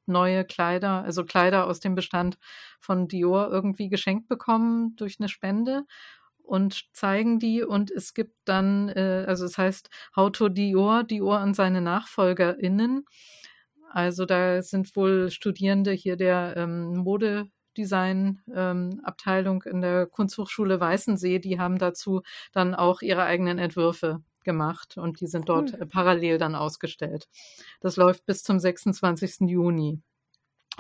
[0.06, 2.38] neue Kleider, also Kleider aus dem Bestand
[2.80, 5.86] von Dior irgendwie geschenkt bekommen durch eine Spende
[6.50, 11.42] und zeigen die und es gibt dann, äh, also es heißt How to Dior, Dior
[11.42, 13.06] und seine NachfolgerInnen.
[13.92, 21.60] Also da sind wohl Studierende hier der ähm, Modedesign-Abteilung ähm, in der Kunsthochschule Weißensee, die
[21.60, 22.22] haben dazu
[22.52, 25.88] dann auch ihre eigenen Entwürfe gemacht und die sind dort cool.
[25.88, 27.28] parallel dann ausgestellt.
[27.82, 29.50] Das läuft bis zum 26.
[29.50, 30.02] Juni.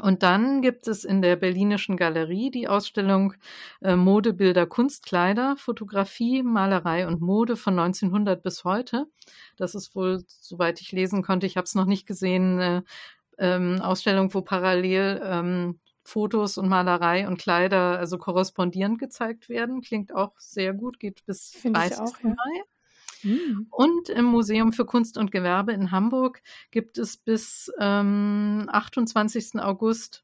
[0.01, 3.33] Und dann gibt es in der Berlinischen Galerie die Ausstellung
[3.81, 9.07] äh, Modebilder, Kunstkleider, Fotografie, Malerei und Mode von 1900 bis heute.
[9.57, 12.83] Das ist wohl, soweit ich lesen konnte, ich habe es noch nicht gesehen, eine
[13.37, 19.81] ähm, Ausstellung, wo parallel ähm, Fotos und Malerei und Kleider also korrespondierend gezeigt werden.
[19.81, 21.99] Klingt auch sehr gut, geht bis 30.
[21.99, 22.29] Auch, ja.
[22.29, 22.63] Mai.
[23.23, 23.67] Mhm.
[23.69, 26.41] Und im Museum für Kunst und Gewerbe in Hamburg
[26.71, 29.59] gibt es bis ähm, 28.
[29.59, 30.23] August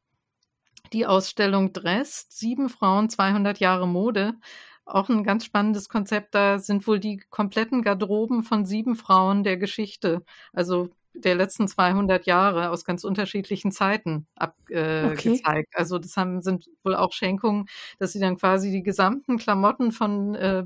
[0.93, 4.34] die Ausstellung Dress, sieben Frauen, 200 Jahre Mode.
[4.85, 6.35] Auch ein ganz spannendes Konzept.
[6.35, 10.23] Da sind wohl die kompletten Garderoben von sieben Frauen der Geschichte.
[10.53, 10.89] Also
[11.24, 14.72] der letzten 200 Jahre aus ganz unterschiedlichen Zeiten abgezeigt.
[14.72, 15.42] Äh, okay.
[15.74, 17.68] Also das haben, sind wohl auch Schenkungen,
[18.00, 20.64] dass sie dann quasi die gesamten Klamotten von äh,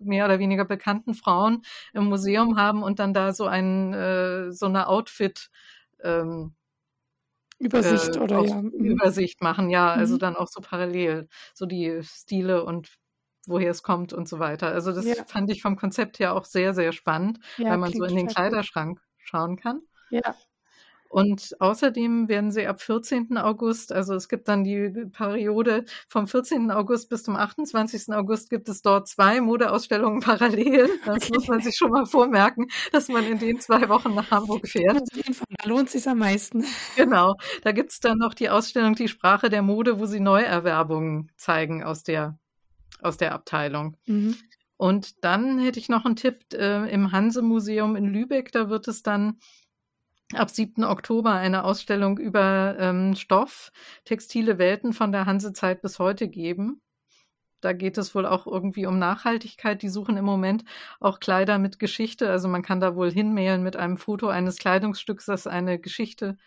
[0.00, 1.62] mehr oder weniger bekannten Frauen
[1.92, 5.50] im Museum haben und dann da so ein äh, so eine Outfit
[6.02, 6.54] ähm,
[7.58, 8.62] Übersicht oder ja.
[8.62, 8.72] Mhm.
[8.72, 10.18] Übersicht machen, ja, also mhm.
[10.18, 12.96] dann auch so parallel, so die Stile und
[13.46, 14.68] woher es kommt und so weiter.
[14.72, 15.24] Also das Ja.
[15.26, 18.26] fand ich vom Konzept her auch sehr, sehr spannend, Ja, weil man so in den
[18.26, 18.34] total gut.
[18.34, 19.82] Kleiderschrank schauen kann.
[20.10, 20.34] Ja.
[21.12, 23.36] Und außerdem werden sie ab 14.
[23.36, 26.70] August, also es gibt dann die Periode vom 14.
[26.70, 28.14] August bis zum 28.
[28.14, 30.88] August gibt es dort zwei Modeausstellungen parallel.
[31.04, 31.32] Das Okay.
[31.34, 35.02] muss man sich schon mal vormerken, dass man in den zwei Wochen nach Hamburg fährt.
[35.02, 36.64] Auf jeden Fall, da lohnt sich am meisten.
[36.94, 37.34] Genau.
[37.64, 42.04] Da gibt's dann noch die Ausstellung Die Sprache der Mode, wo sie Neuerwerbungen zeigen aus
[42.04, 42.38] der,
[43.02, 43.96] aus der Abteilung.
[44.06, 44.36] Mhm.
[44.76, 48.52] Und dann hätte ich noch einen Tipp äh, im Hanse-Museum in Lübeck.
[48.52, 49.38] Da wird es dann
[50.34, 50.84] ab 7.
[50.84, 53.72] Oktober eine Ausstellung über ähm, Stoff,
[54.04, 56.80] textile Welten von der Hansezeit bis heute geben.
[57.60, 59.82] Da geht es wohl auch irgendwie um Nachhaltigkeit.
[59.82, 60.64] Die suchen im Moment
[60.98, 62.30] auch Kleider mit Geschichte.
[62.30, 66.38] Also man kann da wohl hinmailen mit einem Foto eines Kleidungsstücks, das eine Geschichte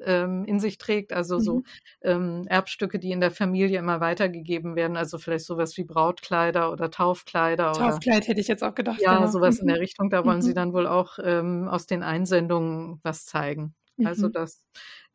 [0.00, 1.12] ähm, in sich trägt.
[1.12, 1.74] Also so Mhm.
[2.02, 4.96] ähm, Erbstücke, die in der Familie immer weitergegeben werden.
[4.96, 9.06] Also vielleicht sowas wie Brautkleider oder Taufkleider oder Taufkleid hätte ich jetzt auch gedacht.
[9.06, 9.28] ja, genau.
[9.28, 9.68] sowas in Mhm.
[9.68, 10.10] der Richtung.
[10.10, 10.54] Da wollen sie Mhm.
[10.54, 13.74] dann wohl auch ähm, aus den Einsendungen was zeigen.
[14.02, 14.32] Also Mhm.
[14.32, 14.62] das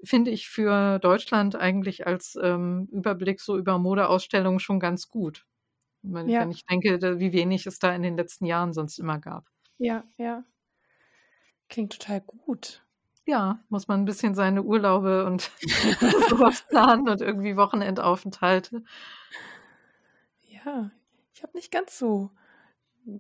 [0.04, 5.46] finde ich für Deutschland eigentlich als ähm, Überblick so über Modeausstellungen schon ganz gut.
[6.04, 6.40] Wenn, Ja.
[6.40, 9.48] wenn ich denke, wie wenig es da in den letzten Jahren sonst immer gab.
[9.80, 10.44] Ja, ja.
[11.70, 12.84] Klingt total gut.
[13.30, 15.52] Ja, muss man ein bisschen seine Urlaube und
[16.30, 18.84] sowas planen und irgendwie Wochenendaufenthalte.
[20.48, 20.90] Ja,
[21.32, 22.32] ich habe nicht ganz so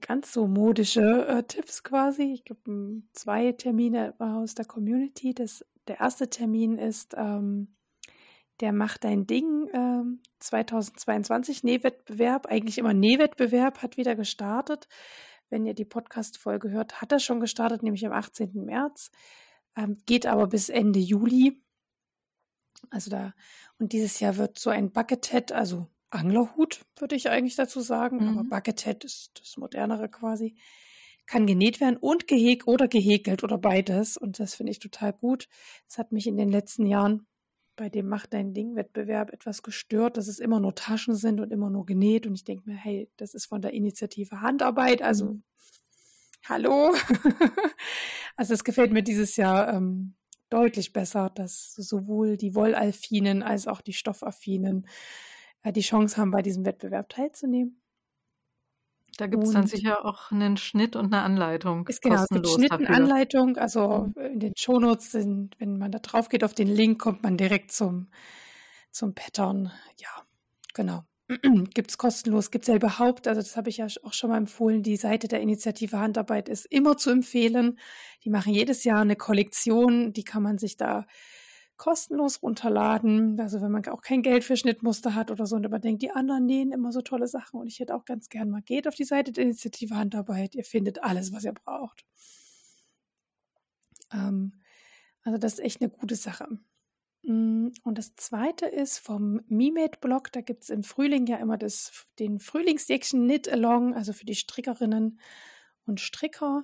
[0.01, 2.23] ganz so modische äh, Tipps quasi.
[2.33, 5.35] Ich habe zwei Termine aus der Community.
[5.35, 7.75] Das, der erste Termin ist ähm,
[8.61, 12.47] der Macht dein Ding ähm, 2022 Nähwettbewerb.
[12.47, 14.87] Eigentlich immer Nähwettbewerb hat wieder gestartet.
[15.51, 18.65] Wenn ihr die Podcast-Folge hört, hat er schon gestartet, nämlich am 18.
[18.65, 19.11] März.
[19.79, 21.61] Ähm, geht aber bis Ende Juli.
[22.89, 23.33] Also da,
[23.77, 28.21] und dieses Jahr wird so ein Bucket Hat, also Anglerhut, würde ich eigentlich dazu sagen,
[28.23, 28.49] aber Mhm.
[28.49, 30.55] Bucket Hat ist das modernere quasi,
[31.27, 34.17] kann genäht werden und gehegt oder gehäkelt oder beides.
[34.17, 35.47] Und das finde ich total gut.
[35.87, 37.27] Das hat mich in den letzten Jahren
[37.77, 41.51] bei dem Mach dein Ding Wettbewerb etwas gestört, dass es immer nur Taschen sind und
[41.53, 42.27] immer nur genäht.
[42.27, 45.43] Und ich denke mir, hey, das ist von der Initiative Handarbeit, also Mhm.
[46.47, 46.93] hallo.
[48.39, 50.15] also es gefällt mir dieses Jahr ähm,
[50.49, 54.87] deutlich besser, dass sowohl die Wollalfinen als auch die Stoffaffinen
[55.63, 57.81] äh, die Chance haben, bei diesem Wettbewerb teilzunehmen.
[59.17, 62.31] Da gibt es dann Und sicher auch einen Schnitt und eine Anleitung ist genau, es
[62.31, 62.87] gibt kostenlos dafür.
[62.87, 64.21] Schnittenanleitung, also Mhm.
[64.21, 67.71] in den Shownotes sind, wenn man da drauf geht auf den Link, kommt man direkt
[67.71, 68.09] zum,
[68.91, 69.71] zum Pattern.
[69.97, 70.25] Ja,
[70.73, 71.03] genau.
[71.75, 74.37] Gibt es kostenlos, gibt es ja überhaupt, also das habe ich ja auch schon mal
[74.37, 77.77] empfohlen, die Seite der Initiative Handarbeit ist immer zu empfehlen.
[78.23, 81.05] Die machen jedes Jahr eine Kollektion, die kann man sich da
[81.77, 83.39] kostenlos runterladen.
[83.39, 86.11] Also wenn man auch kein Geld für Schnittmuster hat oder so und aber denkt, die
[86.11, 88.95] anderen nähen immer so tolle Sachen und ich hätte auch ganz gern mal, geht auf
[88.95, 92.05] die Seite der Initiative Handarbeit, ihr findet alles, was ihr braucht.
[94.11, 94.53] Ähm,
[95.23, 96.47] also das ist echt eine gute Sache.
[97.23, 100.31] Mm, Und das zweite ist vom Mimate-Blog.
[100.31, 104.35] Da gibt es im Frühling ja immer das, den Frühlingsjäckchen Knit Along, also für die
[104.35, 105.19] Strickerinnen
[105.85, 106.63] und Stricker.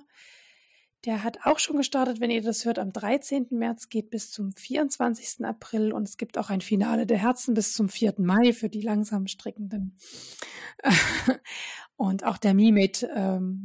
[1.04, 3.48] Der hat auch schon gestartet, wenn ihr das hört, am 13.
[3.50, 5.44] März, geht bis zum 24.
[5.44, 8.14] April und es gibt auch ein Finale der Herzen bis zum 4.
[8.18, 9.96] Mai für die langsam Strickenden.
[11.96, 13.62] Und auch der Mimate ähm,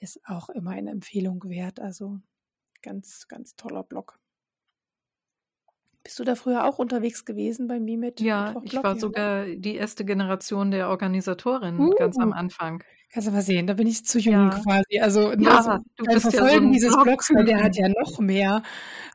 [0.00, 1.80] ist auch immer eine Empfehlung wert.
[1.80, 2.18] Also
[2.82, 4.18] ganz, ganz toller Blog.
[6.08, 8.18] Bist du da früher auch unterwegs gewesen beim Mimit?
[8.22, 9.00] Ja, ich war ne?
[9.00, 12.82] sogar die erste Generation der Organisatorin ganz am Uh, Anfang.
[13.12, 15.00] kannst du mal sehen, da bin ich zu jung Ja, quasi.
[15.00, 17.88] Also, also ja, du beim bist ja so Verfolgen dieses Blogs, weil der hat ja
[17.90, 18.62] noch mehr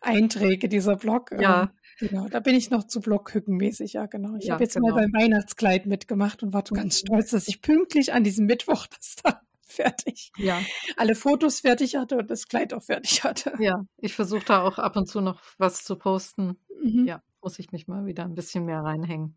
[0.02, 1.32] Einträge, dieser Blog.
[1.32, 4.36] Ähm, Ja, genau, da bin ich noch zu Blockhückenmäßig, ja genau.
[4.38, 5.02] Ich ja, habe jetzt mal genau.
[5.02, 9.42] beim Weihnachtskleid mitgemacht und war ganz stolz, dass ich pünktlich an diesem Mittwoch das da
[9.74, 10.62] fertig, Ja,
[10.98, 13.54] alle Fotos fertig hatte und das Kleid auch fertig hatte.
[13.60, 13.84] ja.
[13.98, 16.58] Ich versuche da auch ab und zu noch was zu posten.
[16.82, 17.08] Mhm.
[17.08, 19.36] Ja, muss ich mich mal wieder ein bisschen mehr reinhängen.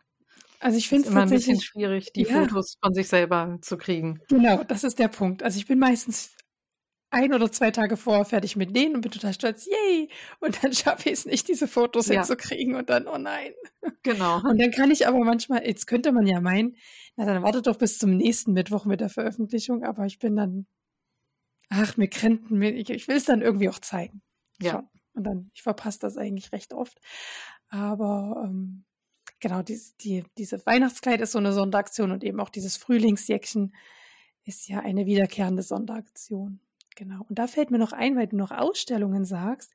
[0.60, 3.76] Also ich finde es immer ein bisschen schwierig, die ja, Fotos von sich selber zu
[3.76, 4.20] kriegen.
[4.28, 5.42] genau, das ist der Punkt.
[5.42, 6.34] Also ich bin meistens
[7.10, 10.10] ein oder zwei Tage vorher fertig mit denen und bin total stolz, yay!
[10.40, 13.52] Und dann schaffe ich es nicht, diese Fotos Ja, hinzukriegen und dann, oh nein.
[14.02, 14.40] genau.
[14.44, 16.76] Und dann kann ich aber manchmal, jetzt könnte man ja meinen,
[17.16, 20.66] na dann wartet doch bis zum nächsten Mittwoch mit der Veröffentlichung, aber ich bin dann,
[21.68, 24.22] ach, mir krenten, ich, will es dann irgendwie auch zeigen.
[24.60, 24.88] Ja.
[25.16, 27.00] Und dann, ich verpasse das eigentlich recht oft.
[27.68, 28.84] Aber ähm,
[29.40, 33.74] genau, die, die, diese Weihnachtskleid ist so eine Sonderaktion und eben auch dieses Frühlingsjäckchen
[34.44, 36.60] ist ja eine wiederkehrende Sonderaktion.
[36.94, 37.24] Genau.
[37.28, 39.72] Und da fällt mir noch ein, weil du noch Ausstellungen sagst.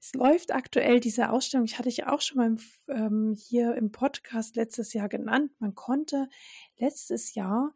[0.00, 2.56] Es läuft aktuell diese Ausstellung, ich hatte ich auch schon mal
[2.88, 5.52] ähm, hier im Podcast letztes Jahr genannt.
[5.58, 6.28] Man konnte
[6.78, 7.74] letztes Jahr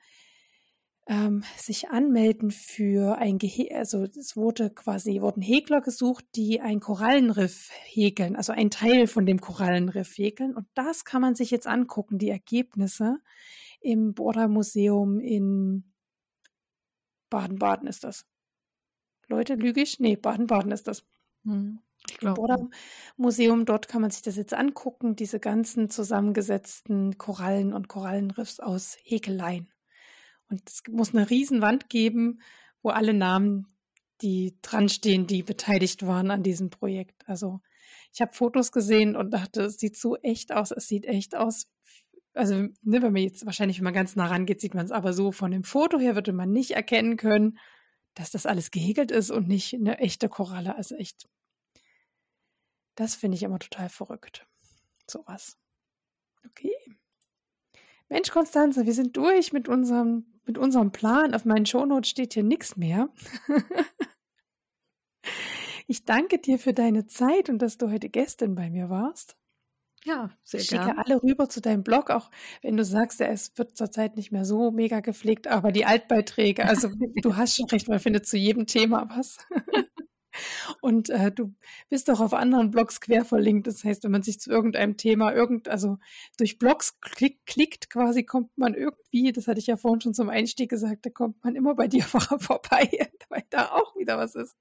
[1.06, 6.80] ähm, sich anmelden für ein Gehege, also es wurde quasi, wurden Häkler gesucht, die ein
[6.80, 10.54] Korallenriff häkeln, also ein Teil von dem Korallenriff häkeln.
[10.54, 13.18] Und das kann man sich jetzt angucken, die Ergebnisse
[13.80, 15.84] im Border Museum in
[17.28, 18.24] Baden-Baden ist das.
[19.28, 20.00] Leute, lüge ich?
[20.00, 21.04] Nee, Baden-Baden ist das.
[21.44, 21.80] Hm.
[22.20, 22.68] Im Border
[23.16, 28.96] Museum, dort kann man sich das jetzt angucken, diese ganzen zusammengesetzten Korallen und Korallenriffs aus
[29.02, 29.73] Häkeleien.
[30.54, 32.40] Und es muss eine Riesenwand geben,
[32.80, 33.66] wo alle Namen,
[34.20, 37.28] die dran stehen, die beteiligt waren an diesem Projekt.
[37.28, 37.60] Also
[38.12, 40.70] ich habe Fotos gesehen und dachte, es sieht so echt aus.
[40.70, 41.66] Es sieht echt aus.
[42.34, 45.12] Also, ne, wenn man jetzt wahrscheinlich, wenn man ganz nah rangeht, sieht man es aber
[45.12, 47.58] so von dem Foto her würde man nicht erkennen können,
[48.14, 50.76] dass das alles gehegelt ist und nicht eine echte Koralle.
[50.76, 51.28] Also echt,
[52.94, 54.46] das finde ich immer total verrückt.
[55.10, 55.58] Sowas.
[56.46, 56.74] Okay.
[58.08, 61.34] Mensch, Konstanze, wir sind durch mit unserem mit unserem Plan.
[61.34, 63.08] Auf meinen Shownotes steht hier nichts mehr.
[65.86, 69.36] ich danke dir für deine Zeit und dass du heute Gästin bei mir warst.
[70.04, 70.90] Ja, sehr ich gerne.
[70.90, 72.30] schicke alle rüber zu deinem Blog, auch
[72.60, 76.66] wenn du sagst, ja, es wird zurzeit nicht mehr so mega gepflegt, aber die Altbeiträge,
[76.66, 76.88] also
[77.22, 79.38] du hast schon recht, man findet zu jedem Thema was.
[80.80, 81.54] Und äh, du
[81.88, 83.66] bist auch auf anderen Blogs quer verlinkt.
[83.66, 85.98] Das heißt, wenn man sich zu irgendeinem Thema, irgend, also
[86.36, 90.28] durch Blogs klick, klickt, quasi kommt man irgendwie, das hatte ich ja vorhin schon zum
[90.28, 92.88] Einstieg gesagt, da kommt man immer bei dir vorbei,
[93.28, 94.56] weil da auch wieder was ist.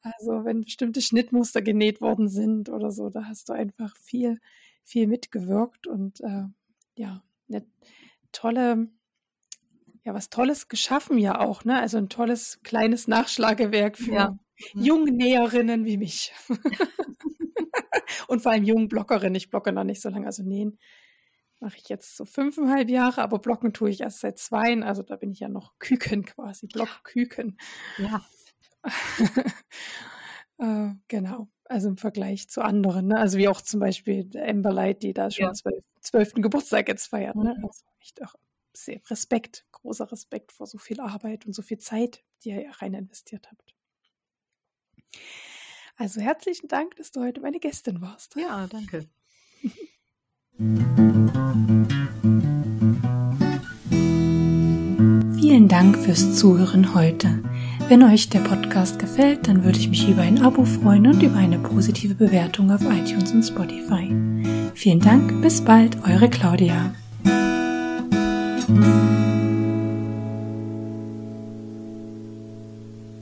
[0.00, 4.38] Also wenn bestimmte Schnittmuster genäht worden sind oder so, da hast du einfach viel,
[4.84, 6.44] viel mitgewirkt und äh,
[6.96, 7.66] ja, eine
[8.32, 8.88] tolle,
[10.04, 11.78] ja, was Tolles geschaffen ja auch, ne?
[11.78, 14.38] Also ein tolles kleines Nachschlagewerk für Ja.
[14.74, 14.82] Mhm.
[14.82, 16.32] jungen Näherinnen wie mich.
[18.28, 19.34] Und vor allem jungen Blockerinnen.
[19.34, 20.26] Ich blocke noch nicht so lange.
[20.26, 20.78] Also nähen
[21.60, 24.80] mache ich jetzt so fünfeinhalb Jahre, aber blocken tue ich erst seit zwei.
[24.82, 27.58] Also da bin ich ja noch Küken quasi, Blockküken.
[27.98, 28.24] Ja.
[30.58, 31.48] äh, genau.
[31.64, 33.08] Also im Vergleich zu anderen.
[33.08, 33.18] Ne?
[33.18, 35.52] Also wie auch zum Beispiel Amber Light, die da schon Ja.
[35.52, 37.36] zwölf, zwölften Geburtstag jetzt feiert.
[37.36, 37.54] Ne?
[37.58, 37.64] Mhm.
[37.64, 38.34] Also echt auch
[38.72, 42.94] sehr Respekt, großer Respekt vor so viel Arbeit und so viel Zeit, die ihr rein
[42.94, 43.74] investiert habt.
[45.96, 48.36] Also herzlichen Dank, dass du heute meine Gästin warst.
[48.36, 49.06] Ja, danke.
[55.40, 57.42] Vielen Dank fürs Zuhören heute.
[57.88, 61.36] Wenn euch der Podcast gefällt, dann würde ich mich über ein Abo freuen und über
[61.36, 64.14] eine positive Bewertung auf iTunes und Spotify.
[64.74, 66.92] Vielen Dank, bis bald, eure Claudia.